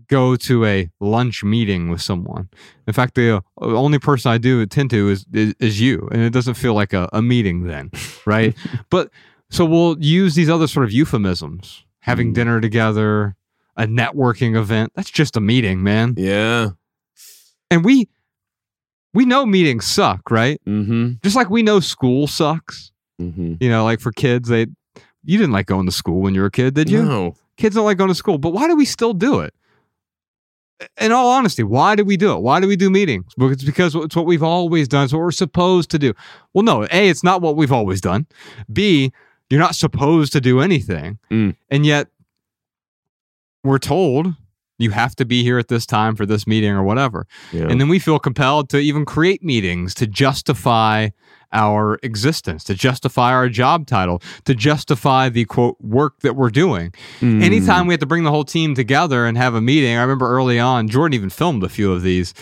go 0.09 0.37
to 0.37 0.65
a 0.65 0.91
lunch 1.01 1.43
meeting 1.45 1.89
with 1.89 2.01
someone. 2.03 2.49
In 2.87 2.93
fact, 2.93 3.15
the 3.15 3.37
uh, 3.37 3.41
only 3.61 3.99
person 3.99 4.31
I 4.33 4.39
do 4.39 4.61
attend 4.61 4.91
to 4.91 5.09
is, 5.11 5.25
is 5.33 5.55
is 5.61 5.81
you, 5.81 6.09
and 6.13 6.23
it 6.23 6.33
doesn't 6.33 6.55
feel 6.55 6.75
like 6.75 6.93
a, 6.93 7.09
a 7.13 7.23
meeting 7.23 7.65
then, 7.65 7.91
right? 8.27 8.55
but 8.91 9.11
so 9.51 9.65
we'll 9.65 9.97
use 10.03 10.35
these 10.35 10.51
other 10.51 10.67
sort 10.67 10.85
of 10.85 10.93
euphemisms: 10.93 11.85
having 12.01 12.31
Mm. 12.31 12.35
dinner 12.35 12.61
together, 12.61 13.37
a 13.77 13.87
networking 13.87 14.57
event. 14.57 14.93
That's 14.95 15.11
just 15.11 15.37
a 15.37 15.41
meeting, 15.41 15.83
man. 15.83 16.15
Yeah. 16.17 16.71
And 17.71 17.85
we 17.85 18.09
we 19.13 19.25
know 19.25 19.47
meetings 19.47 19.87
suck, 19.87 20.31
right? 20.31 20.61
Mm-hmm. 20.67 21.13
Just 21.23 21.37
like 21.37 21.51
we 21.51 21.63
know 21.63 21.81
school 21.81 22.27
sucks. 22.27 22.91
Mm-hmm. 23.21 23.55
You 23.61 23.69
know, 23.71 23.85
like 23.85 24.01
for 24.01 24.11
kids, 24.13 24.49
they 24.49 24.67
you 25.25 25.39
didn't 25.39 25.53
like 25.53 25.67
going 25.67 25.87
to 25.87 25.93
school 25.93 26.21
when 26.21 26.35
you 26.35 26.41
were 26.41 26.49
a 26.49 26.51
kid, 26.51 26.75
did 26.75 26.91
you? 26.91 27.03
No. 27.05 27.37
Kids 27.57 27.77
don't 27.77 27.85
like 27.85 27.97
going 27.99 28.09
to 28.09 28.15
school, 28.15 28.37
but 28.39 28.51
why 28.53 28.67
do 28.67 28.75
we 28.77 28.85
still 28.85 29.15
do 29.15 29.39
it? 29.41 29.55
In 31.01 31.13
all 31.13 31.31
honesty, 31.31 31.63
why 31.63 31.95
do 31.95 32.05
we 32.05 32.17
do 32.17 32.33
it? 32.33 32.41
Why 32.41 32.61
do 32.61 32.67
we 32.67 32.77
do 32.77 32.91
meetings? 32.91 33.33
Because 33.37 33.53
it's 33.53 33.65
because 33.65 33.95
it's 33.95 34.17
what 34.17 34.27
we've 34.27 34.43
always 34.43 34.89
done. 34.89 35.05
It's 35.05 35.13
what 35.13 35.21
we're 35.21 35.31
supposed 35.31 35.91
to 35.91 35.99
do. 35.99 36.15
Well, 36.53 36.65
no, 36.65 36.85
A, 36.85 37.09
it's 37.09 37.23
not 37.23 37.41
what 37.43 37.57
we've 37.57 37.73
always 37.73 38.01
done. 38.01 38.27
B, 38.73 39.13
you're 39.49 39.61
not 39.61 39.77
supposed 39.77 40.33
to 40.33 40.41
do 40.41 40.61
anything. 40.61 41.19
Mm. 41.31 41.57
And 41.71 41.87
yet 41.87 42.09
we're 43.63 43.79
told 43.79 44.35
You 44.79 44.91
have 44.91 45.15
to 45.17 45.25
be 45.25 45.43
here 45.43 45.59
at 45.59 45.69
this 45.69 45.87
time 45.87 46.17
for 46.17 46.27
this 46.27 46.47
meeting 46.47 46.71
or 46.71 46.83
whatever. 46.83 47.27
Yeah. 47.53 47.67
And 47.69 47.81
then 47.81 47.89
we 47.89 47.99
feel 47.99 48.19
compelled 48.19 48.69
to 48.71 48.79
even 48.79 49.05
create 49.05 49.43
meetings 49.43 49.95
to 49.95 50.07
justify 50.07 51.11
our 51.53 52.01
existence, 52.03 52.65
to 52.65 52.75
justify 52.75 53.33
our 53.33 53.49
job 53.49 53.87
title, 53.87 54.21
to 54.45 54.55
justify 54.55 55.29
the 55.29 55.45
quote 55.45 55.77
work 55.81 56.21
that 56.21 56.35
we're 56.35 56.51
doing. 56.51 56.93
Mm. 57.21 57.43
Anytime 57.43 57.87
we 57.87 57.95
have 57.95 58.01
to 58.01 58.07
bring 58.07 58.25
the 58.25 58.31
whole 58.31 58.45
team 58.45 58.75
together 58.75 59.25
and 59.25 59.39
have 59.39 59.55
a 59.55 59.61
meeting, 59.61 59.97
I 59.97 60.03
remember 60.03 60.29
early 60.29 60.59
on, 60.59 60.89
Jordan 60.89 61.15
even 61.15 61.31
filmed 61.31 61.63
a 61.63 61.69
few 61.69 61.93
of 61.93 62.03
these. 62.03 62.35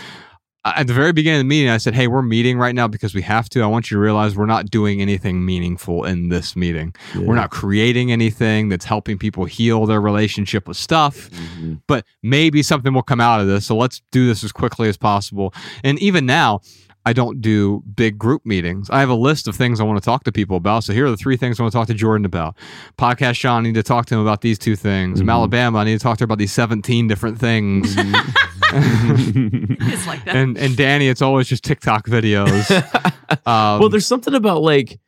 At 0.65 0.87
the 0.87 0.95
very 0.95 1.13
beginning 1.13 1.41
of 1.41 1.45
the 1.45 1.49
meeting, 1.49 1.71
I 1.71 1.79
said, 1.79 1.93
Hey, 1.95 2.07
we're 2.07 2.23
meeting 2.23 2.57
right 2.57 2.73
now 2.75 2.87
because 2.87 3.15
we 3.15 3.23
have 3.23 3.49
to. 3.51 3.63
I 3.63 3.67
want 3.67 3.91
you 3.91 3.97
to 3.97 4.01
realize 4.01 4.37
we're 4.37 4.47
not 4.47 4.71
doing 4.71 5.01
anything 5.03 5.45
meaningful 5.45 6.05
in 6.05 6.29
this 6.29 6.55
meeting. 6.55 6.95
We're 7.17 7.35
not 7.35 7.51
creating 7.51 8.13
anything 8.13 8.69
that's 8.69 8.85
helping 8.85 9.19
people 9.19 9.45
heal 9.45 9.87
their 9.87 10.01
relationship 10.01 10.69
with 10.69 10.77
stuff 10.77 11.31
Mhm. 11.31 11.81
but 11.89 12.05
maybe 12.23 12.63
something 12.63 12.95
will 12.95 13.03
come 13.03 13.21
out 13.21 13.41
of 13.41 13.49
this. 13.49 13.67
So 13.67 13.77
let's 13.77 14.03
do 14.13 14.27
this 14.27 14.45
as 14.45 14.53
quickly 14.53 14.89
as 14.89 14.97
possible. 14.97 15.53
And 15.83 15.99
even 15.99 16.27
now, 16.27 16.61
I 17.05 17.13
don't 17.13 17.41
do 17.41 17.83
big 17.97 18.17
group 18.19 18.47
meetings. 18.47 18.89
I 18.91 19.01
have 19.01 19.09
a 19.09 19.15
list 19.15 19.49
of 19.49 19.57
things 19.57 19.81
I 19.81 19.85
want 19.85 20.01
to 20.01 20.05
talk 20.05 20.23
to 20.25 20.33
people 20.33 20.57
about. 20.57 20.85
So 20.85 20.93
here 20.93 21.07
are 21.07 21.11
the 21.11 21.17
three 21.17 21.37
things 21.37 21.59
I 21.59 21.65
want 21.65 21.73
to 21.73 21.79
talk 21.79 21.89
to 21.89 21.95
Jordan 21.95 22.25
about. 22.25 22.57
Podcast 22.97 23.35
Shawn, 23.37 23.65
I 23.65 23.67
need 23.67 23.75
to 23.75 23.83
talk 23.83 24.07
to 24.07 24.15
him 24.15 24.21
about 24.21 24.41
these 24.41 24.59
two 24.59 24.77
things. 24.77 25.21
Mhm. 25.21 25.27
Malabama, 25.27 25.79
I 25.79 25.85
need 25.85 25.95
to 25.95 25.99
talk 26.03 26.19
to 26.19 26.23
her 26.23 26.27
about 26.27 26.39
these 26.39 26.53
17 26.53 27.09
different 27.09 27.39
things. 27.39 27.97
It's 28.75 30.07
like 30.07 30.25
that. 30.25 30.35
and 30.37 30.57
and 30.57 30.77
Danny, 30.77 31.09
it's 31.09 31.21
always 31.23 31.47
just 31.49 31.63
TikTok 31.65 32.07
videos. 32.07 32.71
Um, 33.47 33.81
well, 33.81 33.89
there's 33.89 34.07
something 34.07 34.35
about 34.35 34.63
like 34.63 34.99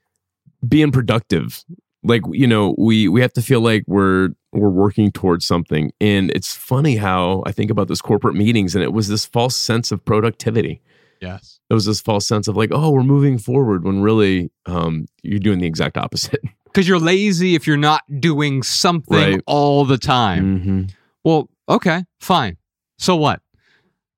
being 0.67 0.93
productive. 0.93 1.65
Like 2.03 2.23
you 2.31 2.47
know, 2.47 2.75
we 2.77 3.09
we 3.09 3.23
have 3.23 3.33
to 3.35 3.43
feel 3.43 3.61
like 3.61 3.85
we're 3.87 4.31
we're 4.53 4.69
working 4.69 5.11
towards 5.11 5.47
something, 5.47 5.93
and 6.01 6.31
it's 6.33 6.55
funny 6.55 6.97
how 6.97 7.43
I 7.47 7.53
think 7.53 7.71
about 7.71 7.89
those 7.89 8.03
corporate 8.03 8.35
meetings, 8.35 8.75
and 8.75 8.85
it 8.85 8.93
was 8.93 9.09
this 9.09 9.25
false 9.25 9.57
sense 9.57 9.91
of 9.91 10.05
productivity. 10.05 10.83
Yes. 11.25 11.61
There 11.69 11.75
was 11.75 11.87
this 11.87 12.01
false 12.01 12.27
sense 12.27 12.47
of 12.49 12.57
like, 12.57 12.71
oh, 12.73 12.91
we're 12.91 13.03
moving 13.03 13.39
forward, 13.39 13.85
when 13.85 14.01
really, 14.03 14.51
um, 14.67 15.07
you're 15.23 15.39
doing 15.41 15.59
the 15.61 15.67
exact 15.67 15.97
opposite. 15.97 16.41
Because 16.67 16.89
you're 16.89 16.99
lazy 16.99 17.55
if 17.55 17.69
you're 17.69 17.77
not 17.77 18.03
doing 18.19 18.65
something 18.65 19.17
Right. 19.17 19.41
all 19.47 19.85
the 19.85 19.97
time. 19.97 20.59
Mm-hmm. 20.61 20.83
Well, 21.23 21.49
okay, 21.69 22.03
fine. 22.19 22.57
So 22.99 23.15
what? 23.15 23.41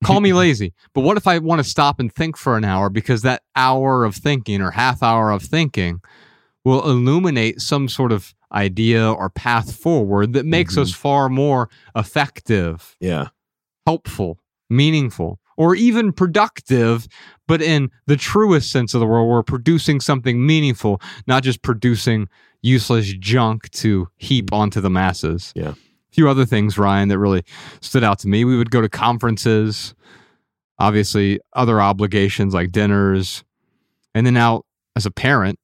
Call 0.03 0.21
me 0.21 0.33
lazy. 0.43 0.73
But 0.95 1.01
what 1.01 1.17
if 1.17 1.27
I 1.27 1.37
want 1.37 1.59
to 1.59 1.63
stop 1.63 1.99
and 1.99 2.11
think 2.11 2.35
for 2.35 2.57
an 2.57 2.65
hour 2.65 2.89
because 2.89 3.21
that 3.21 3.43
hour 3.55 4.05
of 4.05 4.15
thinking 4.15 4.59
or 4.63 4.71
half 4.71 5.03
hour 5.03 5.29
of 5.29 5.43
thinking 5.43 6.01
will 6.65 6.83
illuminate 6.89 7.61
some 7.61 7.87
sort 7.87 8.11
of 8.11 8.33
idea 8.51 9.07
or 9.07 9.29
path 9.29 9.75
forward 9.75 10.33
that 10.33 10.47
makes 10.47 10.77
Mhm. 10.77 10.81
us 10.81 10.91
far 10.93 11.29
more 11.29 11.69
effective, 11.95 12.95
Yeah. 12.99 13.27
helpful, 13.85 14.39
meaningful, 14.67 15.39
or 15.57 15.75
even 15.75 16.13
productive, 16.13 17.07
but 17.47 17.61
in 17.61 17.91
the 18.05 18.15
truest 18.15 18.71
sense 18.71 18.93
of 18.93 18.99
the 18.99 19.07
word, 19.07 19.25
we're 19.25 19.43
producing 19.43 19.99
something 19.99 20.45
meaningful, 20.45 21.01
not 21.25 21.43
just 21.43 21.61
producing 21.63 22.29
useless 22.61 23.13
junk 23.13 23.69
to 23.71 24.07
heap 24.17 24.45
mm-hmm. 24.47 24.61
onto 24.61 24.79
the 24.79 24.89
masses. 24.89 25.51
Yeah. 25.55 25.69
A 25.69 25.75
few 26.11 26.29
other 26.29 26.45
things, 26.45 26.77
Ryan, 26.77 27.09
that 27.09 27.19
really 27.19 27.43
stood 27.81 28.03
out 28.03 28.19
to 28.19 28.27
me. 28.27 28.45
We 28.45 28.57
would 28.57 28.71
go 28.71 28.81
to 28.81 28.89
conferences, 28.89 29.93
obviously, 30.79 31.39
other 31.53 31.81
obligations 31.81 32.53
like 32.53 32.71
dinners. 32.71 33.43
And 34.15 34.25
then 34.25 34.33
now, 34.33 34.63
as 34.95 35.05
a 35.05 35.11
parent, 35.11 35.59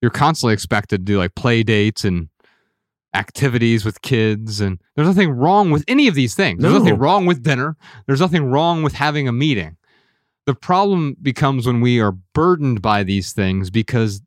you're 0.00 0.10
constantly 0.10 0.54
expected 0.54 0.98
to 0.98 1.12
do 1.12 1.18
like 1.18 1.34
play 1.34 1.62
dates 1.62 2.04
and 2.04 2.28
activities 3.14 3.84
with 3.84 4.02
kids. 4.02 4.60
And 4.60 4.78
there's 4.94 5.08
nothing 5.08 5.30
wrong 5.30 5.70
with 5.70 5.84
any 5.88 6.06
of 6.08 6.14
these 6.14 6.34
things. 6.34 6.62
There's 6.62 6.72
No. 6.72 6.78
nothing 6.78 6.98
wrong 6.98 7.26
with 7.26 7.42
dinner. 7.42 7.76
There's 8.06 8.20
nothing 8.20 8.44
wrong 8.44 8.82
with 8.82 8.94
having 8.94 9.26
a 9.28 9.32
meeting. 9.32 9.76
The 10.46 10.54
problem 10.54 11.16
becomes 11.20 11.66
when 11.66 11.80
we 11.80 12.00
are 12.00 12.12
burdened 12.12 12.82
by 12.82 13.02
these 13.02 13.32
things 13.32 13.70
because 13.70 14.22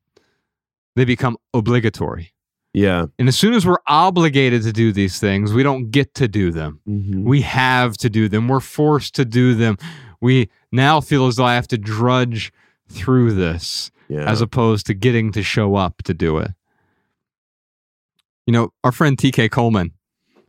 they 0.95 1.05
become 1.05 1.37
obligatory. 1.53 2.33
Yeah. 2.73 3.05
And 3.19 3.27
as 3.27 3.37
soon 3.37 3.53
as 3.53 3.65
we're 3.65 3.77
obligated 3.87 4.63
to 4.63 4.73
do 4.73 4.91
these 4.91 5.19
things, 5.19 5.53
we 5.53 5.63
don't 5.63 5.91
get 5.91 6.13
to 6.15 6.27
do 6.27 6.51
them. 6.51 6.79
Mhm. 6.87 7.23
We 7.23 7.41
have 7.41 7.97
to 7.97 8.09
do 8.09 8.27
them. 8.27 8.47
We're 8.47 8.59
forced 8.59 9.15
to 9.15 9.25
do 9.25 9.53
them. 9.53 9.77
We 10.21 10.49
now 10.71 10.99
feel 11.01 11.27
as 11.27 11.35
though 11.35 11.45
I 11.45 11.55
have 11.55 11.67
to 11.69 11.77
drudge 11.77 12.51
through 12.89 13.33
this 13.33 13.91
yeah. 14.09 14.25
as 14.29 14.41
opposed 14.41 14.85
to 14.87 14.93
getting 14.93 15.31
to 15.33 15.43
show 15.43 15.75
up 15.75 16.01
to 16.03 16.13
do 16.13 16.37
it. 16.37 16.51
You 18.45 18.53
know, 18.53 18.69
our 18.83 18.91
friend 18.91 19.17
TK 19.17 19.49
Coleman, 19.51 19.91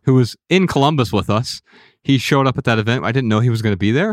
who 0.02 0.14
was 0.14 0.37
in 0.48 0.66
Columbus 0.66 1.12
with 1.12 1.30
us, 1.30 1.62
he 2.02 2.18
showed 2.18 2.46
up 2.46 2.59
at 2.59 2.64
that 2.64 2.78
event. 2.78 3.04
I 3.04 3.12
didn't 3.12 3.28
know 3.28 3.40
he 3.40 3.50
was 3.50 3.62
going 3.62 3.72
to 3.72 3.78
be 3.78 3.92
there. 3.92 4.12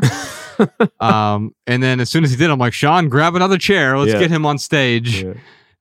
um, 0.99 1.53
and 1.67 1.81
then 1.81 1.99
as 1.99 2.09
soon 2.09 2.23
as 2.23 2.31
he 2.31 2.37
did, 2.37 2.49
I'm 2.49 2.59
like, 2.59 2.73
Shawn, 2.73 3.09
grab 3.09 3.35
another 3.35 3.57
chair. 3.57 3.97
Let's 3.97 4.13
Yeah. 4.13 4.19
get 4.19 4.31
him 4.31 4.45
on 4.45 4.57
stage. 4.57 5.23
Yeah. 5.23 5.33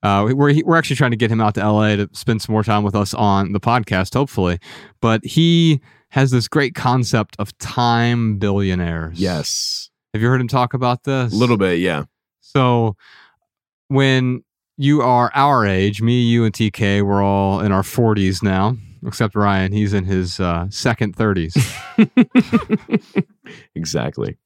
Uh, 0.02 0.32
we're 0.32 0.54
we're 0.64 0.76
actually 0.76 0.96
trying 0.96 1.10
to 1.10 1.16
get 1.16 1.30
him 1.30 1.42
out 1.42 1.54
to 1.56 1.60
LA 1.60 1.94
to 1.96 2.08
spend 2.14 2.40
some 2.40 2.54
more 2.54 2.64
time 2.64 2.82
with 2.82 2.94
us 2.94 3.12
on 3.12 3.52
the 3.52 3.60
podcast, 3.60 4.14
hopefully. 4.14 4.58
But 5.02 5.22
he 5.26 5.82
has 6.08 6.30
this 6.30 6.48
great 6.48 6.74
concept 6.74 7.36
of 7.38 7.56
time 7.58 8.38
billionaires. 8.38 9.20
Yes. 9.20 9.90
Have 10.14 10.22
you 10.22 10.28
heard 10.28 10.40
him 10.40 10.48
talk 10.48 10.72
about 10.72 11.04
this? 11.04 11.32
A 11.32 11.36
little 11.36 11.58
bit. 11.58 11.80
Yeah. 11.80 12.04
So 12.40 12.96
when 13.88 14.42
you 14.80 15.02
are 15.02 15.30
our 15.34 15.66
age, 15.66 16.00
me, 16.00 16.22
you, 16.22 16.44
and 16.44 16.54
TK, 16.54 17.02
we're 17.02 17.22
all 17.22 17.60
in 17.60 17.70
our 17.70 17.82
40s 17.82 18.42
now, 18.42 18.76
except 19.06 19.34
Ryan. 19.34 19.72
He's 19.72 19.92
in 19.92 20.04
his 20.04 20.40
uh, 20.40 20.66
second 20.70 21.16
30s. 21.16 21.52
exactly. 23.74 24.38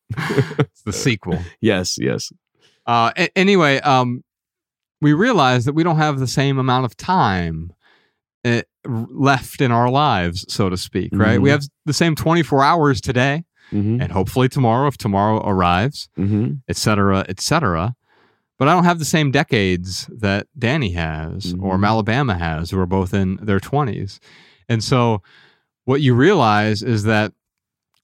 it's 0.59 0.83
the 0.83 0.93
sequel. 0.93 1.39
Yes. 1.61 1.97
Yes. 1.99 2.33
Uh, 2.87 3.13
a- 3.17 3.39
anyway, 3.39 3.79
um, 3.81 4.23
we 5.01 5.13
realize 5.13 5.65
that 5.67 5.75
we 5.75 5.83
don't 5.83 5.99
have 5.99 6.19
the 6.19 6.27
same 6.27 6.59
amount 6.59 6.85
of 6.85 6.97
time 6.97 7.73
uh, 8.45 8.63
r- 8.87 9.07
left 9.11 9.61
in 9.61 9.71
our 9.71 9.89
lives, 9.91 10.45
so 10.53 10.69
to 10.69 10.77
speak, 10.77 11.11
right? 11.15 11.41
We 11.41 11.49
Mhm. 11.49 11.53
have 11.53 11.63
the 11.87 11.93
same 11.93 12.15
24 12.15 12.63
hours 12.63 13.01
today 13.01 13.45
Mm-hmm. 13.73 14.03
and 14.03 14.13
hopefully 14.13 14.49
tomorrow 14.51 14.87
if 14.89 14.99
tomorrow 14.99 15.39
arrives, 15.47 16.09
Mm-hmm. 16.19 16.55
et 16.69 16.77
cetera, 16.77 17.25
et 17.29 17.41
cetera. 17.41 17.95
But 18.59 18.69
I 18.69 18.73
don't 18.75 18.85
have 18.85 18.99
the 19.01 19.05
same 19.05 19.31
decades 19.33 20.07
that 20.13 20.47
Danny 20.59 20.93
has 20.93 21.53
or 21.61 21.77
Mhm. 21.77 21.81
Malabama 21.85 22.39
has, 22.39 22.71
who 22.71 22.79
are 22.79 22.87
both 22.87 23.13
in 23.13 23.37
their 23.43 23.59
20s. 23.61 24.21
And 24.69 24.83
so 24.83 25.23
what 25.85 26.01
you 26.01 26.15
realize 26.15 26.83
is 26.83 27.03
that 27.03 27.33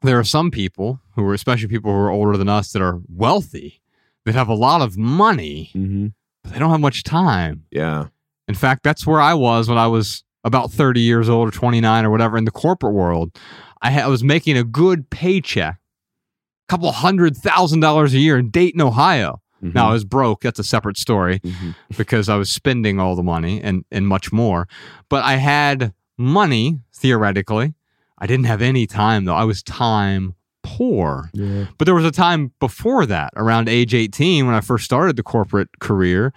there 0.02 0.18
are 0.18 0.24
some 0.24 0.50
people 0.50 1.00
who 1.14 1.24
are, 1.26 1.34
especially 1.34 1.68
people 1.68 1.92
who 1.92 1.98
are 1.98 2.10
older 2.10 2.36
than 2.36 2.48
us, 2.48 2.72
that 2.72 2.82
are 2.82 3.00
wealthy, 3.08 3.80
that 4.24 4.34
have 4.34 4.48
a 4.48 4.54
lot 4.54 4.82
of 4.82 4.96
money, 4.98 5.70
Mm-hmm. 5.74 6.08
but 6.42 6.52
they 6.52 6.58
don't 6.58 6.70
have 6.70 6.80
much 6.80 7.04
time. 7.04 7.64
Yeah. 7.70 8.06
In 8.48 8.54
fact, 8.54 8.82
that's 8.82 9.06
where 9.06 9.20
I 9.20 9.34
was 9.34 9.68
when 9.68 9.78
I 9.78 9.86
was 9.86 10.24
about 10.42 10.72
30 10.72 11.00
years 11.00 11.28
old 11.28 11.48
or 11.48 11.50
29 11.52 12.04
or 12.04 12.10
whatever 12.10 12.36
in 12.36 12.44
the 12.44 12.50
corporate 12.50 12.94
world. 12.94 13.38
I, 13.82 13.90
ha- 13.92 14.00
I 14.04 14.08
was 14.08 14.24
making 14.24 14.56
a 14.58 14.64
good 14.64 15.10
paycheck, 15.10 15.76
a 15.76 16.72
couple 16.72 16.90
hundred 16.92 17.36
thousand 17.36 17.80
dollars 17.80 18.14
a 18.14 18.18
year 18.18 18.36
in 18.38 18.50
Dayton, 18.50 18.80
Ohio. 18.80 19.40
Mhm. 19.62 19.74
Now 19.74 19.90
I 19.90 19.92
was 19.92 20.04
broke. 20.04 20.42
That's 20.42 20.58
a 20.58 20.64
separate 20.64 20.96
story 20.98 21.40
Mhm. 21.40 21.74
because 21.96 22.28
I 22.28 22.36
was 22.36 22.50
spending 22.50 22.98
all 23.00 23.14
the 23.16 23.22
money 23.22 23.60
and, 23.62 23.84
and 23.90 24.06
much 24.08 24.32
more. 24.32 24.66
But 25.08 25.24
I 25.24 25.36
had 25.36 25.92
money, 26.18 26.80
theoretically. 26.94 27.74
I 28.18 28.26
didn't 28.26 28.46
have 28.46 28.62
any 28.62 28.86
time, 28.86 29.24
though. 29.24 29.34
I 29.34 29.44
was 29.44 29.62
time 29.62 30.34
poor. 30.62 31.30
Yeah. 31.32 31.66
But 31.78 31.86
there 31.86 31.94
was 31.94 32.04
a 32.04 32.10
time 32.10 32.52
before 32.60 33.06
that, 33.06 33.32
around 33.36 33.68
age 33.68 33.94
18, 33.94 34.46
when 34.46 34.54
I 34.54 34.60
first 34.60 34.84
started 34.84 35.16
the 35.16 35.22
corporate 35.22 35.78
career, 35.80 36.32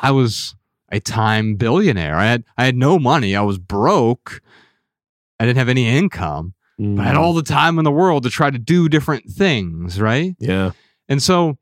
I 0.00 0.10
was 0.10 0.56
a 0.90 0.98
time 0.98 1.54
billionaire. 1.54 2.16
I 2.16 2.24
had 2.26 2.44
I 2.58 2.64
had 2.64 2.74
no 2.76 2.98
money. 2.98 3.36
I 3.36 3.42
was 3.42 3.58
broke. 3.58 4.40
I 5.38 5.44
didn't 5.46 5.58
have 5.58 5.68
any 5.68 5.86
income, 5.86 6.54
but 6.78 7.00
I 7.02 7.04
had 7.04 7.16
all 7.16 7.32
the 7.32 7.42
time 7.44 7.78
in 7.78 7.84
the 7.84 7.92
world 7.92 8.24
to 8.24 8.30
try 8.30 8.50
to 8.50 8.58
do 8.58 8.88
different 8.88 9.30
things, 9.30 10.00
right? 10.00 10.34
Yeah. 10.40 10.72
And 11.08 11.22
so 11.22 11.56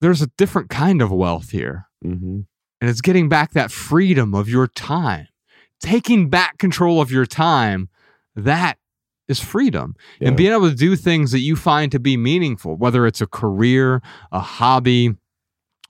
there's 0.00 0.22
a 0.22 0.30
different 0.38 0.70
kind 0.70 1.00
of 1.02 1.10
wealth 1.10 1.50
here. 1.50 1.88
Mm-hmm. 2.04 2.40
And 2.80 2.90
it's 2.90 3.00
getting 3.00 3.28
back 3.28 3.52
that 3.52 3.70
freedom 3.70 4.34
of 4.34 4.48
your 4.48 4.66
time. 4.66 5.28
Taking 5.80 6.28
back 6.28 6.58
control 6.58 7.00
of 7.00 7.10
your 7.10 7.26
time, 7.26 7.88
that 8.34 8.78
is 9.28 9.40
freedom. 9.40 9.94
Yeah. 10.20 10.28
And 10.28 10.36
being 10.36 10.52
able 10.52 10.68
to 10.70 10.76
do 10.76 10.96
things 10.96 11.32
that 11.32 11.40
you 11.40 11.56
find 11.56 11.90
to 11.92 11.98
be 11.98 12.16
meaningful, 12.16 12.76
whether 12.76 13.06
it's 13.06 13.20
a 13.20 13.26
career, 13.26 14.02
a 14.30 14.40
hobby, 14.40 15.14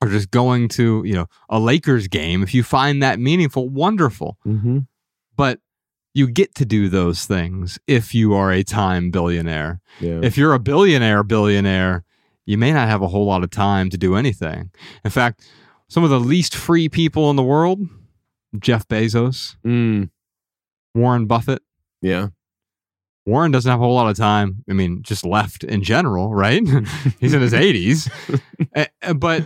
or 0.01 0.09
just 0.09 0.31
going 0.31 0.69
to, 0.71 1.03
you 1.05 1.15
know, 1.15 1.27
a 1.49 1.59
Lakers 1.59 2.09
game, 2.09 2.43
if 2.43 2.55
you 2.55 2.63
find 2.63 3.03
that 3.03 3.19
meaningful, 3.19 3.69
wonderful. 3.69 4.39
Mm-hmm. 4.47 4.81
But 5.37 5.61
you 6.15 6.29
get 6.29 6.55
to 6.55 6.65
do 6.65 6.89
those 6.89 7.27
things 7.27 7.79
if 7.87 8.15
you 8.15 8.33
are 8.35 8.51
a 8.51 8.63
time 8.63 9.11
billionaire. 9.11 9.81
Yeah. 10.01 10.21
If 10.23 10.39
you're 10.39 10.55
a 10.55 10.59
billionaire 10.59 11.23
billionaire, 11.23 12.05
you 12.47 12.57
may 12.57 12.73
not 12.73 12.89
have 12.89 13.03
a 13.03 13.09
whole 13.09 13.27
lot 13.27 13.43
of 13.45 13.51
time 13.51 13.91
to 13.91 13.99
do 13.99 14.15
anything. 14.17 14.71
In 15.05 15.11
fact, 15.11 15.47
some 15.89 16.03
of 16.05 16.11
the 16.11 16.21
least 16.21 16.55
free 16.55 16.89
people 16.89 17.29
in 17.31 17.37
the 17.37 17.43
world, 17.43 17.81
Jeff 18.59 18.89
Bezos, 18.89 19.57
mm. 19.65 20.09
Warren 20.95 21.27
Buffett, 21.27 21.63
Yeah. 22.01 22.29
Warren 23.27 23.51
doesn't 23.51 23.69
have 23.69 23.81
a 23.81 23.83
whole 23.85 23.95
lot 23.97 24.09
of 24.09 24.17
time. 24.17 24.63
I 24.71 24.73
mean, 24.73 25.03
just 25.03 25.27
left 25.27 25.65
in 25.65 25.83
general, 25.83 26.33
right? 26.33 26.63
He's 27.21 27.35
in 27.35 27.41
his 27.43 27.53
80s. 27.53 28.09
Eh, 28.75 28.87
eh, 29.03 29.13
but 29.15 29.43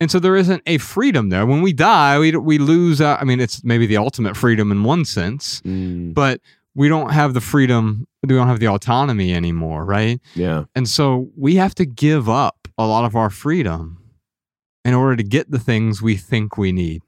and 0.00 0.10
so 0.10 0.18
there 0.18 0.36
isn't 0.36 0.62
a 0.66 0.76
freedom 0.78 1.30
there. 1.30 1.46
When 1.46 1.62
we 1.62 1.72
die, 1.72 2.18
we 2.18 2.36
we 2.36 2.58
lose 2.58 3.00
uh, 3.00 3.16
I 3.18 3.24
mean, 3.24 3.40
it's 3.40 3.64
maybe 3.64 3.86
the 3.86 3.96
ultimate 3.96 4.36
freedom 4.36 4.70
in 4.70 4.84
one 4.84 5.06
sense, 5.06 5.62
Mm, 5.62 6.12
but 6.12 6.42
we 6.74 6.88
don't 6.88 7.10
have 7.10 7.34
the 7.34 7.40
freedom, 7.40 8.06
we 8.22 8.34
don't 8.34 8.46
have 8.48 8.60
the 8.60 8.68
autonomy 8.68 9.34
anymore, 9.34 9.84
right? 9.84 10.20
yeah. 10.34 10.64
And 10.74 10.88
so 10.88 11.30
we 11.36 11.56
have 11.56 11.74
to 11.76 11.84
give 11.84 12.28
up 12.28 12.68
a 12.78 12.86
lot 12.86 13.04
of 13.04 13.14
our 13.16 13.30
freedom 13.30 13.98
in 14.84 14.94
order 14.94 15.16
to 15.16 15.22
get 15.22 15.50
the 15.50 15.58
things 15.58 16.00
we 16.02 16.16
think 16.16 16.56
we 16.56 16.72
need. 16.72 17.02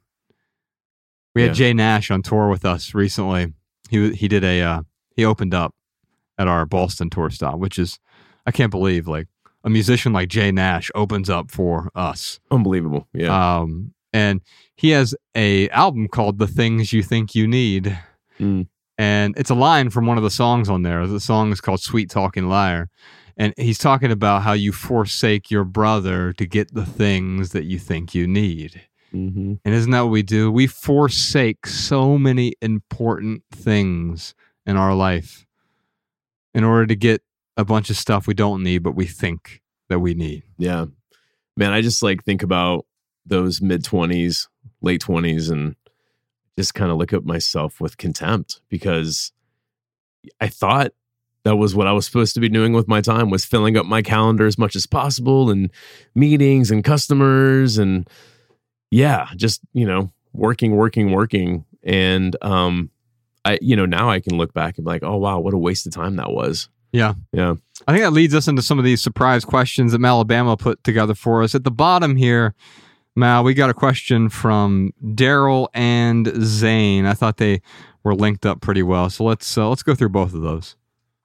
We 1.35 1.43
had 1.43 1.49
Yeah. 1.51 1.55
Jay 1.55 1.73
Nash 1.73 2.11
on 2.11 2.23
tour 2.23 2.49
with 2.49 2.65
us 2.65 2.95
recently. 2.95 3.53
He 3.91 4.13
he 4.13 4.29
did 4.29 4.45
a 4.45 4.61
uh, 4.63 4.83
he 5.17 5.25
opened 5.25 5.55
up 5.55 5.75
at 6.39 6.47
our 6.49 6.65
Boston 6.67 7.11
tour 7.11 7.31
stop, 7.31 7.59
which 7.59 7.79
is 7.79 7.99
I 8.47 8.51
can't 8.53 8.71
believe 8.71 9.09
like 9.09 9.27
a 9.65 9.71
musician 9.71 10.13
like 10.13 10.29
Jay 10.29 10.53
Nash 10.53 10.91
opens 10.95 11.29
up 11.31 11.51
for 11.51 11.91
us. 11.95 12.39
Unbelievable. 12.51 13.09
Yeah. 13.13 13.59
Um, 13.59 13.95
and 14.13 14.43
he 14.77 14.91
has 14.91 15.15
a 15.35 15.69
album 15.71 16.07
called 16.09 16.39
"The 16.39 16.47
Things 16.47 16.93
You 16.93 17.03
Think 17.03 17.35
You 17.35 17.47
Need," 17.49 17.99
Mm. 18.39 18.67
And 18.99 19.35
it's 19.37 19.51
a 19.51 19.55
line 19.55 19.91
from 19.91 20.07
one 20.07 20.17
of 20.17 20.23
the 20.23 20.31
songs 20.31 20.69
on 20.69 20.83
there. 20.83 21.07
The 21.07 21.21
song 21.21 21.53
is 21.53 21.61
called 21.61 21.81
"Sweet 21.81 22.11
Talking 22.11 22.49
Liar," 22.49 22.89
and 23.37 23.55
he's 23.57 23.79
talking 23.79 24.11
about 24.11 24.43
how 24.43 24.53
you 24.53 24.73
forsake 24.73 25.51
your 25.51 25.65
brother 25.65 26.33
to 26.35 26.47
get 26.47 26.73
the 26.75 26.87
things 26.87 27.51
that 27.51 27.65
you 27.65 27.79
think 27.79 28.15
you 28.15 28.27
need. 28.27 28.83
hmm 29.11 29.55
And 29.65 29.75
isn't 29.75 29.91
that 29.91 30.03
what 30.03 30.11
we 30.11 30.23
do? 30.23 30.51
We 30.51 30.67
forsake 30.67 31.67
so 31.67 32.19
many 32.19 32.55
important 32.61 33.43
things 33.53 34.35
in 34.67 34.77
our 34.77 34.95
life 34.95 35.47
in 36.55 36.65
order 36.65 36.87
to 36.87 36.97
get 36.97 37.23
a 37.57 37.65
bunch 37.65 37.91
of 37.91 37.97
stuff 37.97 38.27
we 38.27 38.35
don't 38.35 38.63
need, 38.63 38.79
but 38.79 38.95
we 38.95 39.07
think 39.07 39.61
that 39.89 40.01
we 40.01 40.15
need. 40.15 40.43
Yeah. 40.59 40.87
Man, 41.57 41.73
I 41.73 41.83
just 41.83 42.03
like 42.03 42.25
think 42.25 42.43
about 42.43 42.87
those 43.27 43.61
mid 43.61 43.85
20s, 43.85 44.49
late 44.81 45.01
20s, 45.01 45.51
and 45.51 45.77
just 46.59 46.75
kind 46.75 46.91
of 46.91 46.97
look 46.99 47.13
at 47.13 47.25
myself 47.25 47.81
with 47.81 47.97
contempt 47.97 48.61
because 48.69 49.33
I 50.41 50.49
thought 50.49 50.93
that 51.45 51.57
was 51.57 51.75
what 51.75 51.87
I 51.87 51.93
was 51.93 52.07
supposed 52.07 52.35
to 52.35 52.41
be 52.41 52.49
doing 52.49 52.73
with 52.73 52.89
my 52.89 53.01
time 53.01 53.31
was 53.31 53.45
filling 53.45 53.77
up 53.77 53.87
my 53.87 54.03
calendar 54.03 54.47
as 54.47 54.57
much 54.57 54.75
as 54.75 54.87
possible 54.87 55.51
and 55.51 55.71
meetings 56.15 56.71
and 56.71 56.83
customers 56.83 57.77
and 57.77 58.09
yeah, 58.91 59.29
just, 59.37 59.61
you 59.73 59.87
know, 59.87 60.11
working, 60.33 60.77
working, 60.77 61.11
working. 61.13 61.65
And 61.83 62.37
um 62.43 62.91
I, 63.45 63.59
you 63.61 63.77
know, 63.77 63.85
now 63.85 64.09
I 64.09 64.21
can 64.21 64.39
look 64.39 64.55
back 64.55 64.79
and 64.79 64.87
be 64.87 64.91
like, 64.91 65.03
oh 65.03 65.17
wow, 65.17 65.39
what 65.39 65.53
a 65.53 65.59
waste 65.59 65.87
of 65.87 65.93
time 65.93 66.17
that 66.17 66.31
was. 66.31 66.69
Yeah. 66.93 67.15
Yeah. 67.33 67.55
I 67.87 67.93
think 67.93 68.05
that 68.05 68.13
leads 68.13 68.35
us 68.35 68.49
into 68.49 68.63
some 68.63 68.79
of 68.79 68.85
these 68.85 69.03
surprise 69.03 69.45
questions 69.45 69.93
that 69.93 70.01
Malabama 70.01 70.59
put 70.59 70.83
together 70.85 71.15
for 71.15 71.43
us. 71.43 71.55
At 71.55 71.65
the 71.65 71.71
bottom 71.71 72.17
here, 72.17 72.55
Mal, 73.17 73.45
we 73.45 73.55
got 73.55 73.71
a 73.71 73.75
question 73.75 74.29
from 74.29 74.93
Daryl 75.03 75.69
and 75.73 76.33
Zane. 76.43 77.07
I 77.07 77.15
thought 77.15 77.37
they 77.37 77.63
were 78.03 78.15
linked 78.15 78.45
up 78.45 78.61
pretty 78.61 78.83
well. 78.83 79.09
So 79.09 79.25
let's 79.25 79.57
uh, 79.57 79.69
let's 79.69 79.83
go 79.83 79.95
through 79.95 80.09
both 80.09 80.35
of 80.35 80.43
those. 80.43 80.77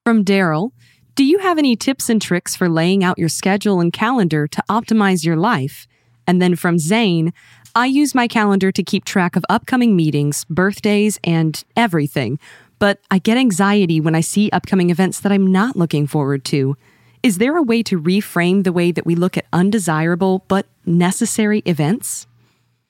From 0.05 0.23
Daryl, 0.23 0.71
do 1.15 1.23
you 1.25 1.39
have 1.39 1.57
any 1.57 1.75
tips 1.75 2.09
and 2.09 2.21
tricks 2.21 2.55
for 2.55 2.69
laying 2.69 3.03
out 3.03 3.17
your 3.17 3.29
schedule 3.29 3.79
and 3.81 3.91
calendar 3.91 4.47
to 4.47 4.63
optimize 4.69 5.25
your 5.25 5.35
life? 5.35 5.87
And 6.27 6.41
then 6.41 6.55
from 6.55 6.77
Zane, 6.77 7.33
I 7.75 7.87
use 7.87 8.13
my 8.13 8.27
calendar 8.27 8.71
to 8.71 8.83
keep 8.83 9.03
track 9.03 9.35
of 9.35 9.43
upcoming 9.49 9.95
meetings, 9.95 10.45
birthdays, 10.45 11.19
and 11.23 11.63
everything. 11.75 12.39
But 12.77 12.99
I 13.11 13.17
get 13.17 13.37
anxiety 13.37 13.99
when 13.99 14.15
I 14.15 14.21
see 14.21 14.49
upcoming 14.51 14.91
events 14.91 15.19
that 15.21 15.31
I'm 15.31 15.51
not 15.51 15.75
looking 15.75 16.07
forward 16.07 16.45
to. 16.45 16.77
Is 17.23 17.37
there 17.37 17.57
a 17.57 17.61
way 17.63 17.83
to 17.83 17.99
reframe 18.01 18.63
the 18.63 18.71
way 18.71 18.91
that 18.91 19.05
we 19.05 19.15
look 19.15 19.37
at 19.37 19.45
undesirable 19.51 20.45
but 20.47 20.65
necessary 20.85 21.59
events? 21.65 22.27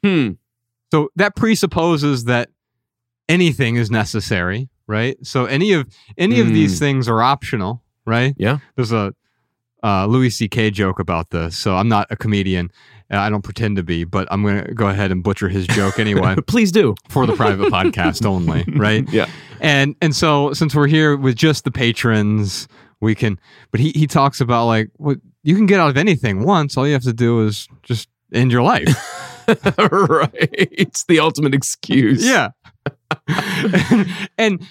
Hmm. 0.04 0.32
So 0.92 1.10
that 1.16 1.36
presupposes 1.36 2.26
that 2.26 2.50
anything 3.28 3.76
is 3.76 3.92
necessary, 3.92 4.70
right? 4.88 5.18
So 5.26 5.46
any 5.46 5.74
of 5.74 5.88
any 6.18 6.40
of 6.40 6.48
these 6.48 6.76
Mm. 6.76 6.80
things 6.80 7.08
are 7.08 7.22
optional, 7.22 7.84
right? 8.06 8.34
Yeah. 8.38 8.60
There's 8.76 8.92
a 8.92 9.14
uh, 9.84 10.06
Louis 10.08 10.30
C.K. 10.30 10.72
joke 10.72 11.00
about 11.00 11.30
this. 11.30 11.58
So 11.58 11.76
I'm 11.78 11.88
not 11.88 12.08
a 12.10 12.18
comedian. 12.18 12.70
I 13.12 13.30
don't 13.30 13.44
pretend 13.44 13.78
to 13.78 13.84
be, 13.84 14.04
but 14.04 14.28
I'm 14.30 14.44
going 14.44 14.64
to 14.66 14.74
go 14.74 14.88
ahead 14.88 15.12
and 15.12 15.24
butcher 15.24 15.48
his 15.48 15.66
joke 15.68 16.00
anyway 16.00 16.36
Please 16.48 16.72
do. 16.72 16.96
for 17.08 17.26
the 17.26 17.34
private 17.36 17.72
podcast 17.72 18.26
only, 18.26 18.66
right? 18.76 19.08
Yeah. 19.12 19.28
And 19.62 19.96
and 20.02 20.16
so 20.16 20.54
since 20.54 20.76
we're 20.76 20.88
here 20.88 21.16
with 21.18 21.36
just 21.36 21.64
the 21.64 21.72
patrons, 21.72 22.68
we 23.02 23.16
can. 23.16 23.40
But 23.72 23.80
he 23.80 23.92
he 23.92 24.08
talks 24.08 24.42
about 24.42 24.66
like 24.66 24.90
what 24.98 25.18
you 25.44 25.56
can 25.56 25.66
get 25.66 25.80
out 25.80 25.90
of 25.90 25.98
anything 25.98 26.44
once. 26.44 26.78
All 26.78 26.88
you 26.88 26.94
have 26.94 27.04
to 27.04 27.14
do 27.14 27.46
is 27.46 27.68
just 27.84 28.10
end 28.34 28.52
your 28.52 28.62
life. 28.62 28.88
right. 29.92 30.50
It's 30.54 31.06
the 31.06 31.20
ultimate 31.20 31.54
excuse. 31.54 32.26
Yeah. 32.26 32.50
and 34.38 34.62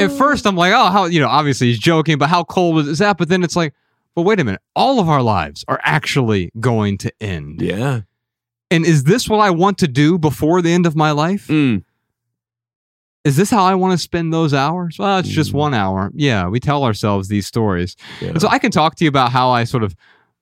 at 0.00 0.12
first 0.12 0.46
I'm 0.46 0.56
like, 0.56 0.72
oh, 0.72 0.90
how 0.90 1.06
you 1.06 1.20
know, 1.20 1.28
obviously 1.28 1.68
he's 1.68 1.78
joking, 1.78 2.18
but 2.18 2.28
how 2.28 2.44
cold 2.44 2.86
is 2.86 2.98
that? 2.98 3.18
But 3.18 3.28
then 3.28 3.42
it's 3.42 3.56
like, 3.56 3.74
but 4.14 4.22
wait 4.22 4.40
a 4.40 4.44
minute, 4.44 4.62
all 4.74 5.00
of 5.00 5.08
our 5.08 5.22
lives 5.22 5.64
are 5.68 5.80
actually 5.82 6.50
going 6.60 6.98
to 6.98 7.12
end. 7.20 7.60
Yeah. 7.60 8.02
And 8.70 8.84
is 8.84 9.04
this 9.04 9.28
what 9.28 9.38
I 9.38 9.50
want 9.50 9.78
to 9.78 9.88
do 9.88 10.18
before 10.18 10.60
the 10.60 10.72
end 10.72 10.86
of 10.86 10.96
my 10.96 11.12
life? 11.12 11.46
Mm. 11.48 11.84
Is 13.26 13.36
this 13.36 13.50
how 13.50 13.64
I 13.64 13.74
want 13.74 13.92
to 13.92 13.98
spend 13.98 14.32
those 14.32 14.54
hours? 14.54 14.96
Well, 14.98 15.18
it's 15.18 15.28
just 15.28 15.50
Mm. 15.50 15.54
one 15.54 15.74
hour. 15.74 16.10
Yeah, 16.14 16.48
we 16.48 16.60
tell 16.60 16.84
ourselves 16.84 17.28
these 17.28 17.46
stories. 17.46 17.96
Yeah. 18.20 18.28
And 18.30 18.40
so 18.40 18.48
I 18.48 18.58
can 18.58 18.70
talk 18.70 18.94
to 18.96 19.04
you 19.04 19.08
about 19.08 19.32
how 19.32 19.50
I 19.50 19.64
sort 19.64 19.82
of 19.82 19.94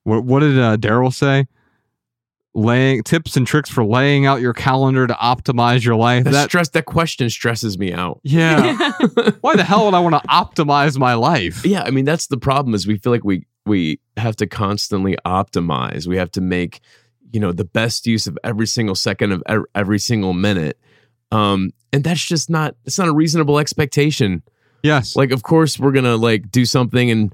what, 0.03 0.23
what 0.23 0.41
did 0.41 0.57
uh, 0.59 0.77
Daryl 0.77 1.11
say? 1.13 1.47
Laying 2.57 3.03
tips 3.03 3.35
and 3.35 3.45
tricks 3.45 3.69
for 3.69 3.83
laying 3.83 4.25
out 4.25 4.39
your 4.39 4.53
calendar 4.53 5.05
to 5.07 5.13
optimize 5.15 5.83
your 5.83 5.95
life. 5.97 6.23
that, 6.23 6.31
That 6.31 6.49
stress 6.49 6.69
that 6.69 6.85
question 6.85 7.29
stresses 7.29 7.77
me 7.77 7.91
out. 7.91 8.21
yeah. 8.23 8.77
Why 9.41 9.57
the 9.57 9.63
hell 9.65 9.83
would 9.85 9.93
I 9.93 9.99
want 9.99 10.15
to 10.15 10.27
optimize 10.29 10.97
my 10.97 11.15
life? 11.15 11.65
Yeah, 11.65 11.83
I 11.83 11.91
mean 11.91 12.05
that's 12.05 12.27
the 12.27 12.37
problem 12.37 12.73
is 12.73 12.87
we 12.87 12.97
feel 12.97 13.11
like 13.11 13.25
we 13.25 13.45
we 13.65 13.99
have 14.15 14.37
to 14.37 14.47
constantly 14.47 15.17
optimize. 15.25 16.07
We 16.07 16.15
have 16.15 16.31
to 16.31 16.39
make 16.41 16.79
you 17.33 17.41
know 17.41 17.51
the 17.51 17.65
best 17.65 18.07
use 18.07 18.25
of 18.25 18.37
every 18.41 18.67
single 18.67 18.95
second 18.95 19.33
of 19.33 19.43
every 19.75 19.99
single 19.99 20.31
minute. 20.31 20.79
Um 21.31 21.71
and 21.95 22.03
that's 22.03 22.23
just 22.23 22.49
not 22.49 22.75
it's 22.83 22.99
not 22.99 23.07
a 23.07 23.13
reasonable 23.13 23.57
expectation. 23.57 24.43
Yes. 24.83 25.15
Like 25.15 25.31
of 25.31 25.43
course 25.43 25.79
we're 25.79 25.93
going 25.93 26.05
to 26.05 26.17
like 26.17 26.51
do 26.51 26.65
something 26.65 27.09
and 27.09 27.33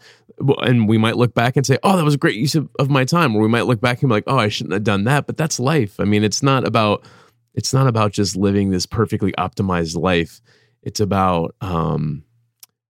and 0.59 0.87
we 0.87 0.97
might 0.97 1.17
look 1.17 1.33
back 1.33 1.57
and 1.57 1.65
say, 1.65 1.77
"Oh, 1.83 1.97
that 1.97 2.03
was 2.03 2.15
a 2.15 2.17
great 2.17 2.35
use 2.35 2.55
of, 2.55 2.69
of 2.79 2.89
my 2.89 3.03
time." 3.03 3.35
Or 3.35 3.41
we 3.41 3.47
might 3.47 3.65
look 3.65 3.81
back 3.81 4.01
and 4.01 4.09
be 4.09 4.13
like, 4.13 4.23
"Oh, 4.27 4.37
I 4.37 4.49
shouldn't 4.49 4.73
have 4.73 4.83
done 4.83 5.03
that." 5.05 5.27
But 5.27 5.37
that's 5.37 5.59
life. 5.59 5.99
I 5.99 6.03
mean, 6.03 6.23
it's 6.23 6.41
not 6.41 6.65
about 6.65 7.05
it's 7.53 7.73
not 7.73 7.87
about 7.87 8.11
just 8.11 8.35
living 8.35 8.69
this 8.69 8.85
perfectly 8.85 9.33
optimized 9.33 9.97
life. 9.99 10.41
It's 10.83 10.99
about 10.99 11.55
um 11.61 12.23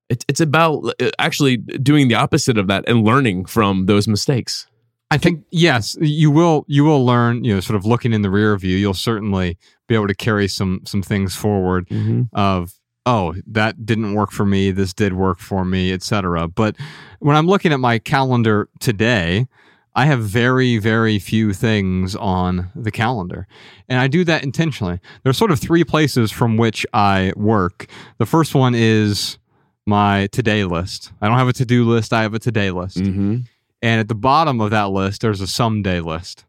it's 0.10 0.26
it's 0.28 0.42
about 0.42 0.94
uh, 1.02 1.12
actually 1.20 1.58
doing 1.58 2.10
the 2.10 2.16
opposite 2.16 2.58
of 2.58 2.68
that 2.68 2.84
and 2.88 3.04
learning 3.04 3.46
from 3.46 3.86
those 3.86 4.08
mistakes. 4.08 4.68
I 5.12 5.18
think 5.18 5.44
yes, 5.52 5.98
you 6.00 6.32
will 6.32 6.64
you 6.68 6.86
will 6.86 7.06
learn, 7.06 7.44
you 7.44 7.54
know, 7.54 7.60
sort 7.60 7.76
of 7.76 7.86
looking 7.86 8.14
in 8.14 8.22
the 8.22 8.30
rear 8.30 8.56
view, 8.58 8.78
you'll 8.78 8.94
certainly 8.94 9.58
be 9.88 9.94
able 9.94 10.08
to 10.08 10.16
carry 10.16 10.48
some 10.48 10.82
some 10.86 11.04
things 11.04 11.36
forward 11.36 11.88
of 12.34 12.80
oh, 13.06 13.36
that 13.46 13.86
didn't 13.86 14.14
work 14.14 14.32
for 14.32 14.46
me, 14.46 14.72
this 14.72 14.94
did 14.94 15.14
work 15.14 15.40
for 15.40 15.66
me, 15.66 15.92
etc. 15.92 16.48
But 16.48 16.78
when 17.20 17.36
I'm 17.36 17.46
looking 17.46 17.74
at 17.74 17.80
my 17.82 18.00
calendar 18.00 18.70
today, 18.80 19.48
I 19.96 20.06
have 20.06 20.22
very 20.22 20.78
very 20.78 21.20
few 21.20 21.52
things 21.52 22.16
on 22.16 22.72
the 22.74 22.92
calendar. 22.92 23.48
And 23.90 24.00
I 24.00 24.08
do 24.08 24.24
that 24.24 24.44
intentionally. 24.44 25.02
There's 25.24 25.38
sort 25.38 25.52
of 25.52 25.60
three 25.60 25.84
places 25.84 26.32
from 26.32 26.56
which 26.56 26.86
I 26.94 27.34
work. 27.36 27.88
The 28.18 28.26
first 28.26 28.56
one 28.56 28.76
is 28.76 29.40
my 29.86 30.28
today 30.28 30.64
list. 30.64 31.12
I 31.20 31.28
don't 31.28 31.38
have 31.38 31.50
a 31.50 31.54
to-do 31.54 31.84
list, 31.84 32.14
I 32.14 32.22
have 32.22 32.34
a 32.34 32.40
today 32.40 32.72
list. 32.72 32.96
Mm-hmm. 32.96 33.40
And 33.82 34.00
at 34.00 34.08
the 34.08 34.16
bottom 34.16 34.62
of 34.62 34.70
that 34.72 34.92
list, 34.92 35.22
there's 35.22 35.42
a 35.42 35.48
someday 35.48 36.00
list. 36.00 36.46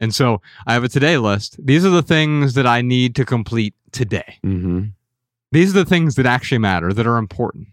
And 0.00 0.14
so 0.14 0.40
I 0.66 0.72
have 0.72 0.84
a 0.84 0.88
today 0.88 1.18
list. 1.18 1.56
These 1.64 1.84
are 1.84 1.90
the 1.90 2.02
things 2.02 2.54
that 2.54 2.66
I 2.66 2.82
need 2.82 3.14
to 3.16 3.24
complete 3.24 3.74
today. 3.92 4.38
Mm-hmm. 4.44 4.86
These 5.52 5.70
are 5.70 5.84
the 5.84 5.88
things 5.88 6.16
that 6.16 6.26
actually 6.26 6.58
matter, 6.58 6.92
that 6.92 7.06
are 7.06 7.18
important. 7.18 7.68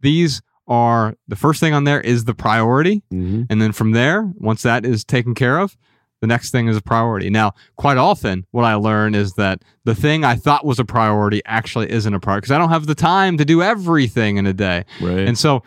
These 0.00 0.42
are 0.68 1.16
the 1.26 1.36
first 1.36 1.60
thing 1.60 1.74
on 1.74 1.84
there 1.84 2.00
is 2.00 2.24
the 2.26 2.34
priority. 2.34 3.02
Mm-hmm. 3.12 3.44
And 3.50 3.60
then 3.60 3.72
from 3.72 3.92
there, 3.92 4.30
once 4.36 4.62
that 4.62 4.84
is 4.84 5.04
taken 5.04 5.34
care 5.34 5.58
of, 5.58 5.76
the 6.20 6.26
next 6.26 6.52
thing 6.52 6.68
is 6.68 6.76
a 6.76 6.80
priority. 6.80 7.28
Now, 7.28 7.52
quite 7.76 7.98
often, 7.98 8.46
what 8.50 8.64
I 8.64 8.74
learn 8.76 9.14
is 9.14 9.34
that 9.34 9.62
the 9.84 9.94
thing 9.94 10.24
I 10.24 10.36
thought 10.36 10.64
was 10.64 10.78
a 10.78 10.84
priority 10.84 11.42
actually 11.44 11.90
isn't 11.90 12.14
a 12.14 12.20
priority 12.20 12.42
because 12.42 12.52
I 12.52 12.58
don't 12.58 12.70
have 12.70 12.86
the 12.86 12.94
time 12.94 13.36
to 13.38 13.44
do 13.44 13.62
everything 13.62 14.36
in 14.36 14.46
a 14.46 14.54
day. 14.54 14.84
Right. 15.00 15.18
And 15.18 15.36
so 15.36 15.62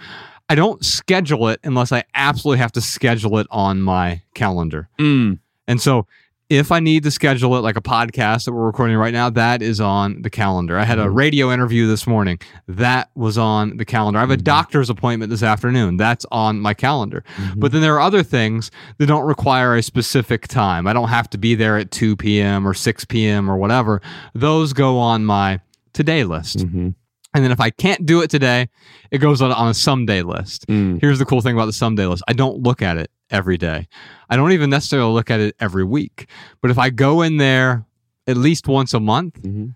I 0.50 0.56
don't 0.56 0.84
schedule 0.86 1.50
it 1.50 1.60
unless 1.64 1.92
I 1.92 2.04
absolutely 2.16 2.60
have 2.60 2.72
to 2.74 2.82
schedule 2.82 3.38
it 3.40 3.48
on 3.52 3.82
my 3.82 4.22
calendar. 4.34 4.88
Mm. 5.00 5.40
And 5.68 5.82
so 5.82 6.08
if 6.50 6.72
I 6.72 6.80
need 6.80 7.04
to 7.04 7.12
schedule 7.12 7.58
it, 7.58 7.60
like 7.60 7.76
a 7.76 7.82
podcast 7.82 8.46
that 8.46 8.54
we're 8.54 8.66
recording 8.66 8.96
right 8.96 9.12
now, 9.12 9.30
that 9.32 9.62
is 9.62 9.82
on 9.82 10.22
the 10.22 10.30
calendar. 10.30 10.78
I 10.80 10.86
had 10.86 10.98
a 10.98 11.08
Mhm. 11.08 11.16
radio 11.18 11.52
interview 11.52 11.88
this 11.88 12.08
morning. 12.08 12.40
That 12.70 13.10
was 13.16 13.38
on 13.38 13.76
the 13.76 13.84
calendar. 13.84 14.20
I 14.20 14.22
have 14.22 14.32
a 14.32 14.38
Mhm. 14.38 14.44
doctor's 14.46 14.90
appointment 14.90 15.30
this 15.30 15.44
afternoon. 15.44 15.98
That's 15.98 16.26
on 16.32 16.62
my 16.62 16.74
calendar. 16.74 17.26
Mm-hmm. 17.36 17.60
But 17.60 17.74
then 17.74 17.82
there 17.82 17.96
are 17.96 18.00
other 18.00 18.24
things 18.24 18.72
that 18.98 19.08
don't 19.08 19.26
require 19.26 19.76
a 19.76 19.84
specific 19.84 20.48
time. 20.48 20.88
I 20.88 20.94
don't 20.94 21.10
have 21.10 21.30
to 21.32 21.38
be 21.38 21.54
there 21.56 21.78
at 21.78 21.92
2 21.92 22.16
p.m. 22.16 22.66
or 22.66 22.74
6 22.74 23.04
p.m. 23.04 23.52
or 23.52 23.58
whatever. 23.58 24.02
Those 24.34 24.72
go 24.72 24.98
on 25.00 25.26
my 25.26 25.60
today 25.92 26.24
list. 26.24 26.60
Mhm. 26.60 26.94
And 27.34 27.44
then 27.44 27.52
if 27.52 27.60
I 27.60 27.70
can't 27.70 28.06
do 28.06 28.22
it 28.22 28.30
today, 28.30 28.70
it 29.12 29.20
goes 29.20 29.42
on, 29.42 29.52
on 29.52 29.68
a 29.70 29.74
someday 29.74 30.22
list. 30.22 30.66
Mm. 30.68 31.00
Here's 31.02 31.20
the 31.20 31.26
cool 31.26 31.42
thing 31.42 31.56
about 31.56 31.66
the 31.66 31.74
someday 31.74 32.06
list 32.06 32.24
I 32.28 32.34
don't 32.34 32.64
look 32.64 32.82
at 32.82 32.98
it 32.98 33.12
every 33.30 33.58
day. 33.58 33.88
I 34.30 34.36
don't 34.38 34.54
even 34.54 34.70
necessarily 34.70 35.12
look 35.12 35.30
at 35.30 35.40
it 35.40 35.56
every 35.60 35.84
week. 35.84 36.30
But 36.62 36.72
if 36.72 36.78
I 36.78 36.90
go 36.90 37.22
in 37.22 37.38
there 37.38 37.86
at 38.26 38.38
least 38.38 38.68
once 38.68 38.94
a 38.94 39.00
month, 39.00 39.42
Mhm. 39.42 39.76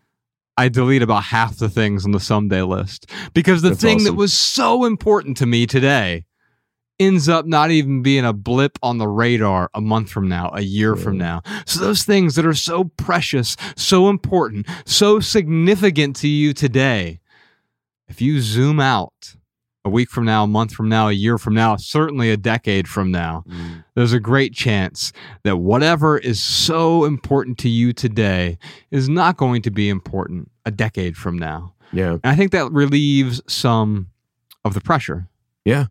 I 0.58 0.70
delete 0.70 1.02
about 1.02 1.24
half 1.24 1.58
the 1.58 1.70
things 1.70 2.06
on 2.06 2.12
the 2.12 2.20
someday 2.20 2.62
list 2.62 3.10
because 3.34 3.62
the 3.62 3.70
That's 3.70 3.82
thing 3.82 4.04
that 4.04 4.14
was 4.14 4.34
so 4.34 4.86
important 4.86 5.38
to 5.38 5.45
me 5.45 5.66
today 5.66 6.26
ends 6.99 7.28
up 7.28 7.47
not 7.47 7.72
even 7.72 8.04
being 8.04 8.26
a 8.26 8.34
blip 8.34 8.78
on 8.84 8.97
the 8.99 9.08
radar 9.08 9.72
a 9.74 9.82
month 9.82 10.12
from 10.12 10.28
now, 10.28 10.52
a 10.54 10.62
year 10.62 10.95
from 10.95 11.18
now. 11.18 11.41
So 11.66 11.80
those 11.80 12.04
things 12.04 12.36
that 12.36 12.45
are 12.45 12.54
so 12.54 12.84
precious, 12.84 13.58
so 13.76 14.08
important, 14.10 14.68
so 14.86 15.20
significant 15.20 16.16
to 16.18 16.28
you 16.28 16.54
today, 16.54 17.20
if 18.12 18.22
you 18.22 18.41
zoom 18.41 18.80
out 18.80 19.36
a 19.84 19.89
week 19.89 20.09
from 20.09 20.26
now, 20.26 20.43
a 20.43 20.47
month 20.47 20.74
from 20.74 20.89
now, 20.89 21.07
a 21.07 21.12
year 21.14 21.38
from 21.39 21.53
now, 21.55 21.76
certainly 21.78 22.30
a 22.30 22.38
decade 22.38 22.88
from 22.88 23.09
now, 23.09 23.43
Mm. 23.49 23.84
there's 23.95 24.14
a 24.14 24.20
great 24.20 24.53
chance 24.53 25.12
that 25.43 25.57
whatever 25.57 26.18
is 26.20 26.39
so 26.43 27.05
important 27.05 27.57
to 27.59 27.70
you 27.70 27.93
today 27.93 28.57
is 28.91 29.09
not 29.09 29.38
going 29.38 29.62
to 29.64 29.72
be 29.72 29.89
important 29.89 30.51
a 30.66 30.72
decade 30.72 31.16
from 31.18 31.36
now. 31.38 31.74
Yeah. 31.93 32.12
And 32.24 32.26
I 32.26 32.36
think 32.36 32.51
that 32.51 32.72
relieves 32.72 33.41
some 33.47 34.07
of 34.64 34.74
the 34.76 34.82
pressure. 34.82 35.28
Yeah. 35.66 35.86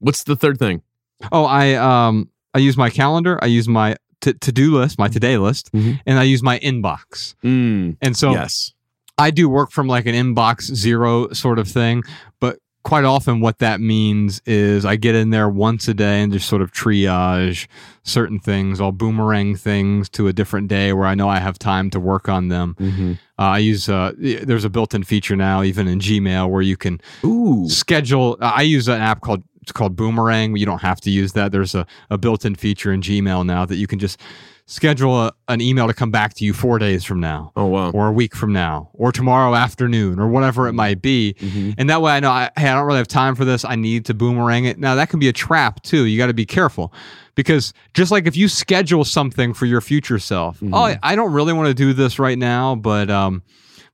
What's 0.00 0.24
the 0.24 0.34
third 0.36 0.58
thing? 0.58 0.82
Oh, 1.30 1.44
I 1.44 1.74
um 1.74 2.28
I 2.52 2.58
use 2.58 2.76
my 2.76 2.90
calendar, 2.90 3.38
I 3.42 3.46
use 3.46 3.68
my 3.68 3.96
t- 4.22 4.32
to-do 4.32 4.74
list, 4.76 4.98
my 4.98 5.08
today 5.08 5.36
list, 5.38 5.70
Mhm. 5.72 6.00
and 6.06 6.18
I 6.18 6.24
use 6.24 6.42
my 6.42 6.58
inbox. 6.60 7.34
Mm. 7.44 7.96
And 8.02 8.16
so 8.16 8.32
yes. 8.32 8.72
I 9.18 9.30
do 9.30 9.48
work 9.48 9.70
from 9.70 9.86
like 9.86 10.06
an 10.06 10.14
inbox 10.14 10.62
zero 10.74 11.32
sort 11.32 11.58
of 11.58 11.68
thing, 11.68 12.02
but 12.40 12.58
quite 12.86 13.04
often 13.04 13.40
what 13.40 13.58
that 13.58 13.80
means 13.80 14.40
is 14.46 14.84
I 14.84 14.94
get 14.94 15.16
in 15.16 15.30
there 15.30 15.48
once 15.48 15.88
a 15.88 15.94
day 15.94 16.22
and 16.22 16.32
just 16.32 16.48
sort 16.48 16.62
of 16.62 16.70
triage 16.70 17.66
certain 18.04 18.38
things. 18.38 18.80
I'll 18.80 18.92
boomerang 18.92 19.56
things 19.56 20.08
to 20.10 20.28
a 20.28 20.32
different 20.32 20.68
day 20.68 20.92
where 20.92 21.06
I 21.06 21.16
know 21.16 21.28
I 21.28 21.40
have 21.40 21.58
time 21.58 21.90
to 21.90 21.98
work 21.98 22.28
on 22.28 22.46
them. 22.46 22.76
Mm-hmm. 22.78 23.12
Uh, 23.38 23.42
I 23.42 23.58
use 23.58 23.88
uh, 23.88 24.12
there's 24.16 24.64
a 24.64 24.70
built-in 24.70 25.02
feature 25.02 25.34
now, 25.34 25.64
even 25.64 25.88
in 25.88 25.98
Gmail, 25.98 26.48
where 26.48 26.62
you 26.62 26.76
can 26.76 27.00
Ooh. 27.24 27.68
schedule. 27.68 28.36
I 28.40 28.62
use 28.62 28.86
an 28.86 29.00
app 29.00 29.20
called 29.20 29.42
it's 29.62 29.72
called 29.72 29.96
Boomerang. 29.96 30.56
You 30.56 30.64
don't 30.64 30.82
have 30.82 31.00
to 31.00 31.10
use 31.10 31.32
that. 31.32 31.50
There's 31.50 31.74
a, 31.74 31.86
a 32.08 32.16
built-in 32.16 32.54
feature 32.54 32.92
in 32.92 33.00
Gmail 33.00 33.44
now 33.44 33.66
that 33.66 33.74
you 33.74 33.88
can 33.88 33.98
just 33.98 34.20
schedule 34.68 35.26
a, 35.26 35.32
an 35.48 35.60
email 35.60 35.86
to 35.86 35.94
come 35.94 36.10
back 36.10 36.34
to 36.34 36.44
you 36.44 36.52
four 36.52 36.78
days 36.78 37.04
from 37.04 37.20
now 37.20 37.52
Oh 37.54 37.66
wow. 37.66 37.90
or 37.92 38.08
a 38.08 38.12
week 38.12 38.34
from 38.34 38.52
now 38.52 38.90
or 38.94 39.12
tomorrow 39.12 39.54
afternoon 39.54 40.18
or 40.18 40.26
whatever 40.28 40.66
it 40.66 40.72
might 40.72 41.00
be. 41.00 41.34
Mhm. 41.38 41.74
And 41.78 41.88
that 41.88 42.02
way 42.02 42.12
I 42.12 42.20
know, 42.20 42.30
I, 42.30 42.50
hey, 42.56 42.68
I 42.68 42.74
don't 42.74 42.84
really 42.86 42.98
have 42.98 43.06
time 43.06 43.36
for 43.36 43.44
this. 43.44 43.64
I 43.64 43.76
need 43.76 44.04
to 44.06 44.14
boomerang 44.14 44.64
it. 44.64 44.78
Now, 44.78 44.96
that 44.96 45.08
can 45.08 45.20
be 45.20 45.28
a 45.28 45.32
trap 45.32 45.82
too. 45.82 46.04
You 46.06 46.18
got 46.18 46.26
to 46.26 46.34
be 46.34 46.46
careful 46.46 46.92
because 47.36 47.72
just 47.94 48.10
like 48.10 48.26
if 48.26 48.36
you 48.36 48.48
schedule 48.48 49.04
something 49.04 49.54
for 49.54 49.66
your 49.66 49.80
future 49.80 50.18
self, 50.18 50.58
Mhm. 50.60 50.70
oh, 50.72 50.78
I- 50.78 50.98
I 51.02 51.14
don't 51.14 51.32
really 51.32 51.52
want 51.52 51.68
to 51.68 51.74
do 51.74 51.92
this 51.92 52.18
right 52.18 52.36
now, 52.38 52.74
but, 52.74 53.08
um, 53.08 53.42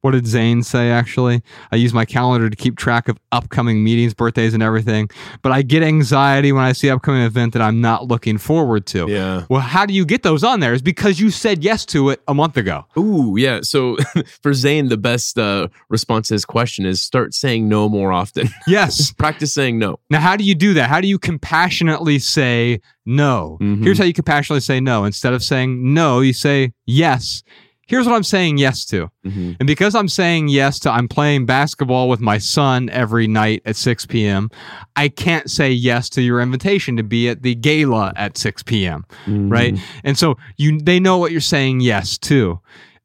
what 0.03 0.11
did 0.13 0.27
Zane 0.27 0.63
say 0.63 0.91
actually? 0.91 1.43
I 1.71 1.77
use 1.77 1.95
my 1.95 2.05
calendar 2.05 2.51
to 2.51 2.57
keep 2.57 2.77
track 2.77 3.09
of 3.09 3.19
upcoming 3.31 3.83
meetings, 3.83 4.15
birthdays, 4.15 4.53
and 4.53 4.63
everything. 4.63 5.09
But 5.43 5.53
I 5.53 5.63
get 5.63 5.83
anxiety 5.83 6.53
when 6.53 6.65
I 6.65 6.73
see 6.73 6.91
upcoming 6.91 7.23
event 7.23 7.53
that 7.55 7.63
I'm 7.63 7.81
not 7.81 8.09
looking 8.09 8.37
forward 8.37 8.85
to. 8.87 9.07
Yeah. 9.09 9.47
Well, 9.49 9.61
how 9.61 9.87
do 9.87 9.95
you 9.95 10.05
get 10.05 10.23
those 10.25 10.43
on 10.45 10.61
there? 10.61 10.73
Is 10.75 10.83
because 10.83 11.21
you 11.21 11.31
said 11.31 11.63
yes 11.65 11.87
to 11.87 12.11
it 12.11 12.21
a 12.29 12.35
month 12.35 12.57
ago. 12.57 12.85
Ooh, 12.99 13.37
yeah. 13.39 13.61
So 13.63 13.97
for 14.43 14.53
Zane, 14.55 14.89
the 14.89 14.97
best 14.97 15.39
uh, 15.39 15.69
response 15.89 16.29
to 16.29 16.35
his 16.35 16.45
question 16.45 16.85
is 16.85 17.01
start 17.01 17.33
saying 17.33 17.69
no 17.69 17.89
more 17.89 18.13
often. 18.13 18.49
Yes. 18.67 19.13
Practice 19.13 19.53
saying 19.55 19.79
no. 19.79 19.99
Now, 20.09 20.21
how 20.21 20.37
do 20.37 20.45
you 20.45 20.55
do 20.55 20.75
that? 20.75 20.89
How 20.89 21.01
do 21.01 21.09
you 21.09 21.19
compassionately 21.19 22.19
say 22.19 22.81
no? 23.05 23.59
Mhm. 23.61 23.83
Here's 23.85 23.99
how 23.99 24.05
you 24.05 24.13
compassionately 24.13 24.61
say 24.61 24.81
no. 24.81 25.05
Instead 25.05 25.33
of 25.33 25.43
saying 25.43 25.93
no, 25.95 26.21
you 26.21 26.33
say 26.33 26.73
yes. 26.87 27.43
Here's 27.87 28.07
what 28.07 28.15
I'm 28.15 28.23
saying 28.23 28.59
yes 28.59 28.85
to. 28.87 29.11
Mhm. 29.27 29.57
And 29.59 29.67
because 29.67 29.95
I'm 29.95 30.09
saying 30.09 30.49
yes 30.49 30.79
to 30.81 30.91
I'm 30.91 31.09
playing 31.09 31.47
basketball 31.47 32.09
with 32.09 32.21
my 32.21 32.39
son 32.39 32.89
every 32.91 33.27
night 33.27 33.61
at 33.67 33.77
6 33.77 34.07
p.m., 34.07 34.51
I 34.97 35.09
can't 35.09 35.51
say 35.51 35.71
yes 35.71 36.09
to 36.11 36.23
your 36.23 36.41
invitation 36.41 36.97
to 36.97 37.03
be 37.03 37.29
at 37.29 37.43
the 37.43 37.55
gala 37.55 38.13
at 38.17 38.39
6 38.39 38.63
p.m. 38.63 39.05
right? 39.27 39.79
And 40.05 40.17
so 40.17 40.37
you 40.57 40.79
they 40.79 41.01
know 41.01 41.19
what 41.19 41.33
you're 41.33 41.41
saying 41.41 41.81
yes 41.81 42.17
to. 42.19 42.61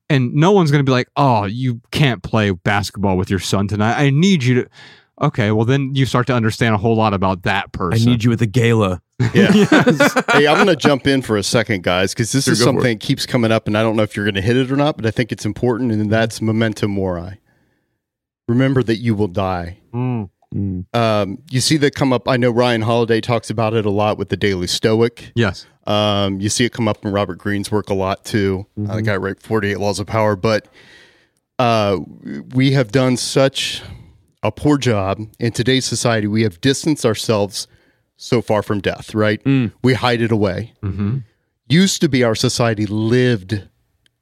And 0.10 0.34
no 0.34 0.54
one's 0.54 0.72
going 0.72 0.80
to 0.80 0.90
be 0.90 0.94
like, 0.94 1.10
"Oh, 1.18 1.44
you 1.44 1.82
can't 1.92 2.24
play 2.24 2.52
basketball 2.52 3.18
with 3.18 3.30
your 3.30 3.40
son 3.42 3.68
tonight. 3.68 4.00
I 4.00 4.10
need 4.10 4.42
you 4.42 4.64
to." 4.64 4.70
Okay, 5.22 5.52
well 5.52 5.66
then 5.66 5.96
you 5.96 6.06
start 6.06 6.28
to 6.28 6.34
understand 6.34 6.76
a 6.76 6.78
whole 6.78 6.96
lot 6.96 7.14
about 7.14 7.44
that 7.44 7.72
person. 7.72 8.08
I 8.08 8.12
need 8.12 8.24
you 8.24 8.32
at 8.32 8.40
the 8.40 8.46
gala. 8.46 9.02
Yeah. 9.34 9.52
hey, 10.32 10.48
I'm 10.48 10.56
going 10.64 10.68
to 10.68 10.76
jump 10.76 11.08
in 11.08 11.22
for 11.24 11.38
a 11.38 11.44
second, 11.44 11.84
guys, 11.84 12.14
because 12.14 12.32
this 12.32 12.46
Sure, 12.46 12.54
is 12.54 12.64
something 12.64 12.98
that 12.98 13.00
keeps 13.00 13.26
coming 13.26 13.52
up, 13.52 13.68
and 13.68 13.78
I 13.78 13.82
don't 13.82 13.96
know 13.96 14.04
if 14.04 14.16
you're 14.16 14.26
going 14.26 14.36
to 14.36 14.42
hit 14.42 14.58
it 14.58 14.72
or 14.72 14.76
not, 14.76 14.96
but 14.96 15.06
I 15.06 15.12
think 15.12 15.32
it's 15.32 15.46
important, 15.46 15.92
and 15.92 16.12
that's 16.12 16.42
memento 16.42 16.88
mori. 16.88 17.40
Remember 18.48 18.84
that 18.84 18.98
you 18.98 19.16
will 19.16 19.28
die. 19.28 19.80
Mm. 19.94 20.30
Mm. 20.54 20.86
Um, 20.96 21.40
you 21.50 21.60
see 21.62 21.78
that 21.78 21.96
come 21.96 22.14
up. 22.14 22.30
I 22.30 22.38
know 22.38 22.52
Ryan 22.52 22.82
Holiday 22.82 23.20
talks 23.20 23.50
about 23.50 23.74
it 23.74 23.86
a 23.86 23.90
lot 23.90 24.18
with 24.18 24.30
the 24.30 24.38
Daily 24.38 24.68
Stoic. 24.68 25.32
Yes. 25.36 25.66
Um, 25.86 26.40
you 26.40 26.50
see 26.50 26.66
it 26.66 26.72
come 26.72 26.88
up 26.88 27.04
in 27.04 27.12
Robert 27.12 27.38
Greene's 27.38 27.72
work 27.72 27.90
a 27.90 27.94
lot 27.94 28.24
too. 28.24 28.66
Uh, 28.88 28.98
the 28.98 29.02
guy 29.02 29.14
who 29.14 29.20
wrote 29.20 29.42
48 29.42 29.80
Laws 29.80 30.00
of 30.00 30.08
Power. 30.08 30.36
But 30.36 30.68
uh, 31.60 32.00
we 32.54 32.72
have 32.72 32.92
done 32.92 33.18
such 33.18 33.82
a 34.44 34.52
poor 34.52 34.78
job 34.78 35.20
in 35.40 35.52
today's 35.52 35.86
society. 35.86 36.28
We 36.28 36.44
have 36.44 36.62
distanced 36.62 37.06
ourselves 37.06 37.68
so 38.18 38.42
far 38.42 38.64
from 38.64 38.82
death, 38.82 39.14
right? 39.14 39.44
Mm. 39.44 39.72
We 39.84 39.94
hide 39.94 40.22
it 40.22 40.32
away. 40.32 40.74
Mm-hmm. 40.82 41.20
Used 41.70 42.02
to 42.02 42.10
be 42.10 42.24
our 42.24 42.36
society 42.36 42.86
lived 42.86 43.68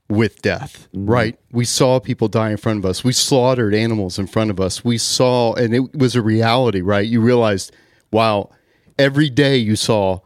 with 0.10 0.42
death, 0.42 0.88
right? 0.94 1.38
We 1.52 1.66
saw 1.66 2.00
people 2.00 2.28
die 2.28 2.52
in 2.52 2.58
front 2.58 2.80
of 2.80 2.86
us. 2.86 3.04
We 3.04 3.12
slaughtered 3.12 3.74
animals 3.74 4.20
in 4.20 4.28
front 4.28 4.52
of 4.52 4.60
us. 4.60 4.84
We 4.84 4.98
saw, 4.98 5.54
and 5.54 5.74
it 5.74 5.96
was 5.96 6.16
a 6.16 6.22
reality, 6.22 6.82
right? 6.82 7.08
You 7.08 7.22
realized, 7.22 7.76
wow, 8.12 8.52
every 9.00 9.30
day 9.30 9.58
you 9.58 9.76
saw, 9.76 10.20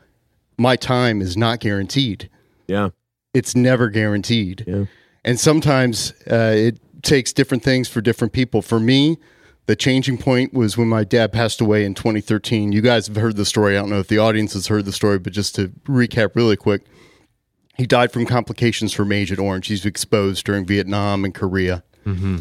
my 0.58 0.76
time 0.76 1.22
is 1.22 1.38
not 1.38 1.60
guaranteed. 1.60 2.30
Yeah. 2.68 2.90
It's 3.34 3.56
never 3.56 3.90
guaranteed. 3.90 4.66
Yeah. 4.68 4.86
And 5.24 5.40
sometimes 5.40 6.12
uh, 6.30 6.54
it 6.56 6.80
takes 7.02 7.32
different 7.32 7.64
things 7.64 7.88
for 7.88 8.02
different 8.02 8.34
people. 8.34 8.62
For 8.62 8.80
me, 8.80 9.18
the 9.70 9.76
changing 9.76 10.18
point 10.18 10.52
was 10.52 10.80
when 10.80 10.88
my 10.88 11.04
dad 11.04 11.32
passed 11.32 11.62
away 11.62 11.86
in 11.86 11.94
2013. 11.94 12.72
You 12.72 12.82
guys 12.82 13.06
have 13.06 13.18
heard 13.18 13.36
the 13.36 13.46
story. 13.46 13.78
I 13.78 13.82
don't 13.82 13.92
know 13.92 14.00
if 14.00 14.08
the 14.08 14.18
audience 14.18 14.54
has 14.54 14.66
heard 14.66 14.84
the 14.84 14.92
story, 14.92 15.20
but 15.20 15.32
just 15.32 15.54
to 15.58 15.68
recap 15.86 16.36
really 16.36 16.58
quick, 16.58 16.88
he 17.78 17.86
died 17.86 18.12
from 18.12 18.26
complications 18.26 18.94
from 18.94 19.12
Agent 19.12 19.40
Orange. 19.40 19.68
He's 19.68 19.86
exposed 19.86 20.44
during 20.44 20.66
Vietnam 20.66 21.24
and 21.24 21.36
Korea. 21.36 21.84
Mm-hmm. 22.04 22.38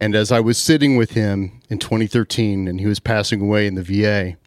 And 0.00 0.14
as 0.14 0.32
I 0.32 0.40
was 0.40 0.56
sitting 0.56 0.96
with 0.96 1.10
him 1.10 1.60
in 1.68 1.80
2013 1.80 2.66
and 2.66 2.80
he 2.80 2.86
was 2.86 2.98
passing 2.98 3.42
away 3.42 3.66
in 3.66 3.74
the 3.74 3.82
VA, 3.82 4.38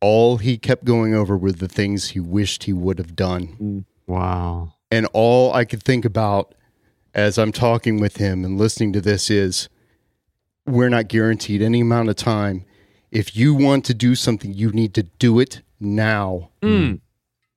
all 0.00 0.38
he 0.38 0.56
kept 0.56 0.86
going 0.86 1.12
over 1.14 1.36
were 1.36 1.52
the 1.52 1.68
things 1.68 2.08
he 2.08 2.20
wished 2.20 2.64
he 2.64 2.72
would 2.72 2.96
have 2.96 3.14
done. 3.14 3.84
Wow. 4.06 4.76
And 4.90 5.06
all 5.12 5.52
I 5.52 5.66
could 5.66 5.82
think 5.82 6.06
about 6.06 6.54
as 7.12 7.36
I'm 7.36 7.52
talking 7.52 8.00
with 8.00 8.16
him 8.16 8.46
and 8.46 8.56
listening 8.56 8.94
to 8.94 9.02
this 9.02 9.28
is 9.28 9.68
we're 10.70 10.88
not 10.88 11.08
guaranteed 11.08 11.62
any 11.62 11.80
amount 11.80 12.08
of 12.08 12.16
time. 12.16 12.64
If 13.10 13.36
you 13.36 13.54
want 13.54 13.84
to 13.86 13.94
do 13.94 14.14
something, 14.14 14.52
you 14.54 14.70
need 14.70 14.94
to 14.94 15.02
do 15.02 15.40
it 15.40 15.62
now. 15.80 16.50
Mm. 16.62 17.00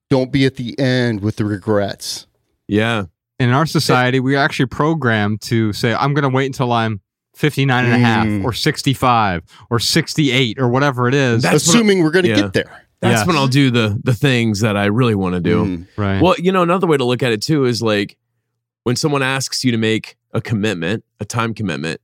Don't 0.10 0.32
be 0.32 0.46
at 0.46 0.56
the 0.56 0.78
end 0.80 1.22
with 1.22 1.36
the 1.38 1.46
regrets. 1.46 2.28
Yeah. 2.68 3.06
In 3.40 3.50
our 3.50 3.66
society, 3.66 4.20
we're 4.20 4.38
actually 4.38 4.68
programmed 4.68 5.42
to 5.42 5.74
say, 5.74 5.94
I'm 5.94 6.14
going 6.14 6.24
to 6.24 6.30
wait 6.30 6.46
until 6.48 6.72
I'm 6.72 7.02
59 7.36 7.86
and 7.86 7.94
a 7.94 7.98
half 7.98 8.26
Mm. 8.28 8.44
or 8.44 8.54
65 8.54 9.44
or 9.70 9.80
68 9.80 10.60
or 10.60 10.70
whatever 10.70 11.08
it 11.08 11.14
is. 11.16 11.42
That's 11.44 11.68
what- 11.68 11.76
assuming 11.76 12.04
we're 12.04 12.12
going 12.12 12.26
to 12.26 12.30
yeah. 12.30 12.36
get 12.42 12.54
there. 12.54 12.82
That's 13.02 13.20
Yes. 13.22 13.28
when 13.28 13.36
I'll 13.36 13.48
do 13.50 13.70
the 13.70 14.00
the 14.02 14.14
things 14.14 14.62
that 14.62 14.78
I 14.78 14.86
really 14.86 15.16
want 15.16 15.34
to 15.36 15.42
do. 15.42 15.66
Mm. 15.66 15.88
right. 15.98 16.22
Well, 16.22 16.36
you 16.40 16.52
know, 16.54 16.62
another 16.64 16.88
way 16.88 16.96
to 16.96 17.04
look 17.04 17.22
at 17.22 17.34
it 17.34 17.42
too 17.42 17.66
is 17.66 17.82
like 17.82 18.18
when 18.84 18.96
someone 18.96 19.22
asks 19.22 19.66
you 19.66 19.72
to 19.74 19.78
make 19.78 20.16
a 20.32 20.40
commitment, 20.40 21.04
a 21.20 21.26
time 21.26 21.54
commitment, 21.54 22.00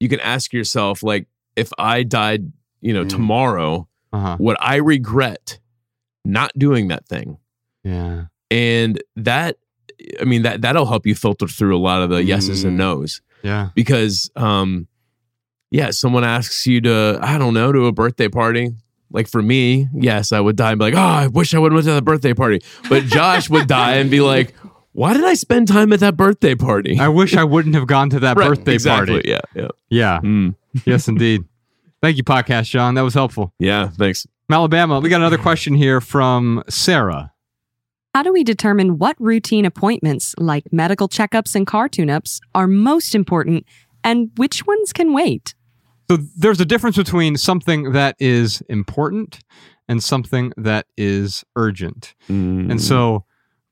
you 0.00 0.08
can 0.08 0.20
ask 0.20 0.52
yourself, 0.52 1.02
like, 1.02 1.26
if 1.56 1.70
I 1.78 2.02
died, 2.02 2.52
you 2.80 2.92
know, 2.92 3.04
Mm. 3.04 3.08
tomorrow, 3.08 3.88
uh-huh. 4.12 4.36
would 4.38 4.56
I 4.60 4.76
regret 4.76 5.58
not 6.24 6.52
doing 6.56 6.88
that 6.88 7.06
thing? 7.08 7.38
Yeah. 7.84 8.26
And 8.50 9.02
that 9.16 9.56
I 10.20 10.24
mean 10.24 10.42
that 10.42 10.62
that'll 10.62 10.86
help 10.86 11.06
you 11.06 11.14
filter 11.14 11.48
through 11.48 11.76
a 11.76 11.80
lot 11.80 12.02
of 12.02 12.10
the 12.10 12.22
yeses 12.22 12.62
and 12.64 12.74
Mm. 12.74 12.78
nos 12.78 13.20
Yeah. 13.42 13.70
because 13.74 14.30
um 14.36 14.86
yeah, 15.70 15.90
someone 15.90 16.24
asks 16.24 16.66
you 16.66 16.80
to 16.82 17.18
I 17.20 17.36
don't 17.38 17.52
know 17.54 17.72
to 17.72 17.86
a 17.86 17.92
birthday 17.92 18.28
party. 18.28 18.70
Like 19.10 19.26
for 19.28 19.42
me, 19.42 19.88
yes, 19.94 20.32
I 20.32 20.40
would 20.40 20.56
die 20.56 20.70
and 20.72 20.78
be 20.78 20.84
like, 20.86 20.94
oh, 20.94 20.98
I 20.98 21.26
wish 21.26 21.52
I 21.54 21.58
would 21.58 21.72
have 21.72 21.76
went 21.76 21.86
to 21.86 21.92
that 21.94 22.04
birthday 22.04 22.34
party. 22.34 22.60
But 22.88 23.04
Josh 23.04 23.48
would 23.50 23.66
die 23.66 23.96
and 23.96 24.10
be 24.10 24.20
like, 24.20 24.54
why 24.92 25.12
did 25.14 25.24
I 25.24 25.34
spend 25.34 25.68
time 25.68 25.92
at 25.92 26.00
that 26.00 26.16
birthday 26.16 26.54
party? 26.54 26.98
I 26.98 27.08
wish 27.08 27.36
I 27.36 27.44
wouldn't 27.44 27.74
have 27.74 27.86
gone 27.86 28.10
to 28.10 28.20
that 28.20 28.36
Right, 28.38 28.48
birthday 28.48 28.74
exactly. 28.74 29.14
party. 29.14 29.28
Yeah, 29.28 29.40
yeah, 29.54 29.68
Yeah. 29.90 30.20
Mm. 30.22 30.54
yes, 30.84 31.08
indeed. 31.08 31.44
Thank 32.02 32.16
you, 32.16 32.24
podcast 32.24 32.66
Shawn. 32.66 32.94
That 32.94 33.02
was 33.02 33.14
helpful. 33.14 33.52
yeah. 33.58 33.88
Thanks. 33.88 34.26
Malabama, 34.50 35.02
we 35.02 35.08
got 35.10 35.20
another 35.20 35.36
question 35.38 35.74
here 35.74 36.00
from 36.00 36.62
Sarah. 36.68 37.32
How 38.14 38.22
do 38.22 38.32
we 38.32 38.42
determine 38.42 38.96
what 38.98 39.14
routine 39.20 39.64
appointments, 39.66 40.34
like 40.38 40.72
medical 40.72 41.08
checkups 41.08 41.54
and 41.54 41.66
car 41.66 41.88
tune 41.88 42.08
ups, 42.08 42.40
are 42.54 42.66
most 42.66 43.14
important 43.14 43.66
and 44.02 44.30
which 44.36 44.66
ones 44.66 44.92
can 44.94 45.12
wait? 45.12 45.54
So 46.10 46.16
there's 46.36 46.60
a 46.60 46.64
difference 46.64 46.96
between 46.96 47.36
something 47.36 47.92
that 47.92 48.16
is 48.18 48.62
important 48.70 49.40
and 49.88 50.02
something 50.02 50.52
that 50.56 50.86
is 50.96 51.44
urgent. 51.54 52.14
Mm. 52.30 52.70
And 52.70 52.80
so, 52.80 53.24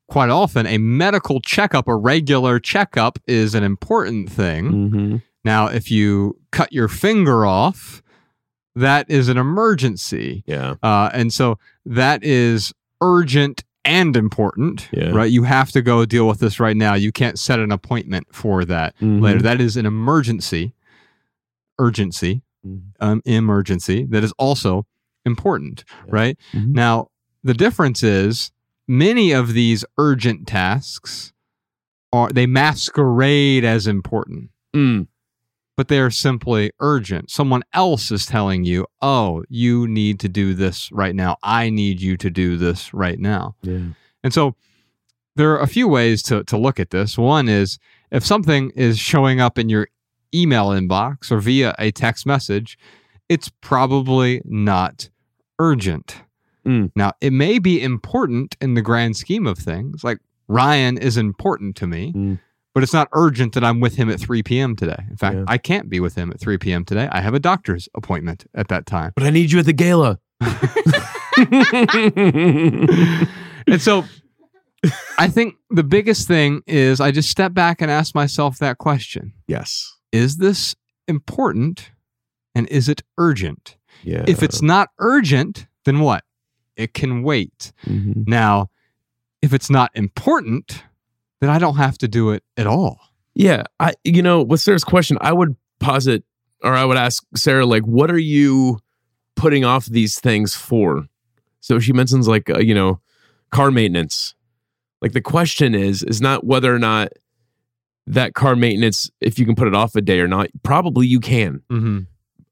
quite 0.08 0.30
often, 0.30 0.66
a 0.66 0.78
medical 0.78 1.40
checkup, 1.40 1.88
a 1.88 1.96
regular 1.96 2.58
checkup, 2.60 3.18
is 3.26 3.54
an 3.54 3.62
important 3.64 4.30
thing. 4.30 4.90
Mhm. 4.90 5.22
Now, 5.44 5.66
if 5.66 5.90
you 5.90 6.38
cut 6.52 6.72
your 6.72 6.88
finger 6.88 7.44
off, 7.46 8.02
that 8.74 9.10
is 9.10 9.28
an 9.28 9.36
emergency. 9.38 10.44
yeah, 10.46 10.74
Uh, 10.82 11.10
and 11.12 11.32
so 11.32 11.58
that 11.84 12.22
is 12.22 12.72
urgent 13.00 13.64
and 13.84 14.16
important, 14.16 14.88
Yeah. 14.92 15.10
right? 15.10 15.30
You 15.30 15.44
have 15.44 15.70
to 15.72 15.80
go 15.82 16.04
deal 16.04 16.26
with 16.26 16.40
this 16.40 16.58
right 16.60 16.76
now. 16.76 16.94
You 16.94 17.12
can't 17.12 17.38
set 17.38 17.58
an 17.60 17.70
appointment 17.70 18.26
for 18.32 18.64
that 18.64 18.94
Mhm. 19.00 19.20
later. 19.22 19.40
That 19.42 19.60
is 19.60 19.76
an 19.76 19.86
emergency, 19.86 20.74
urgency, 21.78 22.42
Mhm. 22.66 22.80
um, 23.00 23.22
emergency 23.24 24.04
that 24.10 24.24
is 24.24 24.32
also 24.38 24.86
important, 25.24 25.84
Yeah. 26.06 26.12
right? 26.14 26.38
Mhm. 26.52 26.72
Now, 26.74 27.08
the 27.44 27.54
difference 27.54 28.02
is 28.02 28.50
many 28.88 29.32
of 29.32 29.52
these 29.52 29.84
urgent 29.98 30.46
tasks 30.46 31.32
are 32.12 32.30
they 32.30 32.46
masquerade 32.46 33.64
as 33.64 33.86
important 33.86 34.50
Mm. 34.74 35.06
but 35.76 35.88
they 35.88 35.98
are 35.98 36.10
simply 36.10 36.70
urgent. 36.80 37.30
Someone 37.30 37.62
else 37.72 38.10
is 38.10 38.26
telling 38.26 38.64
you, 38.64 38.86
oh, 39.00 39.42
you 39.48 39.86
need 39.88 40.20
to 40.20 40.28
do 40.28 40.52
this 40.54 40.90
right 40.92 41.14
now. 41.14 41.36
I 41.42 41.70
need 41.70 42.00
you 42.00 42.16
to 42.18 42.28
do 42.30 42.56
this 42.58 42.92
right 42.92 43.18
now. 43.18 43.56
Yeah. 43.62 43.80
And 44.22 44.34
so 44.34 44.54
there 45.34 45.50
are 45.52 45.60
a 45.60 45.66
few 45.66 45.88
ways 45.88 46.22
to, 46.24 46.44
to 46.44 46.56
look 46.58 46.78
at 46.80 46.90
this. 46.90 47.16
One 47.18 47.48
is 47.48 47.78
if 48.10 48.24
something 48.24 48.70
is 48.76 48.98
showing 48.98 49.40
up 49.40 49.58
in 49.58 49.68
your 49.68 49.88
email 50.34 50.68
inbox 50.68 51.30
or 51.30 51.40
via 51.40 51.74
a 51.78 51.90
text 51.90 52.26
message, 52.26 52.78
it's 53.28 53.50
probably 53.60 54.42
not 54.44 55.08
urgent. 55.58 56.22
Mm. 56.66 56.90
Now, 56.96 57.12
it 57.20 57.32
may 57.32 57.58
be 57.58 57.80
important 57.82 58.56
in 58.60 58.74
the 58.74 58.82
grand 58.82 59.16
scheme 59.16 59.46
of 59.46 59.58
things. 59.58 60.02
Like 60.04 60.18
Ryan 60.48 60.98
is 60.98 61.16
important 61.16 61.76
to 61.76 61.86
me, 61.86 62.12
Mm. 62.12 62.38
but 62.74 62.82
it's 62.82 62.92
not 62.92 63.08
urgent 63.12 63.54
that 63.54 63.64
I'm 63.64 63.80
with 63.80 63.96
him 63.96 64.10
at 64.10 64.20
3 64.20 64.42
p.m. 64.42 64.76
today. 64.76 65.04
In 65.10 65.16
fact, 65.16 65.36
Yeah. 65.36 65.44
I 65.48 65.58
can't 65.58 65.88
be 65.88 66.00
with 66.00 66.14
him 66.16 66.30
at 66.30 66.40
3 66.40 66.58
p.m. 66.58 66.84
today. 66.84 67.08
I 67.12 67.20
have 67.20 67.34
a 67.34 67.40
doctor's 67.40 67.88
appointment 67.94 68.46
at 68.54 68.68
that 68.68 68.86
time. 68.86 69.12
But 69.14 69.24
I 69.24 69.30
need 69.30 69.52
you 69.52 69.58
at 69.60 69.66
the 69.66 69.72
gala. 69.72 70.18
and 73.66 73.80
so 73.80 74.04
I 75.18 75.28
think 75.28 75.54
the 75.70 75.84
biggest 75.84 76.28
thing 76.28 76.62
is 76.66 77.00
I 77.00 77.10
just 77.10 77.30
step 77.30 77.54
back 77.54 77.80
and 77.80 77.90
ask 77.90 78.14
myself 78.14 78.58
that 78.58 78.78
question 78.78 79.32
yes. 79.46 79.92
Is 80.12 80.38
this 80.38 80.74
important 81.08 81.90
and 82.54 82.66
is 82.68 82.88
it 82.88 83.02
urgent? 83.18 83.76
Yeah. 84.02 84.24
If 84.26 84.42
it's 84.42 84.62
not 84.62 84.88
urgent, 84.98 85.66
then 85.84 86.00
what? 86.00 86.24
It 86.76 86.94
can 86.94 87.22
wait. 87.22 87.72
Mhm. 87.86 88.26
Now, 88.26 88.70
if 89.42 89.52
it's 89.52 89.70
not 89.70 89.90
important, 89.94 90.82
then 91.40 91.50
I 91.50 91.58
don't 91.58 91.76
have 91.76 91.98
to 91.98 92.08
do 92.08 92.30
it 92.30 92.42
at 92.56 92.66
all. 92.66 92.98
Yeah, 93.34 93.64
I 93.80 93.92
you 94.04 94.22
know, 94.22 94.42
with 94.42 94.60
Sarah's 94.60 94.84
question, 94.84 95.18
I 95.20 95.32
would 95.32 95.56
posit 95.80 96.24
or 96.62 96.74
I 96.74 96.84
would 96.84 96.96
ask 96.96 97.24
Sarah 97.34 97.66
like 97.66 97.82
what 97.82 98.10
are 98.10 98.18
you 98.18 98.78
putting 99.34 99.64
off 99.64 99.86
these 99.86 100.18
things 100.18 100.54
for? 100.54 101.06
So 101.60 101.78
she 101.78 101.92
mentions 101.92 102.28
like 102.28 102.48
uh, 102.50 102.58
you 102.58 102.74
know, 102.74 103.00
car 103.50 103.70
maintenance. 103.70 104.34
Like 105.02 105.12
the 105.12 105.20
question 105.20 105.74
is 105.74 106.02
is 106.02 106.20
not 106.20 106.44
whether 106.44 106.74
or 106.74 106.78
not 106.78 107.08
that 108.06 108.34
car 108.34 108.56
maintenance 108.56 109.10
if 109.20 109.38
you 109.38 109.44
can 109.44 109.54
put 109.54 109.68
it 109.68 109.74
off 109.74 109.94
a 109.96 110.00
day 110.00 110.20
or 110.20 110.28
not. 110.28 110.48
Probably 110.62 111.06
you 111.06 111.20
can. 111.20 111.60
Mm-hmm. 111.70 111.98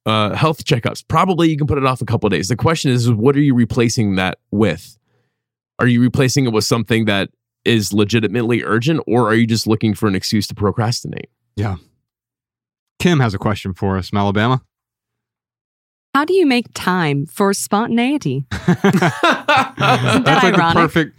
Uh 0.07 0.35
health 0.35 0.65
checkups, 0.65 1.03
probably 1.07 1.49
you 1.51 1.57
can 1.57 1.67
put 1.67 1.79
it 1.79 1.87
off 1.87 2.01
a 2.01 2.05
couple 2.05 2.27
of 2.27 2.33
days. 2.33 2.49
The 2.49 2.57
question 2.57 2.91
is 2.91 3.11
what 3.11 3.37
are 3.37 3.41
you 3.41 3.55
replacing 3.55 4.17
that 4.17 4.39
with? 4.51 4.99
Are 5.79 5.87
you 5.87 6.01
replacing 6.01 6.45
it 6.45 6.53
with 6.53 6.65
something 6.65 7.07
that 7.07 7.31
is 7.65 7.93
legitimately 7.93 8.63
urgent 8.63 9.01
or 9.07 9.29
are 9.29 9.35
you 9.35 9.47
just 9.47 9.67
looking 9.67 9.95
for 9.95 10.07
an 10.07 10.15
excuse 10.15 10.47
to 10.49 10.55
procrastinate? 10.55 11.31
Yeah. 11.57 11.77
Kim 12.99 13.21
has 13.21 13.35
a 13.35 13.39
question 13.39 13.75
for 13.75 13.97
us 13.97 14.11
from 14.11 14.19
Alabama. 14.19 14.63
How 16.15 16.25
do 16.25 16.33
you 16.33 16.47
make 16.47 16.67
time 16.75 17.27
for 17.27 17.53
spontaneity? 17.53 18.47
That's 18.67 18.83
like 19.77 20.55
ironic? 20.55 20.75
the 20.75 20.75
perfect 20.75 21.19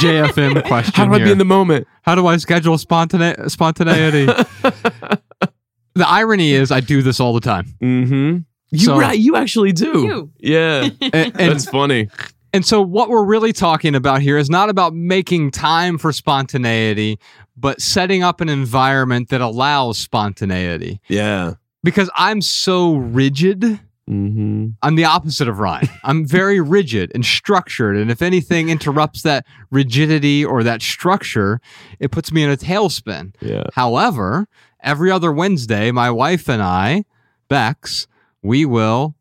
JFM 0.00 0.66
question. 0.66 0.94
How 0.96 1.04
do 1.04 1.12
I 1.12 1.18
be 1.24 1.30
in 1.30 1.36
the 1.36 1.44
moment? 1.44 1.86
How 2.02 2.14
do 2.14 2.26
I 2.26 2.38
schedule 2.38 2.76
spontane- 2.78 3.50
spontaneity? 3.50 4.26
the 5.94 6.08
irony 6.08 6.52
is, 6.52 6.70
I 6.70 6.80
do 6.80 7.02
this 7.02 7.20
all 7.20 7.32
the 7.34 7.40
time, 7.40 7.66
Mm-hmm. 7.82 8.38
You 8.70 8.78
So- 8.78 8.98
right, 8.98 9.18
you 9.18 9.36
actually 9.36 9.72
do. 9.72 10.02
You. 10.02 10.30
Yeah. 10.40 10.88
and, 11.00 11.14
and 11.14 11.32
That's 11.36 11.68
funny. 11.68 12.08
and 12.52 12.64
so 12.66 12.82
what 12.82 13.08
we're 13.08 13.24
really 13.24 13.52
talking 13.52 13.94
about 13.94 14.20
here 14.20 14.36
is 14.36 14.50
not 14.50 14.68
about 14.68 14.94
making 14.94 15.52
time 15.52 15.96
for 15.98 16.12
spontaneity, 16.12 17.18
but 17.56 17.80
setting 17.80 18.22
up 18.24 18.40
an 18.40 18.48
environment 18.48 19.28
that 19.28 19.40
allows 19.40 19.98
spontaneity. 19.98 21.00
Yeah. 21.08 21.54
Because 21.84 22.10
I'm 22.16 22.40
so 22.40 22.94
rigid. 22.96 23.60
Mm-hmm. 24.10 24.68
I'm 24.82 24.96
the 24.96 25.04
opposite 25.04 25.48
of 25.48 25.60
Ryan. 25.60 25.88
I'm 26.02 26.26
very 26.26 26.60
rigid 26.60 27.12
and 27.14 27.24
structured. 27.24 27.96
And 27.96 28.10
if 28.10 28.22
anything 28.22 28.68
interrupts 28.70 29.22
that 29.22 29.46
rigidity 29.70 30.44
or 30.44 30.62
that 30.64 30.82
structure, 30.82 31.60
it 32.00 32.10
puts 32.10 32.32
me 32.32 32.42
in 32.42 32.50
a 32.50 32.56
tailspin. 32.56 33.34
Yeah. 33.40 33.64
However, 33.72 34.46
every 34.84 35.10
other 35.10 35.32
Wednesday, 35.32 35.90
my 35.90 36.10
wife 36.10 36.48
and 36.48 36.62
I, 36.62 37.04
Bex, 37.48 38.06
we 38.42 38.64
will 38.64 39.14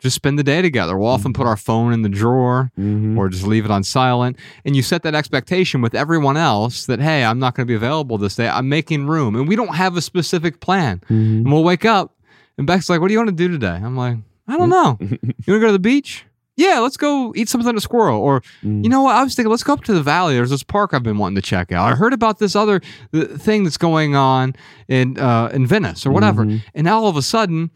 just 0.00 0.16
spend 0.16 0.38
the 0.38 0.42
day 0.42 0.62
together. 0.62 0.96
We'll 0.96 1.08
often 1.08 1.32
put 1.34 1.46
our 1.46 1.56
phone 1.58 1.92
in 1.92 2.02
the 2.02 2.08
drawer 2.08 2.70
Mm-hmm. 2.78 3.18
or 3.18 3.28
just 3.28 3.46
leave 3.46 3.64
it 3.66 3.70
on 3.70 3.84
silent. 3.84 4.36
And 4.64 4.74
you 4.74 4.82
set 4.82 5.02
that 5.02 5.14
expectation 5.14 5.82
with 5.82 5.94
everyone 5.94 6.36
else 6.38 6.86
that, 6.86 7.00
hey, 7.00 7.22
I'm 7.22 7.38
not 7.38 7.54
going 7.54 7.66
to 7.66 7.70
be 7.70 7.74
available 7.74 8.16
this 8.16 8.34
day. 8.36 8.48
I'm 8.48 8.68
making 8.68 9.06
room. 9.06 9.36
And 9.36 9.46
we 9.46 9.56
don't 9.56 9.74
have 9.74 9.96
a 9.98 10.00
specific 10.00 10.60
plan. 10.60 11.00
Mm-hmm. 11.00 11.12
And 11.14 11.52
we'll 11.52 11.64
wake 11.64 11.84
up 11.84 12.16
and 12.56 12.66
Bex 12.66 12.88
like, 12.88 13.00
what 13.00 13.08
do 13.08 13.12
you 13.12 13.18
want 13.18 13.28
to 13.30 13.36
do 13.36 13.48
today? 13.48 13.68
I'm 13.82 13.96
like, 13.96 14.16
I 14.48 14.56
don't 14.56 14.70
know. 14.70 14.96
You 15.00 15.08
want 15.28 15.38
to 15.46 15.60
go 15.60 15.66
to 15.66 15.72
the 15.72 15.78
beach? 15.78 16.24
Yeah, 16.60 16.78
let's 16.80 16.96
go 16.96 17.32
eat 17.34 17.48
something 17.48 17.68
at 17.68 17.74
a 17.74 17.88
Sqirl. 17.88 18.18
Or, 18.18 18.42
Mm. 18.62 18.84
you 18.84 18.90
know 18.90 19.02
what? 19.02 19.14
I 19.16 19.22
was 19.24 19.34
thinking, 19.34 19.50
let's 19.50 19.62
go 19.62 19.72
up 19.72 19.84
to 19.84 19.92
the 19.94 20.02
valley. 20.02 20.34
There's 20.34 20.50
this 20.50 20.62
park 20.62 20.92
I've 20.92 21.02
been 21.02 21.16
wanting 21.18 21.36
to 21.36 21.42
check 21.42 21.72
out. 21.72 21.90
I 21.90 21.94
heard 21.96 22.12
about 22.12 22.38
this 22.38 22.54
other 22.54 22.80
uh, 23.14 23.24
thing 23.38 23.64
that's 23.64 23.78
going 23.78 24.14
on 24.14 24.54
in 24.88 25.18
uh, 25.18 25.50
in 25.54 25.66
Venice 25.66 26.04
or 26.04 26.10
whatever. 26.12 26.44
Mhm. 26.44 26.62
And 26.74 26.84
now 26.84 26.98
all 27.00 27.08
of 27.08 27.16
a 27.16 27.22
sudden, 27.22 27.70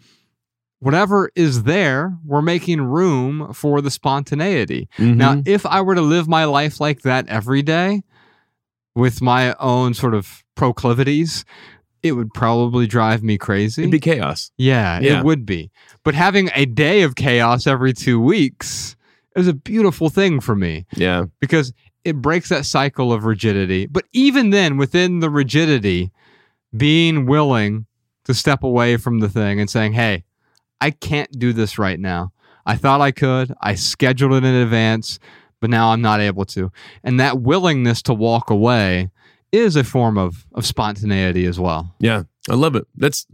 whatever 0.80 1.30
is 1.35 1.62
there, 1.62 2.14
we're 2.26 2.43
making 2.43 2.80
room 2.82 3.53
for 3.55 3.80
the 3.80 3.91
spontaneity. 3.91 4.89
Mhm. 4.99 5.16
Now, 5.16 5.43
if 5.47 5.64
I 5.64 5.80
were 5.80 5.95
to 5.95 6.03
live 6.03 6.28
my 6.28 6.45
life 6.45 6.78
like 6.80 7.01
that 7.03 7.26
every 7.28 7.62
day 7.62 8.03
with 8.95 9.22
my 9.22 9.55
own 9.59 9.95
sort 9.95 10.14
of 10.14 10.45
proclivities, 10.57 11.45
it 12.05 12.12
would 12.12 12.32
probably 12.34 12.86
drive 12.86 13.22
me 13.24 13.36
crazy. 13.38 13.82
it'd 13.82 13.90
be 13.90 13.98
chaos. 13.98 14.52
yeah, 14.59 15.00
Yeah. 15.00 15.18
it 15.18 15.24
would 15.24 15.44
be. 15.46 15.70
But 16.05 16.14
having 16.14 16.50
a 16.55 16.66
day 16.66 17.02
of 17.02 17.16
chaos 17.16 17.66
every 17.66 17.92
two 17.94 18.20
weeks 18.20 18.94
is 19.34 19.48
a 19.48 19.55
beautiful 19.55 20.11
thing 20.11 20.38
for 20.40 20.55
me 20.55 20.86
Yeah. 20.94 21.24
because 21.40 21.72
it 22.05 22.16
breaks 22.20 22.50
that 22.50 22.66
cycle 22.66 23.12
of 23.12 23.24
rigidity. 23.24 23.86
But 23.86 24.05
even 24.12 24.50
then, 24.50 24.76
within 24.76 25.20
the 25.20 25.30
rigidity, 25.30 26.12
being 26.76 27.24
willing 27.26 27.86
to 28.24 28.34
step 28.34 28.62
away 28.62 28.96
from 28.98 29.20
the 29.20 29.28
thing 29.28 29.59
and 29.59 29.70
saying, 29.70 29.94
hey, 29.94 30.24
I 30.80 30.90
can't 30.90 31.30
do 31.38 31.52
this 31.55 31.78
right 31.78 31.98
now. 31.98 32.32
I 32.66 32.76
thought 32.76 33.00
I 33.00 33.11
could. 33.12 33.55
I 33.62 33.74
scheduled 33.74 34.32
it 34.34 34.44
in 34.44 34.55
advance, 34.55 35.18
but 35.61 35.70
now 35.70 35.88
I'm 35.88 36.02
not 36.02 36.20
able 36.20 36.44
to. 36.46 36.70
And 37.02 37.18
that 37.20 37.40
willingness 37.40 38.02
to 38.02 38.14
walk 38.14 38.50
away 38.50 39.11
is 39.55 39.76
a 39.76 39.84
form 39.84 40.18
of, 40.18 40.46
of 40.55 40.66
spontaneity 40.66 41.46
as 41.46 41.59
well. 41.59 41.94
Yeah. 42.00 42.24
I 42.50 42.55
love 42.55 42.76
it. 42.76 42.86
That's 42.96 43.26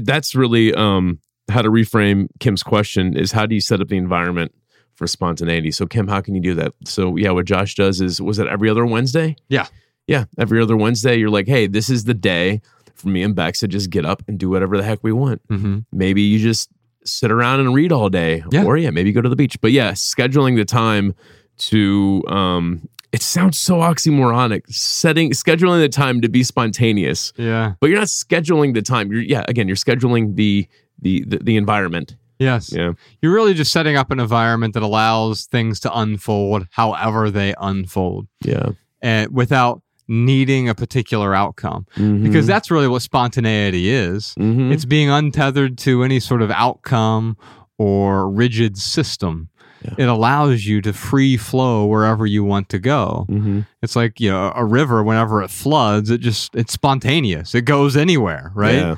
that's 0.00 0.34
really 0.34 0.74
um 0.74 1.18
how 1.50 1.62
to 1.62 1.70
reframe 1.70 2.28
Kim's 2.40 2.62
question 2.62 3.16
is 3.16 3.32
how 3.32 3.46
do 3.46 3.54
you 3.54 3.60
set 3.60 3.80
up 3.80 3.88
the 3.88 3.96
environment 3.96 4.52
for 4.94 5.06
spontaneity? 5.06 5.70
So 5.70 5.86
Kim, 5.86 6.06
how 6.08 6.20
can 6.20 6.34
you 6.34 6.40
do 6.42 6.54
that? 6.54 6.74
So 6.84 7.16
yeah, 7.16 7.30
what 7.30 7.46
Josh 7.46 7.74
does 7.74 8.00
is 8.00 8.20
was 8.20 8.38
it 8.38 8.46
every 8.46 8.68
other 8.68 8.84
Wednesday? 8.84 9.36
Yeah. 9.48 9.66
Yeah, 10.08 10.24
every 10.36 10.60
other 10.60 10.76
Wednesday, 10.76 11.16
you're 11.16 11.30
like, 11.30 11.46
hey, 11.46 11.68
this 11.68 11.88
is 11.88 12.04
the 12.04 12.12
day 12.14 12.60
for 12.96 13.08
me 13.08 13.22
and 13.22 13.34
Bex 13.36 13.60
to 13.60 13.68
just 13.68 13.88
get 13.88 14.04
up 14.04 14.22
and 14.28 14.36
do 14.38 14.50
whatever 14.50 14.76
the 14.76 14.82
heck 14.82 14.98
we 15.02 15.12
want. 15.12 15.46
Mm-hmm. 15.48 15.78
Maybe 15.92 16.22
you 16.22 16.40
just 16.40 16.70
sit 17.04 17.30
around 17.30 17.60
and 17.60 17.72
read 17.72 17.92
all 17.92 18.08
day, 18.10 18.42
Yeah. 18.50 18.64
or 18.64 18.76
yeah, 18.76 18.90
maybe 18.90 19.12
go 19.12 19.20
to 19.22 19.28
the 19.28 19.36
beach. 19.36 19.60
But 19.60 19.70
yeah, 19.70 19.92
scheduling 19.92 20.56
the 20.56 20.64
time 20.64 21.14
to 21.58 22.22
um, 22.26 22.88
it 23.12 23.22
sounds 23.22 23.58
so 23.58 23.78
oxymoronic. 23.80 24.62
Setting 24.72 25.30
scheduling 25.32 25.80
the 25.80 25.88
time 25.88 26.20
to 26.22 26.28
be 26.28 26.42
spontaneous, 26.42 27.32
Yeah. 27.36 27.74
but 27.80 27.90
you're 27.90 27.98
not 27.98 28.08
scheduling 28.08 28.74
the 28.74 28.82
time. 28.82 29.12
You're 29.12 29.22
yeah, 29.22 29.44
again, 29.48 29.68
you're 29.68 29.76
scheduling 29.76 30.36
the 30.36 30.66
the 31.00 31.24
the, 31.26 31.38
the 31.38 31.56
environment. 31.56 32.16
Yes. 32.38 32.72
Yeah, 32.72 32.94
You're 33.20 33.32
really 33.32 33.54
just 33.54 33.70
setting 33.72 33.96
up 33.96 34.10
an 34.10 34.18
environment 34.18 34.74
that 34.74 34.82
allows 34.82 35.44
things 35.44 35.78
to 35.80 35.96
unfold 35.96 36.66
however 36.72 37.30
they 37.30 37.54
unfold 37.60 38.26
yeah, 38.44 38.70
and 39.00 39.32
without 39.32 39.80
needing 40.08 40.68
a 40.68 40.74
particular 40.74 41.34
outcome. 41.36 41.86
Mm-hmm. 41.96 42.24
Because 42.24 42.48
that's 42.48 42.68
really 42.68 42.88
what 42.88 43.02
spontaneity 43.02 43.90
is. 43.90 44.34
Mhm. 44.40 44.72
It's 44.72 44.84
being 44.84 45.08
untethered 45.08 45.78
to 45.78 46.02
any 46.02 46.18
sort 46.18 46.42
of 46.42 46.50
outcome 46.50 47.36
or 47.78 48.28
rigid 48.28 48.76
system. 48.76 49.48
Yeah. 49.84 49.94
It 49.98 50.08
allows 50.08 50.64
you 50.64 50.80
to 50.82 50.92
free 50.92 51.36
flow 51.36 51.86
wherever 51.86 52.24
you 52.26 52.44
want 52.44 52.68
to 52.70 52.78
go. 52.78 53.26
Mhm. 53.28 53.66
It's 53.82 53.96
like, 53.96 54.20
you 54.20 54.30
know, 54.30 54.52
a 54.54 54.64
river 54.64 55.02
whenever 55.02 55.42
it 55.42 55.50
floods, 55.50 56.08
it 56.10 56.18
just 56.20 56.54
it's 56.54 56.72
spontaneous. 56.72 57.54
It 57.54 57.62
goes 57.64 57.96
anywhere, 57.96 58.52
right? 58.54 58.74
Yeah. 58.76 58.96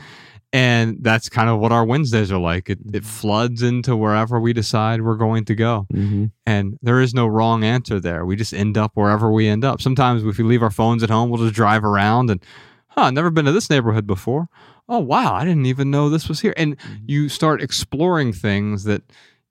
And 0.53 0.99
that's 1.01 1.29
kind 1.29 1.51
of 1.51 1.59
what 1.59 1.73
our 1.73 1.85
Wednesdays 1.85 2.31
are 2.31 2.39
like. 2.39 2.71
It, 2.71 2.79
it 2.93 3.05
floods 3.05 3.61
into 3.61 3.97
wherever 3.97 4.39
we 4.39 4.53
decide 4.53 5.03
we're 5.03 5.17
going 5.17 5.45
to 5.47 5.55
go. 5.57 5.87
Mhm. 5.93 6.31
And 6.47 6.79
there 6.81 7.01
is 7.01 7.13
no 7.13 7.27
wrong 7.27 7.65
answer 7.65 7.99
there. 7.99 8.25
We 8.25 8.37
just 8.37 8.55
end 8.55 8.79
up 8.79 8.93
wherever 8.95 9.33
we 9.33 9.49
end 9.49 9.65
up. 9.65 9.83
Sometimes 9.83 10.23
if 10.25 10.39
we 10.39 10.45
leave 10.45 10.63
our 10.63 10.71
phones 10.71 11.03
at 11.03 11.11
home, 11.11 11.29
we'll 11.31 11.43
just 11.43 11.55
drive 11.57 11.83
around 11.85 12.31
and, 12.31 12.41
huh, 12.89 13.11
never 13.11 13.31
been 13.31 13.47
to 13.47 13.53
this 13.53 13.69
neighborhood 13.69 14.07
before. 14.07 14.49
Oh, 14.89 15.01
wow, 15.01 15.35
I 15.35 15.45
didn't 15.45 15.67
even 15.67 15.91
know 15.91 16.09
this 16.09 16.29
was 16.29 16.41
here. 16.41 16.55
And 16.57 16.77
you 17.05 17.29
start 17.29 17.61
exploring 17.61 18.33
things 18.33 18.85
that 18.85 19.03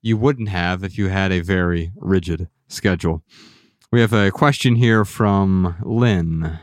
you 0.04 0.18
wouldn't 0.18 0.50
have 0.50 0.84
if 0.84 0.98
you 0.98 1.08
had 1.08 1.32
a 1.32 1.40
very 1.40 1.90
rigid 1.96 2.46
schedule. 2.68 3.22
We 3.90 4.00
have 4.02 4.12
a 4.12 4.30
question 4.30 4.74
here 4.76 5.04
from 5.06 5.76
Lynn. 5.82 6.58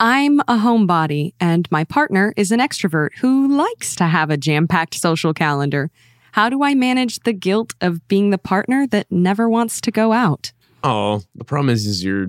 I'm 0.00 0.40
a 0.40 0.56
homebody, 0.56 1.34
and 1.38 1.70
my 1.70 1.84
partner 1.84 2.32
is 2.36 2.50
an 2.50 2.58
extrovert 2.60 3.10
who 3.18 3.48
likes 3.54 3.94
to 3.96 4.04
have 4.06 4.30
a 4.30 4.36
jam 4.38 4.66
packed 4.66 4.94
social 4.94 5.34
calendar. 5.34 5.90
How 6.32 6.48
do 6.48 6.62
I 6.62 6.74
manage 6.74 7.18
the 7.20 7.32
guilt 7.34 7.74
of 7.82 8.06
being 8.08 8.30
the 8.30 8.38
partner 8.38 8.86
that 8.86 9.10
never 9.10 9.48
wants 9.48 9.80
to 9.82 9.90
go 9.90 10.12
out? 10.12 10.52
Oh, 10.82 11.22
the 11.34 11.44
problem 11.44 11.68
is, 11.68 11.84
is 11.84 12.02
you're 12.02 12.28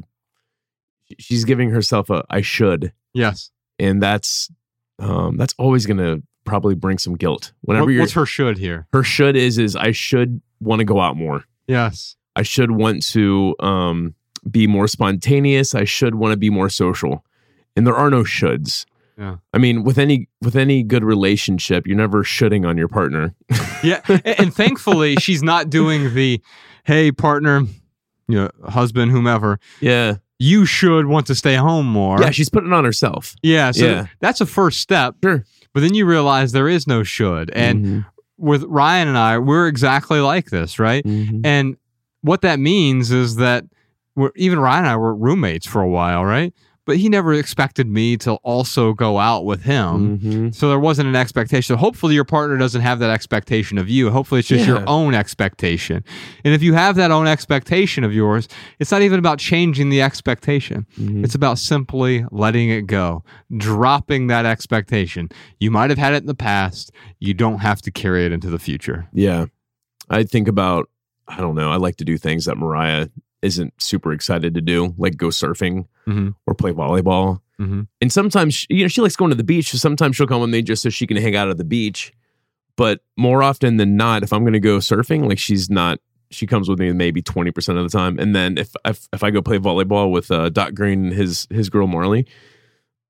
she's 1.17 1.45
giving 1.45 1.69
herself 1.69 2.09
a 2.09 2.25
I 2.29 2.41
should, 2.41 2.91
Yes. 3.13 3.51
and 3.77 4.01
that's 4.03 4.49
um 4.97 5.37
that's 5.37 5.53
always 5.57 5.85
gonna 5.85 6.17
probably 6.45 6.75
bring 6.75 6.97
some 6.97 7.15
guilt. 7.15 7.51
Whenever 7.61 7.85
What- 7.85 7.91
you're 7.91 8.01
what's 8.01 8.13
her 8.13 8.25
should 8.25 8.57
here? 8.57 8.87
her 8.93 9.03
should 9.03 9.35
is 9.35 9.57
is 9.57 9.75
I 9.75 9.91
should 9.91 10.41
want 10.59 10.79
to 10.79 10.85
go 10.85 10.99
out 10.99 11.15
more. 11.17 11.43
Yes. 11.67 12.15
I 12.35 12.41
should 12.43 12.71
want 12.71 13.03
to 13.07 13.55
um 13.59 14.15
be 14.49 14.67
more 14.67 14.87
spontaneous. 14.87 15.75
I 15.75 15.83
should 15.83 16.15
want 16.15 16.31
to 16.31 16.37
be 16.37 16.49
more 16.49 16.69
social. 16.69 17.25
And 17.75 17.85
there 17.85 17.95
are 17.95 18.09
no 18.09 18.23
shoulds. 18.23 18.85
Yeah. 19.17 19.37
I 19.53 19.57
mean, 19.57 19.83
with 19.83 19.97
any 19.97 20.29
with 20.41 20.55
any 20.55 20.81
good 20.83 21.03
relationship, 21.03 21.85
you're 21.85 21.97
never 21.97 22.23
shoulding 22.23 22.65
on 22.65 22.77
your 22.77 22.87
partner. 22.87 23.33
Yeah. 23.83 24.01
A- 24.09 24.41
and 24.41 24.53
thankfully, 24.53 25.15
she's 25.17 25.41
not 25.41 25.69
doing 25.69 26.13
the, 26.13 26.41
hey, 26.83 27.13
partner, 27.13 27.61
you 28.27 28.35
know, 28.35 28.49
husband, 28.67 29.09
whomever, 29.11 29.57
yeah. 29.79 30.15
you 30.37 30.65
should 30.65 31.05
want 31.05 31.27
to 31.27 31.35
stay 31.35 31.55
home 31.55 31.85
more. 31.85 32.21
Yeah, 32.21 32.31
she's 32.31 32.49
putting 32.49 32.71
it 32.71 32.75
on 32.75 32.83
herself. 32.83 33.35
Yeah. 33.41 33.71
So 33.71 33.85
Yeah. 33.85 34.07
that's 34.19 34.41
a 34.41 34.45
first 34.45 34.81
step. 34.81 35.15
Sure. 35.23 35.45
But 35.73 35.81
then 35.81 35.93
you 35.93 36.05
realize 36.05 36.51
there 36.51 36.67
is 36.69 36.87
no 36.87 37.03
should. 37.03 37.51
And 37.51 37.85
Mhm. 37.85 38.05
with 38.37 38.63
Ryan 38.63 39.07
and 39.07 39.17
I, 39.17 39.37
we're 39.37 39.67
exactly 39.67 40.19
like 40.19 40.49
this, 40.49 40.79
right? 40.79 41.03
Mhm. 41.05 41.41
And 41.43 41.77
what 42.21 42.41
that 42.41 42.59
means 42.59 43.11
is 43.11 43.35
that 43.37 43.65
we're, 44.15 44.31
even 44.35 44.59
Ryan 44.59 44.85
and 44.85 44.87
I 44.93 44.95
were 44.97 45.15
roommates 45.15 45.65
for 45.67 45.81
a 45.81 45.89
while, 45.89 46.25
right? 46.25 46.53
But 46.89 46.97
he 46.97 47.07
never 47.07 47.35
expected 47.35 47.85
me 47.87 48.17
to 48.17 48.33
also 48.37 48.93
go 48.93 49.19
out 49.19 49.45
with 49.45 49.61
him. 49.61 50.17
Mhm. 50.17 50.55
So 50.55 50.69
there 50.69 50.79
wasn't 50.79 51.07
an 51.07 51.15
expectation. 51.15 51.77
Hopefully, 51.77 52.15
your 52.15 52.23
partner 52.23 52.57
doesn't 52.57 52.81
have 52.81 52.97
that 52.97 53.11
expectation 53.11 53.77
of 53.77 53.87
you. 53.87 54.09
Hopefully, 54.09 54.39
it's 54.39 54.47
just 54.47 54.61
Yeah. 54.67 54.77
your 54.77 54.83
own 54.89 55.13
expectation. 55.13 56.03
And 56.43 56.51
if 56.55 56.63
you 56.63 56.73
have 56.73 56.95
that 56.95 57.11
own 57.11 57.27
expectation 57.27 58.03
of 58.03 58.11
yours, 58.11 58.47
it's 58.79 58.89
not 58.91 59.03
even 59.03 59.19
about 59.19 59.37
changing 59.37 59.89
the 59.91 60.01
expectation. 60.01 60.87
Mhm. 60.99 61.23
It's 61.23 61.35
about 61.35 61.59
simply 61.59 62.25
letting 62.31 62.69
it 62.71 62.87
go, 62.87 63.23
dropping 63.55 64.25
that 64.27 64.47
expectation. 64.47 65.29
You 65.59 65.69
might 65.69 65.91
have 65.91 65.99
had 65.99 66.15
it 66.15 66.23
in 66.23 66.25
the 66.25 66.33
past. 66.33 66.91
You 67.19 67.35
don't 67.35 67.59
have 67.59 67.83
to 67.83 67.91
carry 67.91 68.25
it 68.25 68.31
into 68.31 68.49
the 68.49 68.57
future. 68.57 69.09
Yeah. 69.13 69.45
I 70.09 70.23
think 70.23 70.47
about, 70.47 70.89
I 71.27 71.37
don't 71.37 71.53
know, 71.53 71.69
I 71.69 71.75
like 71.75 71.97
to 71.97 72.03
do 72.03 72.17
things 72.17 72.45
that 72.45 72.57
Mariah 72.57 73.09
isn't 73.41 73.73
super 73.81 74.11
excited 74.11 74.53
to 74.53 74.61
do, 74.61 74.93
like 74.97 75.15
go 75.17 75.27
surfing 75.27 75.85
Mhm. 76.07 76.35
or 76.45 76.53
play 76.55 76.71
volleyball. 76.71 77.41
Mhm. 77.59 77.87
And 78.01 78.11
sometimes, 78.11 78.53
she- 78.53 78.67
you 78.69 78.83
know, 78.83 78.87
she 78.87 79.01
likes 79.01 79.15
going 79.15 79.29
to 79.31 79.35
the 79.35 79.43
beach. 79.43 79.71
So 79.71 79.77
sometimes 79.77 80.15
she'll 80.15 80.27
come 80.27 80.41
with 80.41 80.49
me 80.49 80.61
just 80.61 80.81
so 80.83 80.89
she 80.89 81.05
can 81.07 81.17
hang 81.17 81.35
out 81.35 81.49
at 81.49 81.57
the 81.57 81.63
beach. 81.65 82.11
But 82.75 83.01
more 83.17 83.43
often 83.43 83.77
than 83.77 83.97
not, 83.97 84.23
if 84.23 84.31
I'm 84.31 84.41
going 84.41 84.53
to 84.53 84.59
go 84.59 84.77
surfing, 84.77 85.27
like 85.27 85.39
she's 85.39 85.69
not, 85.69 85.99
she 86.31 86.45
comes 86.47 86.69
with 86.69 86.79
me 86.79 86.91
maybe 86.93 87.21
20% 87.21 87.77
of 87.77 87.83
the 87.89 87.97
time. 87.97 88.17
And 88.19 88.33
then 88.35 88.57
if, 88.57 88.71
if, 88.85 89.07
if 89.11 89.23
I 89.23 89.31
go 89.31 89.41
play 89.41 89.57
volleyball 89.57 90.11
with 90.11 90.31
uh, 90.31 90.49
Dot 90.49 90.73
Green 90.75 91.05
and 91.05 91.13
his, 91.13 91.47
his 91.49 91.69
girl 91.69 91.87
Marley, 91.87 92.25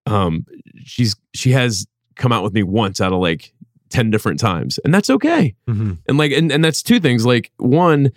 um, 0.06 0.46
she's, 0.84 1.16
she 1.34 1.52
has 1.52 1.86
come 2.16 2.32
out 2.32 2.44
with 2.44 2.54
me 2.54 2.64
once 2.64 3.00
out 3.02 3.14
of 3.14 3.20
like 3.20 3.54
10 3.90 4.10
different 4.10 4.40
times. 4.40 4.80
And 4.84 4.94
that's 4.94 5.10
okay 5.10 5.56
Mhm. 5.68 5.98
and 6.08 6.18
like 6.18 6.32
and, 6.32 6.52
and 6.52 6.64
that's 6.64 6.82
two 6.84 7.00
things 7.00 7.26
like 7.26 7.52
one 7.58 8.12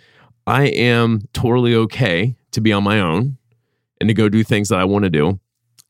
i 0.47 0.63
am 0.65 1.21
totally 1.33 1.75
okay 1.75 2.35
to 2.51 2.61
be 2.61 2.71
on 2.73 2.83
my 2.83 2.99
own 2.99 3.37
and 3.99 4.07
to 4.07 4.13
go 4.13 4.29
do 4.29 4.43
things 4.43 4.69
that 4.69 4.79
i 4.79 4.83
want 4.83 5.03
to 5.03 5.09
do 5.09 5.39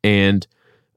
and 0.04 0.48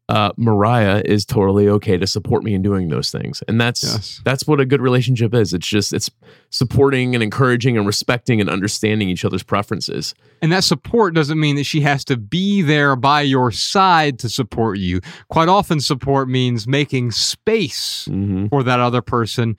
uh, 0.09 0.31
mariah 0.37 1.03
is 1.05 1.25
totally 1.27 1.69
okay 1.69 1.97
to 1.97 2.07
support 2.07 2.45
me 2.45 2.55
in 2.55 2.63
doing 2.63 2.89
those 2.91 3.11
things 3.11 3.43
and 3.49 3.61
that's 3.61 3.83
Yes. 3.83 4.21
that's 4.25 4.47
what 4.47 4.61
a 4.61 4.65
good 4.65 4.81
relationship 4.81 5.35
is 5.35 5.53
it's 5.53 5.67
just 5.67 5.93
it's 5.93 6.09
supporting 6.51 7.15
and 7.15 7.25
encouraging 7.25 7.77
and 7.77 7.89
respecting 7.89 8.41
and 8.41 8.49
understanding 8.49 9.09
each 9.09 9.25
other's 9.25 9.43
preferences 9.43 10.15
And 10.43 10.53
that 10.53 10.63
support 10.63 11.13
doesn't 11.15 11.41
mean 11.41 11.57
that 11.57 11.65
she 11.65 11.81
has 11.81 12.05
to 12.05 12.17
be 12.17 12.63
there 12.63 12.95
by 12.95 13.23
your 13.23 13.51
side 13.51 14.19
to 14.21 14.29
support 14.29 14.79
you. 14.79 15.01
Quite 15.29 15.49
often, 15.49 15.81
support 15.81 16.29
means 16.29 16.69
making 16.69 17.11
space 17.13 18.07
mm-hmm. 18.09 18.47
for 18.49 18.63
that 18.63 18.79
other 18.79 19.01
person 19.01 19.57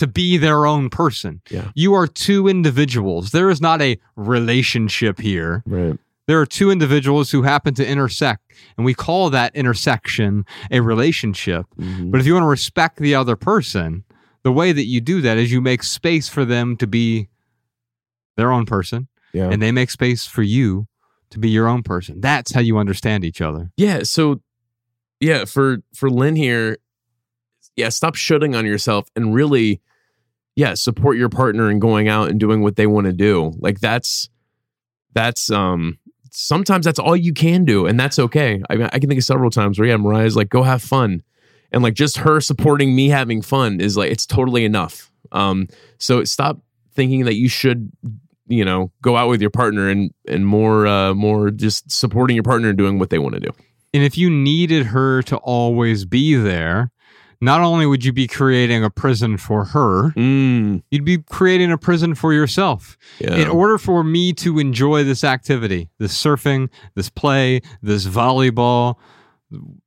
to 0.00 0.06
be 0.06 0.36
their 0.38 0.66
own 0.66 0.88
person. 0.90 1.40
Yeah. 1.50 1.70
You 1.74 1.94
are 1.94 2.06
two 2.06 2.48
individuals. 2.48 3.30
There 3.30 3.50
is 3.50 3.60
not 3.60 3.80
a 3.82 3.98
relationship 4.16 5.20
here. 5.20 5.62
right 5.66 5.98
There 6.26 6.40
are 6.40 6.46
two 6.46 6.70
individuals 6.70 7.30
who 7.30 7.42
happen 7.42 7.74
to 7.74 7.86
intersect, 7.86 8.52
and 8.76 8.84
we 8.86 8.94
call 8.94 9.30
that 9.30 9.54
intersection 9.54 10.44
a 10.70 10.80
relationship. 10.80 11.66
Mhm. 11.78 12.10
But 12.10 12.20
if 12.20 12.26
you 12.26 12.32
want 12.34 12.44
to 12.44 12.48
respect 12.48 12.98
the 12.98 13.14
other 13.14 13.36
person, 13.36 14.04
the 14.42 14.52
way 14.52 14.72
that 14.72 14.86
you 14.86 15.00
do 15.00 15.20
that 15.20 15.36
is 15.38 15.52
you 15.52 15.60
make 15.60 15.82
space 15.82 16.28
for 16.28 16.44
them 16.44 16.76
to 16.78 16.86
be 16.86 17.28
their 18.36 18.50
own 18.52 18.64
person, 18.64 19.08
yeah 19.34 19.50
and 19.50 19.60
they 19.60 19.70
make 19.72 19.90
space 19.90 20.26
for 20.26 20.42
you 20.42 20.86
to 21.30 21.38
be 21.38 21.50
your 21.50 21.68
own 21.68 21.82
person. 21.82 22.20
That's 22.20 22.52
how 22.54 22.60
you 22.60 22.78
understand 22.78 23.24
each 23.24 23.40
other. 23.40 23.70
Yeah. 23.76 24.02
So, 24.04 24.40
yeah, 25.20 25.44
for 25.44 25.78
for 25.94 26.08
Lynn 26.10 26.36
here, 26.36 26.78
yeah, 27.76 27.90
stop 27.90 28.14
shooting 28.14 28.54
on 28.54 28.64
yourself 28.66 29.08
and 29.14 29.34
really, 29.34 29.80
yeah, 30.60 30.74
support 30.74 31.16
your 31.16 31.30
partner 31.30 31.70
in 31.70 31.78
going 31.78 32.06
out 32.08 32.28
and 32.28 32.38
doing 32.38 32.60
what 32.60 32.76
they 32.76 32.86
want 32.86 33.06
to 33.06 33.14
do. 33.14 33.54
Like 33.60 33.80
that's 33.80 34.28
that's 35.14 35.50
um 35.50 35.98
sometimes 36.30 36.84
that's 36.84 36.98
all 36.98 37.16
you 37.16 37.32
can 37.32 37.64
do, 37.64 37.86
and 37.86 37.98
that's 37.98 38.18
okay. 38.18 38.62
I 38.68 38.76
mean, 38.76 38.90
I 38.92 38.98
can 38.98 39.08
think 39.08 39.18
of 39.18 39.24
several 39.24 39.50
times 39.50 39.78
where 39.78 39.88
yeah, 39.88 39.96
Mariah's 39.96 40.36
like, 40.36 40.50
go 40.50 40.62
have 40.62 40.82
fun, 40.82 41.22
and 41.72 41.82
like 41.82 41.94
just 41.94 42.18
her 42.18 42.42
supporting 42.42 42.94
me 42.94 43.08
having 43.08 43.40
fun 43.40 43.80
is 43.80 43.96
like 43.96 44.12
it's 44.12 44.26
totally 44.26 44.66
enough. 44.66 45.10
Um, 45.32 45.66
so 45.96 46.24
stop 46.24 46.60
thinking 46.92 47.24
that 47.24 47.36
you 47.36 47.48
should 47.48 47.90
you 48.46 48.62
know 48.62 48.92
go 49.00 49.16
out 49.16 49.30
with 49.30 49.40
your 49.40 49.48
partner 49.48 49.88
and 49.88 50.12
and 50.28 50.44
more 50.44 50.86
uh 50.86 51.14
more 51.14 51.50
just 51.50 51.90
supporting 51.90 52.36
your 52.36 52.42
partner 52.42 52.68
and 52.68 52.76
doing 52.76 52.98
what 52.98 53.08
they 53.08 53.18
want 53.18 53.32
to 53.32 53.40
do 53.40 53.50
And 53.94 54.02
if 54.02 54.18
you 54.18 54.28
needed 54.28 54.86
her 54.86 55.22
to 55.22 55.36
always 55.38 56.04
be 56.04 56.34
there, 56.36 56.90
not 57.40 57.60
only 57.62 57.86
would 57.86 58.04
you 58.04 58.12
be 58.12 58.26
creating 58.26 58.84
a 58.84 58.90
prison 58.90 59.36
for 59.38 59.64
her, 59.66 60.10
Mm, 60.10 60.82
you'd 60.90 61.04
be 61.04 61.18
creating 61.18 61.72
a 61.72 61.78
prison 61.78 62.14
for 62.14 62.32
yourself. 62.32 62.98
yeah. 63.18 63.34
In 63.36 63.48
order 63.48 63.78
for 63.78 64.04
me 64.04 64.32
to 64.34 64.58
enjoy 64.58 65.04
this 65.04 65.24
activity, 65.24 65.88
this 65.98 66.12
surfing, 66.20 66.68
this 66.94 67.08
play, 67.08 67.60
this 67.82 68.06
volleyball, 68.06 68.96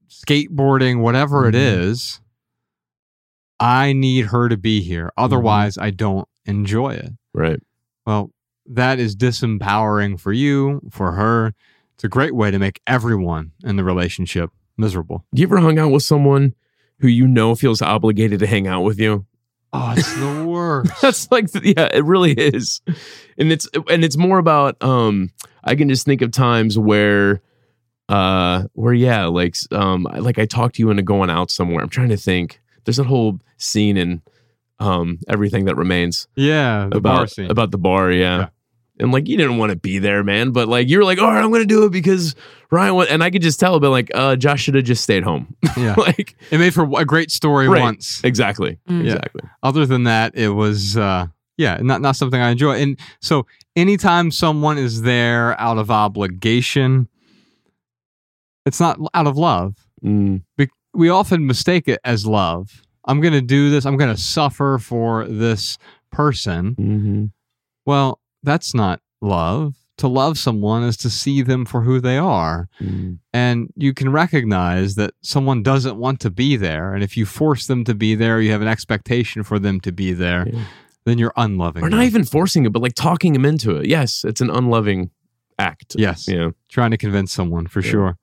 skateboarding, 0.10 1.00
whatever 1.02 1.48
it 1.48 1.56
Mhm. 1.56 1.80
is, 1.90 2.22
I 3.60 3.94
need 3.94 4.28
her 4.28 4.50
to 4.50 4.58
be 4.58 4.82
here. 4.82 5.12
Otherwise, 5.18 5.78
I 5.78 5.90
don't 5.92 6.28
enjoy 6.46 6.92
it. 6.96 7.12
right. 7.36 7.60
Well, 8.06 8.32
that 8.66 9.00
is 9.00 9.16
disempowering 9.16 10.20
for 10.20 10.32
you, 10.34 10.82
for 10.92 11.14
her. 11.14 11.48
It's 11.48 11.56
It's 11.96 12.04
a 12.06 12.10
great 12.10 12.36
way 12.36 12.52
to 12.52 12.60
make 12.60 12.82
everyone 12.86 13.52
in 13.64 13.76
the 13.76 13.84
relationship 13.84 14.50
miserable. 14.78 15.26
You 15.32 15.44
ever 15.48 15.60
hung 15.60 15.80
out 15.80 15.92
with 15.92 16.04
someone 16.04 16.54
who 17.00 17.08
you 17.08 17.28
know 17.28 17.56
feels 17.56 17.82
obligated 17.82 18.40
to 18.40 18.48
hang 18.48 18.68
out 18.68 18.82
with 18.82 19.00
you? 19.00 19.26
Oh, 19.74 19.94
it's 19.98 20.14
the 20.16 20.46
worst. 20.48 21.02
That's 21.02 21.32
like 21.32 21.48
yeah, 21.64 21.90
it 21.94 22.04
really 22.06 22.34
is. 22.34 22.82
And 23.38 23.52
it's 23.52 23.68
and 23.90 24.04
it's 24.04 24.18
more 24.18 24.38
about 24.38 24.82
um 24.84 25.32
I 25.64 25.76
can 25.76 25.90
just 25.90 26.06
think 26.06 26.22
of 26.22 26.32
times 26.32 26.78
where 26.78 27.42
uh 28.10 28.64
where 28.74 28.94
yeah, 28.94 29.26
like 29.26 29.56
um 29.72 30.04
like 30.04 30.38
I 30.38 30.46
talked 30.46 30.76
to 30.76 30.82
you 30.84 30.92
into 30.92 31.04
going 31.04 31.30
out 31.30 31.50
somewhere. 31.52 31.84
I'm 31.84 31.90
trying 31.90 32.10
to 32.10 32.18
think. 32.18 32.62
There's 32.86 33.00
a 33.00 33.04
whole 33.04 33.40
scene 33.58 33.98
in 33.98 34.22
um 34.80 35.20
everything 35.28 35.66
that 35.66 35.76
remains 35.78 36.28
yeah, 36.36 36.88
the 36.92 36.98
about 36.98 37.16
bar 37.18 37.28
scene. 37.28 37.50
about 37.50 37.72
the 37.72 37.78
bar, 37.78 38.12
yeah. 38.12 38.38
Yeah. 38.40 38.48
And 39.00 39.12
like 39.12 39.28
you 39.28 39.38
didn't 39.38 39.58
want 39.58 39.72
to 39.72 39.76
be 39.76 39.98
there, 40.00 40.24
man, 40.24 40.52
but 40.52 40.68
like 40.68 40.88
you 40.88 41.00
were 41.00 41.04
like, 41.04 41.20
all 41.20 41.28
right, 41.32 41.44
I'm 41.44 41.52
gonna 41.52 41.66
do 41.66 41.86
it 41.86 41.92
because 41.92 42.36
Ryan. 42.72 42.94
wa-" 42.96 43.06
And 43.10 43.24
I 43.24 43.32
could 43.32 43.42
just 43.42 43.60
tell, 43.60 43.80
but 43.80 43.90
like, 43.90 44.12
uh, 44.14 44.36
Josh 44.36 44.62
should 44.62 44.76
have 44.76 44.84
just 44.84 45.04
stayed 45.04 45.24
home. 45.24 45.56
yeah, 45.78 45.96
like 45.98 46.36
it 46.52 46.60
made 46.60 46.74
for 46.76 46.84
a 47.00 47.04
great 47.06 47.32
story 47.32 47.68
Right. 47.68 47.82
once. 47.82 48.22
exactly, 48.24 48.78
Mm. 48.88 49.00
Yeah. 49.06 49.14
exactly. 49.14 49.42
Other 49.64 49.86
than 49.88 50.04
that, 50.04 50.36
it 50.36 50.50
was 50.50 50.96
uh, 50.96 51.26
yeah, 51.58 51.78
not 51.82 52.02
not 52.02 52.16
something 52.16 52.40
I 52.40 52.50
enjoy. 52.52 52.76
And 52.82 53.00
so, 53.20 53.48
anytime 53.76 54.30
someone 54.30 54.78
is 54.78 55.02
there 55.02 55.60
out 55.60 55.80
of 55.80 55.90
obligation, 55.90 57.08
it's 58.66 58.80
not 58.80 59.00
out 59.14 59.28
of 59.28 59.38
love. 59.38 59.76
Mm, 60.04 60.44
Be- 60.58 60.70
we 60.94 61.10
often 61.10 61.48
mistake 61.48 61.88
it 61.88 62.00
as 62.04 62.26
love. 62.26 62.84
I'm 63.06 63.20
going 63.22 63.34
to 63.34 63.42
do 63.42 63.70
this. 63.70 63.86
I'm 63.86 63.98
going 63.98 64.14
to 64.16 64.22
suffer 64.22 64.78
for 64.78 65.26
this 65.28 65.78
person. 66.12 66.76
mhm. 66.76 67.32
Well, 67.86 68.20
that's 68.44 68.74
not 68.74 69.00
love. 69.22 69.76
To 69.98 70.08
love 70.08 70.38
someone 70.40 70.84
is 70.84 70.98
to 70.98 71.10
see 71.10 71.44
them 71.44 71.66
for 71.66 71.82
who 71.82 72.00
they 72.02 72.18
are. 72.18 72.68
Mm. 72.82 73.20
And 73.32 73.70
you 73.76 73.94
can 73.94 74.12
recognize 74.12 74.96
that 74.96 75.14
someone 75.22 75.62
doesn't 75.62 75.98
want 75.98 76.20
to 76.22 76.32
be 76.32 76.56
there. 76.58 76.94
And 76.96 77.04
if 77.04 77.16
you 77.16 77.26
force 77.28 77.68
them 77.68 77.84
to 77.86 77.94
be 77.94 78.16
there, 78.16 78.42
you 78.42 78.52
have 78.52 78.62
an 78.64 78.68
expectation 78.68 79.44
for 79.44 79.60
them 79.60 79.80
to 79.82 79.92
be 79.92 80.12
there, 80.12 80.48
Yeah. 80.52 80.64
then 81.06 81.20
you're 81.20 81.34
unloving. 81.38 81.84
Or 81.84 81.90
them. 81.90 82.00
not 82.00 82.06
even 82.06 82.24
forcing 82.26 82.66
it, 82.66 82.72
but 82.74 82.82
like 82.82 82.96
talking 82.96 83.34
them 83.34 83.46
into 83.46 83.78
it. 83.78 83.86
Yes, 83.88 84.24
it's 84.26 84.42
an 84.42 84.50
unloving 84.50 85.12
act. 85.60 85.96
Yes. 85.96 86.28
Yeah. 86.28 86.50
Trying 86.70 86.92
to 86.92 86.98
convince 86.98 87.32
someone 87.32 87.68
for 87.68 87.82
Yeah. 87.82 87.92
sure. 87.92 88.18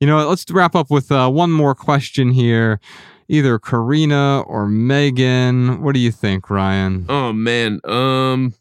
You 0.00 0.06
know, 0.06 0.28
let's 0.28 0.44
wrap 0.50 0.74
up 0.76 0.90
with 0.90 1.10
uh, 1.10 1.30
one 1.30 1.50
more 1.50 1.74
question 1.74 2.30
here. 2.32 2.78
Either 3.28 3.58
Karina 3.58 4.40
or 4.46 4.66
Megan. 4.66 5.82
What 5.82 5.94
do 5.94 6.00
you 6.00 6.10
think, 6.10 6.50
Ryan? 6.50 7.06
Oh 7.08 7.32
man. 7.32 7.80
Um, 7.84 8.54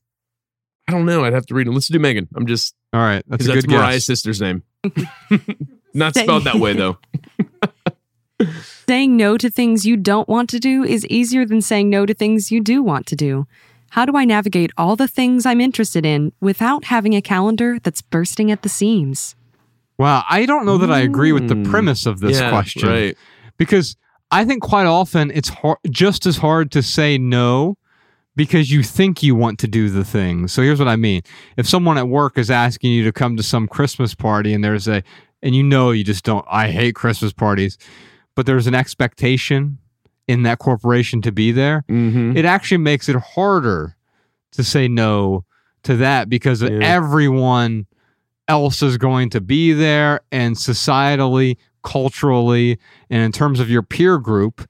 I 0.90 0.92
don't 0.92 1.06
know. 1.06 1.24
I'd 1.24 1.34
have 1.34 1.46
to 1.46 1.54
read 1.54 1.68
it. 1.68 1.72
Let's 1.72 1.88
do 1.88 2.00
Megan. 2.00 2.28
I'm 2.36 2.48
just 2.48 2.74
All 2.94 3.00
right, 3.00 3.24
that's 3.28 3.44
because 3.44 3.48
a 3.48 3.54
that's 3.54 3.66
good 3.68 3.72
Mariah's 3.72 3.96
guess. 3.98 4.06
sister's 4.06 4.42
name. 4.42 4.64
Not 5.94 6.16
spelled 6.16 6.46
that 6.46 6.56
way 6.56 6.74
though. 6.74 6.98
Saying 8.88 9.16
no 9.18 9.38
to 9.38 9.50
things 9.52 9.86
you 9.86 9.98
don't 9.98 10.28
want 10.28 10.50
to 10.50 10.60
do 10.60 10.84
is 10.84 11.06
easier 11.08 11.46
than 11.46 11.62
saying 11.62 11.90
no 11.92 12.06
to 12.08 12.14
things 12.14 12.52
you 12.52 12.60
do 12.62 12.82
want 12.82 13.06
to 13.08 13.16
do. 13.16 13.46
How 13.92 14.06
do 14.06 14.16
I 14.18 14.26
navigate 14.26 14.72
all 14.78 14.96
the 14.96 15.08
things 15.08 15.46
I'm 15.46 15.62
interested 15.62 16.06
in 16.06 16.32
without 16.42 16.86
having 16.86 17.14
a 17.16 17.22
calendar 17.22 17.78
that's 17.84 18.02
bursting 18.02 18.50
at 18.50 18.62
the 18.64 18.70
seams? 18.70 19.36
Wow, 20.00 20.24
I 20.28 20.46
don't 20.48 20.66
know 20.66 20.78
that 20.80 20.90
I 20.92 21.00
agree 21.02 21.32
with 21.34 21.50
the 21.50 21.56
Mm. 21.56 21.70
premise 21.70 22.06
of 22.08 22.20
this 22.20 22.40
Yeah, 22.40 22.50
question 22.50 22.90
Right. 22.90 23.18
because 23.58 23.96
I 24.32 24.46
think 24.46 24.64
quite 24.64 24.86
often 24.86 25.32
it's 25.36 25.50
hard, 25.50 25.78
just 25.90 26.26
as 26.26 26.38
hard 26.38 26.72
to 26.72 26.82
say 26.82 27.18
no 27.18 27.78
because 28.36 28.71
you 28.71 28.84
think 28.84 29.21
you 29.23 29.36
want 29.36 29.59
to 29.59 29.67
do 29.67 29.89
the 29.89 30.03
thing. 30.03 30.47
So 30.47 30.61
here's 30.61 30.80
what 30.80 30.88
I 30.88 30.95
mean: 30.95 31.21
if 31.57 31.67
someone 31.67 31.97
at 31.97 32.07
work 32.07 32.38
is 32.38 32.49
asking 32.51 32.91
you 32.91 33.03
to 33.03 33.11
come 33.11 33.38
to 33.38 33.43
some 33.43 33.67
Christmas 33.67 34.13
party 34.15 34.53
and 34.53 34.63
there's 34.63 34.88
a 34.88 35.03
and 35.41 35.55
you 35.55 35.63
know 35.63 35.91
you 35.91 36.03
just 36.03 36.23
don't 36.25 36.45
I 36.49 36.69
hate 36.71 36.95
Christmas 36.95 37.34
parties, 37.34 37.77
but 38.36 38.45
there's 38.45 38.67
an 38.67 38.75
expectation 38.75 39.77
in 40.27 40.43
that 40.43 40.59
corporation 40.59 41.21
to 41.23 41.32
be 41.32 41.51
there, 41.51 41.84
Mm-hmm. 41.89 42.38
it 42.38 42.45
actually 42.45 42.77
makes 42.77 43.09
it 43.09 43.15
harder 43.15 43.95
to 44.51 44.63
say 44.63 44.88
no 44.88 45.43
to 45.84 45.95
that 45.97 46.30
because 46.30 46.61
Yeah. 46.61 46.69
everyone 46.82 47.88
else 48.47 48.84
is 48.84 48.97
going 48.97 49.30
to 49.32 49.41
be 49.41 49.73
there 49.73 50.21
and 50.32 50.55
societally, 50.55 51.57
culturally, 51.84 52.77
and 53.09 53.23
in 53.23 53.32
terms 53.32 53.59
of 53.59 53.69
your 53.71 53.82
peer 53.82 54.17
group, 54.19 54.67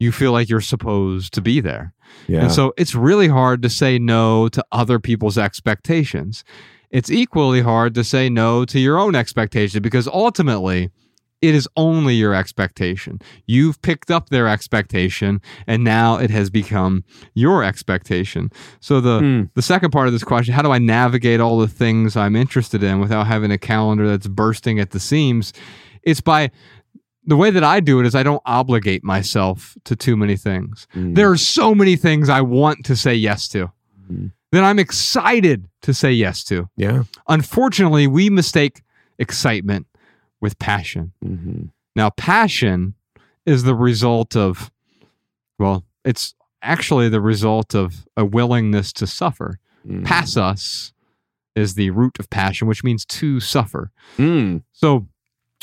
you 0.00 0.10
feel 0.12 0.32
like 0.32 0.48
you're 0.48 0.60
supposed 0.60 1.32
to 1.34 1.40
be 1.40 1.60
there. 1.60 1.92
Yeah. 2.26 2.42
And 2.42 2.52
so 2.52 2.72
it's 2.76 2.94
really 2.94 3.28
hard 3.28 3.62
to 3.62 3.70
say 3.70 3.98
no 3.98 4.48
to 4.48 4.64
other 4.72 4.98
people's 4.98 5.38
expectations. 5.38 6.44
It's 6.90 7.10
equally 7.10 7.60
hard 7.60 7.94
to 7.94 8.04
say 8.04 8.28
no 8.30 8.64
to 8.66 8.78
your 8.78 8.98
own 8.98 9.14
expectation 9.14 9.82
because 9.82 10.08
ultimately 10.08 10.90
it 11.40 11.54
is 11.54 11.68
only 11.76 12.14
your 12.14 12.34
expectation. 12.34 13.20
You've 13.46 13.80
picked 13.82 14.10
up 14.10 14.28
their 14.30 14.48
expectation 14.48 15.40
and 15.68 15.84
now 15.84 16.16
it 16.16 16.30
has 16.30 16.50
become 16.50 17.04
your 17.34 17.62
expectation. 17.62 18.50
So 18.80 19.00
the 19.00 19.20
Hmm. 19.20 19.42
the 19.54 19.62
second 19.62 19.90
part 19.92 20.06
of 20.08 20.12
this 20.12 20.24
question, 20.24 20.54
how 20.54 20.62
do 20.62 20.72
I 20.72 20.78
navigate 20.78 21.40
all 21.40 21.58
the 21.58 21.68
things 21.68 22.16
I'm 22.16 22.34
interested 22.34 22.82
in 22.82 22.98
without 23.00 23.26
having 23.28 23.50
a 23.52 23.58
calendar 23.58 24.08
that's 24.08 24.26
bursting 24.26 24.80
at 24.80 24.90
the 24.90 24.98
seams? 25.00 25.52
It's 26.02 26.20
by 26.20 26.50
the 27.28 27.36
way 27.36 27.50
that 27.50 27.62
I 27.62 27.80
do 27.80 28.00
it 28.00 28.06
is 28.06 28.14
I 28.14 28.22
don't 28.22 28.42
obligate 28.46 29.04
myself 29.04 29.76
to 29.84 29.94
too 29.94 30.16
many 30.16 30.36
things. 30.36 30.88
Mm. 30.94 31.14
There 31.14 31.30
are 31.30 31.36
so 31.36 31.74
many 31.74 31.94
things 31.94 32.28
I 32.28 32.40
want 32.40 32.84
to 32.86 32.96
say 32.96 33.14
yes 33.14 33.46
to 33.48 33.70
Mhm. 34.10 34.32
that 34.52 34.64
I'm 34.64 34.78
excited 34.78 35.68
to 35.82 35.92
say 35.92 36.10
yes 36.12 36.42
to. 36.44 36.68
Yeah. 36.76 37.02
Unfortunately, 37.28 38.06
we 38.06 38.30
mistake 38.30 38.82
excitement 39.18 39.86
with 40.40 40.58
passion. 40.58 41.12
Mm-hmm. 41.24 41.66
Now, 41.94 42.10
passion 42.10 42.94
is 43.44 43.64
the 43.64 43.74
result 43.74 44.34
of, 44.34 44.70
well, 45.58 45.84
it's 46.04 46.34
actually 46.62 47.08
the 47.08 47.20
result 47.20 47.74
of 47.74 48.06
a 48.16 48.24
willingness 48.24 48.92
to 48.94 49.06
suffer. 49.06 49.58
Mm. 49.86 50.04
Passus 50.04 50.92
is 51.54 51.74
the 51.74 51.90
root 51.90 52.18
of 52.18 52.30
passion, 52.30 52.68
which 52.68 52.82
means 52.84 53.04
to 53.04 53.40
suffer. 53.40 53.90
Mm. 54.16 54.62
So, 54.72 55.08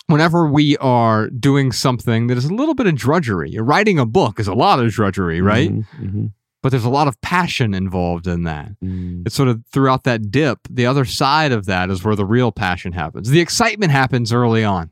whenever 0.08 0.48
we 0.48 0.78
are 0.78 1.30
doing 1.30 1.72
something 1.72 2.28
that 2.28 2.38
is 2.38 2.46
a 2.46 2.54
little 2.54 2.76
bit 2.76 2.88
of 2.88 2.96
drudgery, 2.96 3.56
writing 3.60 3.98
a 4.00 4.06
book 4.06 4.40
is 4.40 4.48
a 4.48 4.54
lot 4.54 4.80
of 4.80 4.92
drudgery, 4.92 5.42
right? 5.42 5.72
Mhm. 5.72 6.32
But 6.62 6.70
there's 6.70 6.86
a 6.86 6.90
lot 6.90 7.08
of 7.08 7.20
passion 7.22 7.74
involved 7.74 8.28
in 8.28 8.44
that. 8.44 8.72
Mhm. 8.84 9.24
It's 9.26 9.36
sort 9.36 9.50
of 9.50 9.62
throughout 9.72 10.04
that 10.04 10.32
dip, 10.32 10.60
the 10.70 10.86
other 10.86 11.06
side 11.06 11.52
of 11.52 11.66
that 11.66 11.90
is 11.90 12.04
where 12.04 12.16
the 12.16 12.26
real 12.26 12.52
passion 12.52 12.94
happens. 12.94 13.30
The 13.30 13.40
excitement 13.40 13.92
happens 13.92 14.34
early 14.34 14.64
on. 14.64 14.90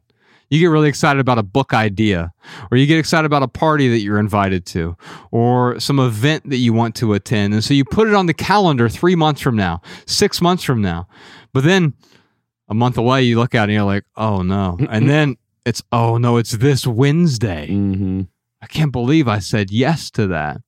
You 0.49 0.59
get 0.59 0.67
really 0.67 0.89
excited 0.89 1.19
about 1.19 1.39
a 1.39 1.43
book 1.43 1.73
idea, 1.73 2.31
or 2.69 2.77
you 2.77 2.85
get 2.85 2.99
excited 2.99 3.25
about 3.25 3.41
a 3.41 3.47
party 3.47 3.89
that 3.89 4.01
you're 4.01 4.19
invited 4.19 4.67
to, 4.67 4.95
or 5.31 5.79
some 5.79 5.99
event 5.99 6.47
that 6.49 6.57
you 6.57 6.73
want 6.73 6.93
to 6.95 7.13
attend. 7.13 7.55
And 7.55 7.63
so 7.63 7.73
you 7.73 7.83
put 7.85 8.07
it 8.07 8.13
on 8.13 8.27
the 8.27 8.35
calendar 8.35 8.87
three 8.87 9.15
months 9.15 9.41
from 9.41 9.55
now, 9.55 9.81
six 10.05 10.41
months 10.41 10.63
from 10.63 10.79
now. 10.79 11.07
But 11.53 11.63
then 11.63 11.93
a 12.69 12.73
month 12.73 12.97
away, 12.97 13.23
you 13.23 13.37
look 13.37 13.53
at 13.55 13.61
it 13.61 13.63
and 13.63 13.71
you're 13.73 13.83
like, 13.83 14.05
oh 14.15 14.41
no. 14.41 14.77
And 14.89 15.09
then 15.09 15.35
it's, 15.65 15.81
oh 15.91 16.17
no, 16.17 16.37
it's 16.37 16.51
this 16.53 16.85
Wednesday. 16.87 17.67
Mhm. 17.69 18.27
I 18.61 18.65
can't 18.67 18.91
believe 18.91 19.27
I 19.27 19.39
said 19.39 19.71
yes 19.71 20.09
to 20.11 20.27
that. 20.27 20.61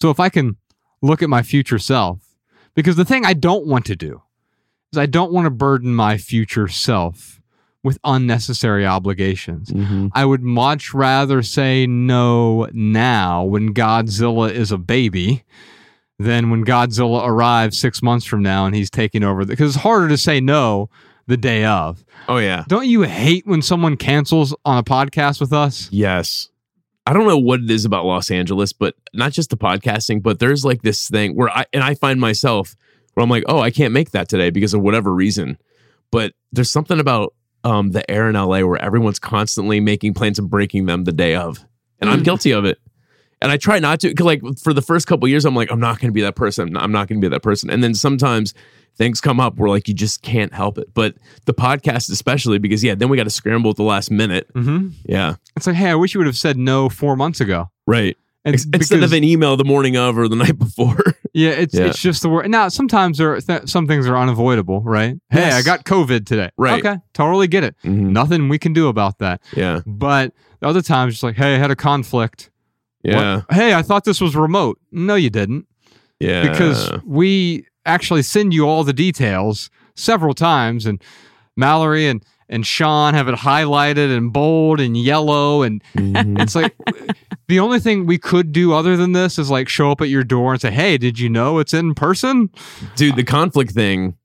So 0.00 0.10
if 0.10 0.18
I 0.18 0.28
can 0.30 0.56
look 1.02 1.22
at 1.22 1.28
my 1.28 1.42
future 1.42 1.78
self, 1.78 2.20
because 2.74 2.96
the 2.96 3.04
thing 3.04 3.24
I 3.24 3.34
don't 3.34 3.66
want 3.66 3.84
to 3.86 3.96
do 3.96 4.22
is 4.92 4.98
I 4.98 5.06
don't 5.06 5.32
want 5.32 5.44
to 5.46 5.50
burden 5.50 5.94
my 5.94 6.16
future 6.16 6.68
self 6.68 7.40
with 7.84 7.98
unnecessary 8.04 8.86
obligations. 8.86 9.68
Mhm. 9.70 10.10
I 10.14 10.24
would 10.24 10.42
much 10.42 10.94
rather 10.94 11.42
say 11.42 11.86
no 11.86 12.68
now 12.72 13.44
when 13.44 13.74
Godzilla 13.74 14.50
is 14.50 14.70
a 14.72 14.78
baby 14.78 15.42
than 16.22 16.50
when 16.50 16.64
Godzilla 16.64 17.26
arrives 17.26 17.78
six 17.78 18.02
months 18.02 18.24
from 18.26 18.42
now 18.42 18.66
and 18.66 18.74
he's 18.74 18.90
taking 18.90 19.22
over. 19.24 19.44
Because 19.44 19.74
it's 19.74 19.82
harder 19.82 20.08
to 20.08 20.16
say 20.16 20.40
no 20.40 20.88
the 21.26 21.36
day 21.36 21.64
of. 21.64 22.04
Oh 22.28 22.38
yeah. 22.38 22.64
Don't 22.68 22.86
you 22.86 23.02
hate 23.02 23.46
when 23.46 23.62
someone 23.62 23.96
cancels 23.96 24.54
on 24.64 24.78
a 24.78 24.82
podcast 24.82 25.40
with 25.40 25.52
us? 25.52 25.88
Yes. 25.90 26.48
I 27.06 27.12
don't 27.12 27.26
know 27.26 27.38
what 27.38 27.60
it 27.60 27.70
is 27.70 27.84
about 27.84 28.04
Los 28.04 28.30
Angeles, 28.30 28.72
but 28.72 28.94
not 29.12 29.32
just 29.32 29.50
the 29.50 29.56
podcasting, 29.56 30.22
but 30.22 30.38
there's 30.38 30.64
like 30.64 30.82
this 30.82 31.08
thing 31.08 31.34
where 31.34 31.50
I 31.50 31.64
and 31.72 31.82
I 31.82 31.94
find 31.94 32.20
myself 32.20 32.76
where 33.14 33.24
I'm 33.24 33.30
like, 33.30 33.44
oh, 33.48 33.58
I 33.58 33.70
can't 33.70 33.92
make 33.92 34.12
that 34.12 34.28
today 34.28 34.50
because 34.50 34.72
of 34.72 34.82
whatever 34.82 35.12
reason. 35.12 35.58
But 36.12 36.32
there's 36.52 36.70
something 36.70 37.00
about 37.00 37.34
um, 37.64 37.90
the 37.90 38.08
air 38.10 38.28
in 38.28 38.34
LA 38.34 38.60
where 38.60 38.80
everyone's 38.80 39.18
constantly 39.18 39.80
making 39.80 40.14
plans 40.14 40.38
and 40.38 40.48
breaking 40.50 40.86
them 40.86 41.04
the 41.04 41.12
day 41.12 41.34
of, 41.34 41.64
and 42.00 42.08
I'm 42.10 42.20
Mm. 42.20 42.24
guilty 42.24 42.50
of 42.52 42.64
it. 42.64 42.78
And 43.42 43.50
I 43.52 43.56
try 43.58 43.78
not 43.78 44.00
to, 44.00 44.14
'cause, 44.14 44.24
like 44.24 44.40
for 44.62 44.72
the 44.72 44.80
first 44.82 45.06
couple 45.06 45.28
years, 45.28 45.44
I'm 45.44 45.54
like, 45.54 45.70
I'm 45.70 45.80
not 45.80 45.98
going 46.00 46.08
to 46.10 46.14
be 46.14 46.22
that 46.22 46.36
person. 46.36 46.76
I'm 46.76 46.92
not 46.92 47.08
going 47.08 47.20
to 47.20 47.24
be 47.28 47.30
that 47.30 47.42
person. 47.42 47.68
And 47.70 47.82
then 47.84 47.92
sometimes 47.94 48.54
things 48.96 49.20
come 49.20 49.40
up 49.40 49.56
where 49.56 49.68
like 49.70 49.88
you 49.88 49.94
just 49.94 50.22
can't 50.22 50.52
help 50.54 50.78
it. 50.78 50.92
But 50.94 51.16
the 51.46 51.54
podcast, 51.54 52.10
especially 52.10 52.58
because 52.58 52.82
yeah, 52.84 52.94
then 52.94 53.08
we 53.08 53.16
got 53.16 53.24
to 53.24 53.30
scramble 53.30 53.70
at 53.70 53.76
the 53.76 53.82
last 53.82 54.10
minute. 54.10 54.52
Mm-hmm. 54.54 54.88
Yeah, 55.06 55.36
It's 55.56 55.66
like, 55.66 55.76
hey, 55.76 55.88
I 55.90 55.94
wish 55.94 56.14
you 56.14 56.18
would 56.20 56.26
have 56.26 56.36
said 56.36 56.56
no 56.56 56.88
four 56.88 57.16
months 57.16 57.40
ago. 57.40 57.70
right. 57.86 58.16
And 58.44 58.54
Ex- 58.54 58.64
Instead 58.64 58.96
because- 58.96 59.12
of 59.12 59.16
an 59.16 59.22
email 59.22 59.56
the 59.56 59.64
morning 59.64 59.96
of 59.96 60.18
or 60.18 60.26
the 60.26 60.34
night 60.44 60.58
before. 60.58 60.98
Yeah, 61.32 61.50
it's 61.50 61.74
Yeah. 61.74 61.84
it's 61.84 62.00
just 62.02 62.22
the 62.22 62.28
word. 62.28 62.50
Now, 62.50 62.66
sometimes 62.68 63.18
there 63.18 63.34
are 63.34 63.40
th- 63.40 63.68
some 63.68 63.86
things 63.86 64.04
are 64.08 64.16
unavoidable, 64.16 64.80
right? 64.82 65.14
Hey, 65.30 65.42
Yes. 65.42 65.54
I 65.54 65.62
got 65.62 65.84
COVID 65.84 66.26
today. 66.26 66.50
Right. 66.58 66.84
Okay, 66.84 66.98
totally 67.14 67.46
get 67.46 67.62
it. 67.62 67.76
Mhm. 67.84 68.10
Nothing 68.10 68.48
we 68.48 68.58
can 68.58 68.72
do 68.72 68.88
about 68.88 69.20
that. 69.20 69.42
Yeah. 69.56 69.82
But 69.86 70.32
other 70.60 70.82
times, 70.82 71.14
just 71.14 71.22
like, 71.22 71.36
hey, 71.36 71.54
I 71.54 71.58
had 71.58 71.70
a 71.70 71.76
conflict. 71.76 72.50
What- 73.02 73.12
Yeah. 73.12 73.42
Hey, 73.50 73.74
I 73.74 73.82
thought 73.82 74.04
this 74.04 74.20
was 74.20 74.34
remote. 74.36 74.78
No, 74.90 75.14
you 75.14 75.30
didn't, 75.30 75.66
Yeah. 76.20 76.48
because 76.48 76.90
we 77.04 77.66
actually 77.84 78.22
send 78.22 78.54
you 78.54 78.66
all 78.68 78.84
the 78.84 78.92
details 78.92 79.70
several 79.96 80.34
times, 80.34 80.86
and 80.86 81.02
Mallory 81.56 82.06
and 82.08 82.24
and 82.48 82.66
Shawn 82.66 83.14
have 83.14 83.28
it 83.28 83.34
highlighted 83.34 84.14
and 84.14 84.30
bold 84.30 84.78
and 84.78 84.94
yellow, 84.94 85.62
and 85.62 85.82
Mhm. 85.96 86.38
it's 86.38 86.54
like 86.54 86.74
the 87.48 87.58
only 87.58 87.80
thing 87.80 88.04
we 88.04 88.18
could 88.18 88.52
do 88.52 88.74
other 88.74 88.94
than 88.94 89.12
this 89.12 89.38
is 89.38 89.48
like 89.50 89.70
show 89.70 89.90
up 89.90 90.02
at 90.02 90.10
your 90.10 90.22
door 90.22 90.52
and 90.52 90.60
say, 90.60 90.70
"Hey, 90.70 90.98
did 90.98 91.18
you 91.18 91.30
know 91.30 91.58
it's 91.60 91.72
in 91.72 91.94
person?" 91.94 92.50
dude, 92.94 93.16
the 93.16 93.24
conflict 93.24 93.70
thing 93.72 94.16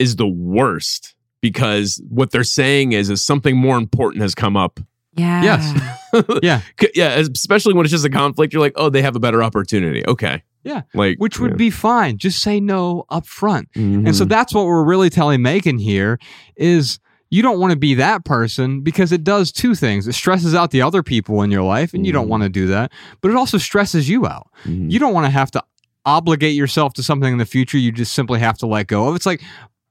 is 0.00 0.16
the 0.16 0.26
worst 0.26 1.14
because 1.40 2.02
what 2.08 2.32
they're 2.32 2.42
saying 2.42 2.90
is 2.92 3.08
is 3.08 3.22
something 3.22 3.56
more 3.56 3.78
important 3.78 4.22
has 4.22 4.34
come 4.34 4.56
up. 4.56 4.80
Yeah. 5.18 5.42
Yes. 5.42 5.94
Yeah. 6.42 6.60
Yeah, 6.94 7.08
especially 7.18 7.74
when 7.74 7.84
it's 7.84 7.92
just 7.92 8.04
a 8.04 8.10
conflict, 8.10 8.52
you're 8.52 8.62
like, 8.62 8.72
oh, 8.76 8.88
they 8.88 9.02
have 9.02 9.14
a 9.16 9.20
better 9.20 9.42
opportunity. 9.42 10.04
Okay. 10.06 10.42
Yeah. 10.64 10.82
Like 10.94 11.18
Which 11.18 11.38
would 11.38 11.56
be 11.56 11.70
fine. 11.70 12.18
Just 12.18 12.42
say 12.42 12.60
no 12.60 13.04
up 13.10 13.26
front. 13.26 13.70
Mhm. 13.74 14.06
And 14.06 14.16
so 14.16 14.24
that's 14.24 14.52
what 14.54 14.66
we're 14.66 14.84
really 14.84 15.10
telling 15.10 15.42
Megan 15.42 15.78
here 15.78 16.18
is 16.56 16.98
you 17.30 17.42
don't 17.42 17.58
want 17.60 17.72
to 17.72 17.76
be 17.78 17.94
that 17.94 18.24
person 18.24 18.80
because 18.80 19.12
it 19.12 19.22
does 19.22 19.52
two 19.52 19.74
things. 19.74 20.08
It 20.08 20.14
stresses 20.14 20.54
out 20.54 20.70
the 20.70 20.80
other 20.82 21.02
people 21.02 21.42
in 21.42 21.50
your 21.50 21.62
life, 21.62 21.92
and 21.92 22.06
you 22.06 22.12
don't 22.12 22.26
Mhm. 22.26 22.30
want 22.30 22.42
to 22.44 22.48
do 22.48 22.66
that. 22.68 22.90
But 23.20 23.30
it 23.30 23.36
also 23.36 23.58
stresses 23.58 24.08
you 24.08 24.26
out. 24.26 24.48
Mhm. 24.64 24.90
You 24.90 24.98
don't 24.98 25.12
want 25.12 25.26
to 25.26 25.30
have 25.30 25.50
to 25.52 25.62
obligate 26.06 26.54
yourself 26.54 26.94
to 26.94 27.02
something 27.02 27.30
in 27.32 27.38
the 27.38 27.44
future 27.46 27.76
you 27.76 27.92
just 27.92 28.14
simply 28.14 28.40
have 28.40 28.56
to 28.58 28.66
let 28.66 28.86
go 28.86 29.08
of. 29.08 29.14
It's 29.16 29.26
like 29.26 29.42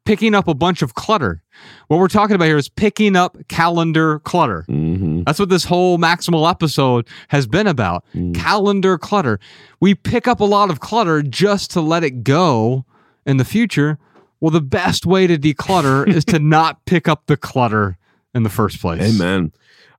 picking 0.08 0.34
up 0.34 0.48
a 0.48 0.54
bunch 0.54 0.82
of 0.82 0.94
clutter. 0.94 1.44
What 1.88 2.00
we're 2.00 2.08
talking 2.08 2.36
about 2.36 2.46
here 2.46 2.58
is 2.58 2.70
picking 2.70 3.16
up 3.16 3.38
calendar 3.50 4.20
clutter. 4.20 4.66
Mhm. 4.70 5.26
That's 5.26 5.38
what 5.38 5.50
this 5.50 5.66
whole 5.66 5.98
maximal 5.98 6.50
episode 6.50 7.06
has 7.28 7.46
been 7.46 7.68
about. 7.68 8.06
Mm. 8.16 8.34
Calendar 8.34 8.98
clutter. 8.98 9.40
We 9.82 9.94
pick 9.96 10.28
up 10.28 10.40
a 10.40 10.46
lot 10.46 10.70
of 10.70 10.80
clutter 10.80 11.22
just 11.22 11.72
to 11.72 11.82
let 11.82 12.04
it 12.04 12.24
go 12.24 12.86
in 13.26 13.38
the 13.38 13.46
future. 13.46 14.00
Well, 14.40 14.52
the 14.52 14.62
best 14.62 15.06
way 15.06 15.28
to 15.28 15.38
declutter 15.38 16.08
is 16.16 16.24
to 16.26 16.40
not 16.40 16.86
pick 16.86 17.08
up 17.08 17.24
the 17.26 17.36
clutter 17.38 17.98
in 18.34 18.44
the 18.44 18.50
first 18.50 18.80
place. 18.80 19.02
Amen. 19.02 19.52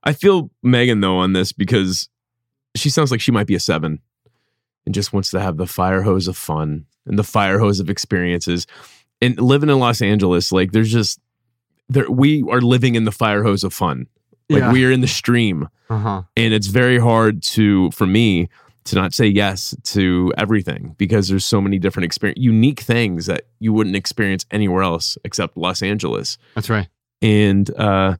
I 0.03 0.13
feel 0.13 0.49
Megan 0.63 1.01
though 1.01 1.17
on 1.17 1.33
this 1.33 1.51
because 1.51 2.09
she 2.75 2.89
sounds 2.89 3.11
like 3.11 3.21
she 3.21 3.31
might 3.31 3.47
be 3.47 3.55
a 3.55 3.59
seven 3.59 3.99
and 4.85 4.95
just 4.95 5.13
wants 5.13 5.29
to 5.31 5.39
have 5.39 5.57
the 5.57 5.67
fire 5.67 6.01
hose 6.01 6.27
of 6.27 6.37
fun 6.37 6.85
and 7.05 7.19
the 7.19 7.23
fire 7.23 7.59
hose 7.59 7.79
of 7.79 7.89
experiences. 7.89 8.65
And 9.21 9.39
living 9.39 9.69
in 9.69 9.79
Los 9.79 10.01
Angeles, 10.01 10.51
like 10.51 10.71
there's 10.71 10.91
just 10.91 11.19
there 11.89 12.09
we 12.09 12.43
are 12.49 12.61
living 12.61 12.95
in 12.95 13.03
the 13.05 13.11
fire 13.11 13.43
hose 13.43 13.63
of 13.63 13.73
fun. 13.73 14.07
Like 14.49 14.61
Yeah. 14.61 14.71
we 14.71 14.85
are 14.85 14.91
in 14.91 15.01
the 15.01 15.07
stream. 15.07 15.67
Uh-huh. 15.89 16.23
And 16.37 16.53
it's 16.53 16.67
very 16.67 16.99
hard 16.99 17.41
to 17.43 17.91
for 17.91 18.05
me 18.07 18.47
to 18.85 18.95
not 18.95 19.13
say 19.13 19.27
yes 19.27 19.75
to 19.83 20.33
everything 20.37 20.95
because 20.97 21.27
there's 21.27 21.45
so 21.45 21.59
many 21.61 21.77
different 21.77 22.05
experience 22.05 22.39
unique 22.41 22.79
things 22.79 23.25
that 23.27 23.43
you 23.59 23.73
wouldn't 23.73 23.95
experience 23.95 24.45
anywhere 24.51 24.81
else 24.83 25.17
except 25.23 25.57
Los 25.57 25.83
Angeles 25.83 26.37
That's 26.55 26.69
right. 26.69 26.87
and 27.21 27.69
uh 27.77 28.15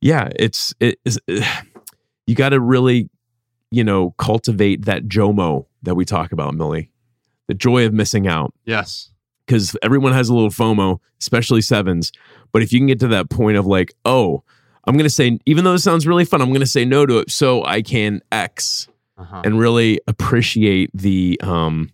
yeah 0.00 0.30
it's 0.36 0.72
it 0.80 0.98
is 1.04 1.18
you 2.26 2.34
got 2.34 2.50
to 2.50 2.60
really 2.60 3.10
you 3.70 3.82
know 3.84 4.12
cultivate 4.12 4.84
that 4.86 5.06
jomo 5.06 5.66
that 5.82 5.96
we 5.96 6.04
talk 6.04 6.32
about 6.32 6.54
millie 6.54 6.90
the 7.48 7.54
joy 7.54 7.84
of 7.84 7.92
missing 7.92 8.26
out 8.26 8.54
Yes. 8.64 9.10
Because 9.46 9.76
everyone 9.82 10.12
has 10.12 10.28
a 10.28 10.34
little 10.34 10.50
fomo 10.50 10.98
especially 11.20 11.60
sevens 11.62 12.12
but 12.52 12.62
if 12.62 12.72
you 12.72 12.78
can 12.80 12.86
get 12.86 13.00
to 13.00 13.08
that 13.08 13.30
point 13.30 13.56
of 13.56 13.66
like 13.66 13.92
oh 14.04 14.42
i'm 14.84 14.96
gonna 14.96 15.08
say 15.08 15.38
even 15.46 15.64
though 15.64 15.72
this 15.72 15.84
sounds 15.84 16.06
really 16.06 16.24
fun 16.24 16.40
i'm 16.42 16.52
gonna 16.52 16.66
say 16.66 16.84
no 16.84 17.06
to 17.06 17.18
it 17.18 17.30
so 17.30 17.64
i 17.64 17.80
can 17.82 18.20
x 18.32 18.88
Uh-huh. 19.18 19.42
and 19.44 19.58
really 19.58 20.00
appreciate 20.06 20.90
the 20.92 21.38
um 21.42 21.90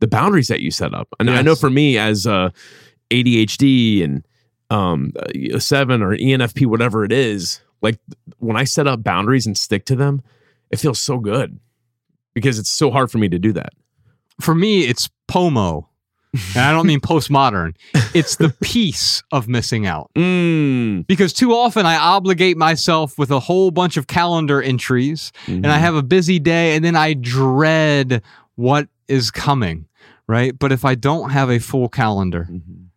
the 0.00 0.06
boundaries 0.06 0.46
that 0.48 0.60
you 0.60 0.70
set 0.70 0.94
up. 0.94 1.08
And 1.18 1.28
I 1.30 1.42
know 1.42 1.56
for 1.56 1.70
me 1.70 1.98
as 1.98 2.24
uh 2.26 2.50
ADHD 3.10 4.04
and 4.04 4.24
um 4.70 5.12
a 5.54 5.60
seven 5.60 6.02
or 6.02 6.16
ENFP, 6.16 6.66
whatever 6.66 7.04
it 7.04 7.10
is, 7.12 7.60
like 7.82 7.98
when 8.38 8.56
I 8.56 8.64
set 8.64 8.86
up 8.86 9.02
boundaries 9.02 9.46
and 9.46 9.56
stick 9.56 9.84
to 9.86 9.96
them, 9.96 10.22
it 10.70 10.78
feels 10.78 11.00
so 11.00 11.18
good 11.18 11.58
because 12.34 12.58
it's 12.58 12.70
so 12.70 12.90
hard 12.90 13.10
for 13.10 13.18
me 13.18 13.28
to 13.28 13.38
do 13.38 13.52
that. 13.54 13.72
For 14.40 14.54
me, 14.54 14.82
it's 14.84 15.08
POMO. 15.26 15.86
And 16.54 16.64
I 16.64 16.72
don't 16.72 16.86
mean 16.86 17.00
postmodern. 17.00 17.74
It's 18.14 18.36
the 18.36 18.50
peace 18.62 19.22
of 19.32 19.48
missing 19.48 19.86
out. 19.86 20.10
Mm. 20.14 21.06
Because 21.06 21.32
too 21.32 21.52
often 21.54 21.86
I 21.86 21.96
obligate 21.96 22.56
myself 22.56 23.16
with 23.18 23.30
a 23.30 23.40
whole 23.40 23.70
bunch 23.70 23.96
of 23.96 24.06
calendar 24.06 24.60
entries 24.62 25.32
and 25.46 25.66
I 25.66 25.78
have 25.78 25.94
a 25.94 26.02
busy 26.02 26.38
day 26.38 26.76
and 26.76 26.84
then 26.84 26.96
I 26.96 27.14
dread 27.14 28.22
what 28.56 28.88
is 29.08 29.30
coming, 29.30 29.86
right? 30.26 30.56
But 30.58 30.70
if 30.72 30.84
I 30.84 30.94
don't 30.94 31.30
have 31.30 31.50
a 31.50 31.58
full 31.58 31.88
calendar 31.88 32.46
Mhm. 32.50 32.88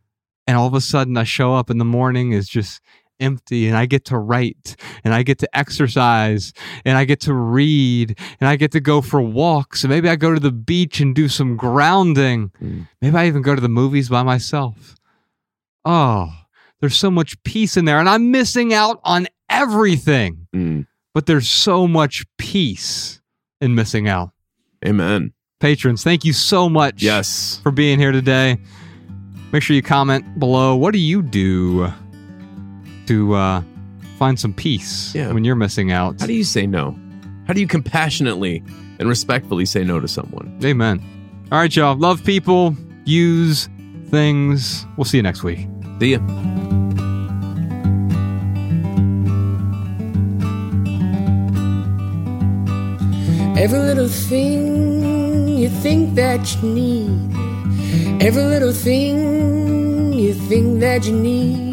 and 0.47 0.57
all 0.57 0.67
of 0.67 0.73
a 0.73 0.82
sudden 0.82 1.15
I 1.15 1.23
show 1.23 1.53
up 1.55 1.69
in 1.69 1.77
the 1.77 1.86
morning 1.86 2.34
is 2.34 2.49
just 2.49 2.82
empty 3.22 3.67
and 3.67 3.78
I 3.78 3.86
get 3.86 4.05
to 4.05 4.17
write 4.17 4.76
and 5.03 5.13
I 5.13 5.24
get 5.24 5.38
to 5.39 5.57
exercise 5.57 6.51
and 6.84 6.97
I 6.97 7.05
get 7.05 7.19
to 7.22 7.34
read 7.34 8.17
and 8.39 8.47
I 8.49 8.55
get 8.57 8.72
to 8.74 8.80
go 8.80 9.01
for 9.01 9.22
walks 9.22 9.84
and 9.84 9.91
maybe 9.91 10.09
I 10.09 10.15
go 10.15 10.34
to 10.34 10.39
the 10.39 10.51
beach 10.51 10.99
and 10.99 11.15
do 11.15 11.28
some 11.30 11.55
grounding. 11.55 12.51
Mm. 12.61 12.88
Maybe 13.01 13.15
I 13.15 13.28
even 13.28 13.41
go 13.41 13.55
to 13.55 13.61
the 13.61 13.69
movies 13.69 14.09
by 14.09 14.24
myself. 14.24 14.95
Oh, 15.86 16.30
there's 16.80 16.97
so 16.97 17.11
much 17.11 17.41
peace 17.43 17.78
in 17.78 17.86
there 17.86 17.99
and 17.99 18.09
I'm 18.09 18.32
missing 18.32 18.74
out 18.74 18.99
on 19.03 19.28
everything, 19.49 20.47
Mm. 20.53 20.88
but 21.13 21.26
there's 21.28 21.49
so 21.49 21.88
much 21.88 22.26
peace 22.38 23.22
in 23.61 23.76
missing 23.76 24.07
out. 24.07 24.32
Amen. 24.86 25.34
Patrons, 25.59 26.03
thank 26.03 26.26
you 26.26 26.34
so 26.34 26.67
much 26.67 27.03
Yes. 27.03 27.59
for 27.61 27.72
being 27.72 27.99
here 27.99 28.11
today. 28.11 28.57
Make 29.51 29.61
sure 29.61 29.76
you 29.76 29.82
comment 29.84 30.39
below. 30.39 30.76
What 30.76 30.93
do 30.93 30.97
you 30.99 31.22
do 31.22 31.91
to 33.08 33.34
uh, 33.34 33.64
find 34.18 34.39
some 34.39 34.54
peace 34.54 35.14
Yeah. 35.16 35.32
when 35.32 35.43
you're 35.43 35.56
missing 35.56 35.91
out? 35.91 36.20
How 36.20 36.28
do 36.28 36.34
you 36.34 36.43
say 36.43 36.66
no? 36.68 36.97
How 37.47 37.54
do 37.54 37.60
you 37.62 37.68
compassionately 37.68 38.64
and 38.99 39.10
respectfully 39.10 39.66
say 39.66 39.84
no 39.84 39.99
to 39.99 40.08
someone? 40.08 40.58
Amen. 40.64 41.02
All 41.52 41.60
right, 41.60 41.76
y'all. 41.76 41.95
Love 41.97 42.24
people, 42.24 42.76
use 43.06 43.68
things. 44.08 44.86
We'll 44.97 45.06
see 45.06 45.18
you 45.18 45.24
next 45.24 45.43
week. 45.43 45.68
See 45.99 46.14
ya. 46.14 46.20
Every 53.58 53.80
little 53.80 54.08
thing 54.08 55.47
you 55.47 55.70
think 55.70 56.16
that 56.16 56.41
you 56.56 56.70
need. 56.70 58.22
Every 58.22 58.43
little 58.43 58.74
thing 58.74 60.14
you 60.14 60.34
think 60.34 60.80
that 60.80 61.06
you 61.06 61.16
need. 61.16 61.70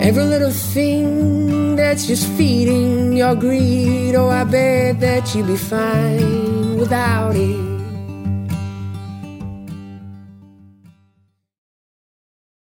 Every 0.00 0.24
little 0.24 0.50
thing 0.50 1.76
that's 1.76 2.06
just 2.06 2.26
feeding 2.36 3.16
your 3.16 3.34
greed. 3.34 4.14
Oh, 4.14 4.28
I 4.28 4.44
bet 4.44 5.00
that 5.00 5.34
you'd 5.34 5.46
be 5.46 5.56
fine 5.56 6.78
without 6.78 7.36
it. 7.36 7.77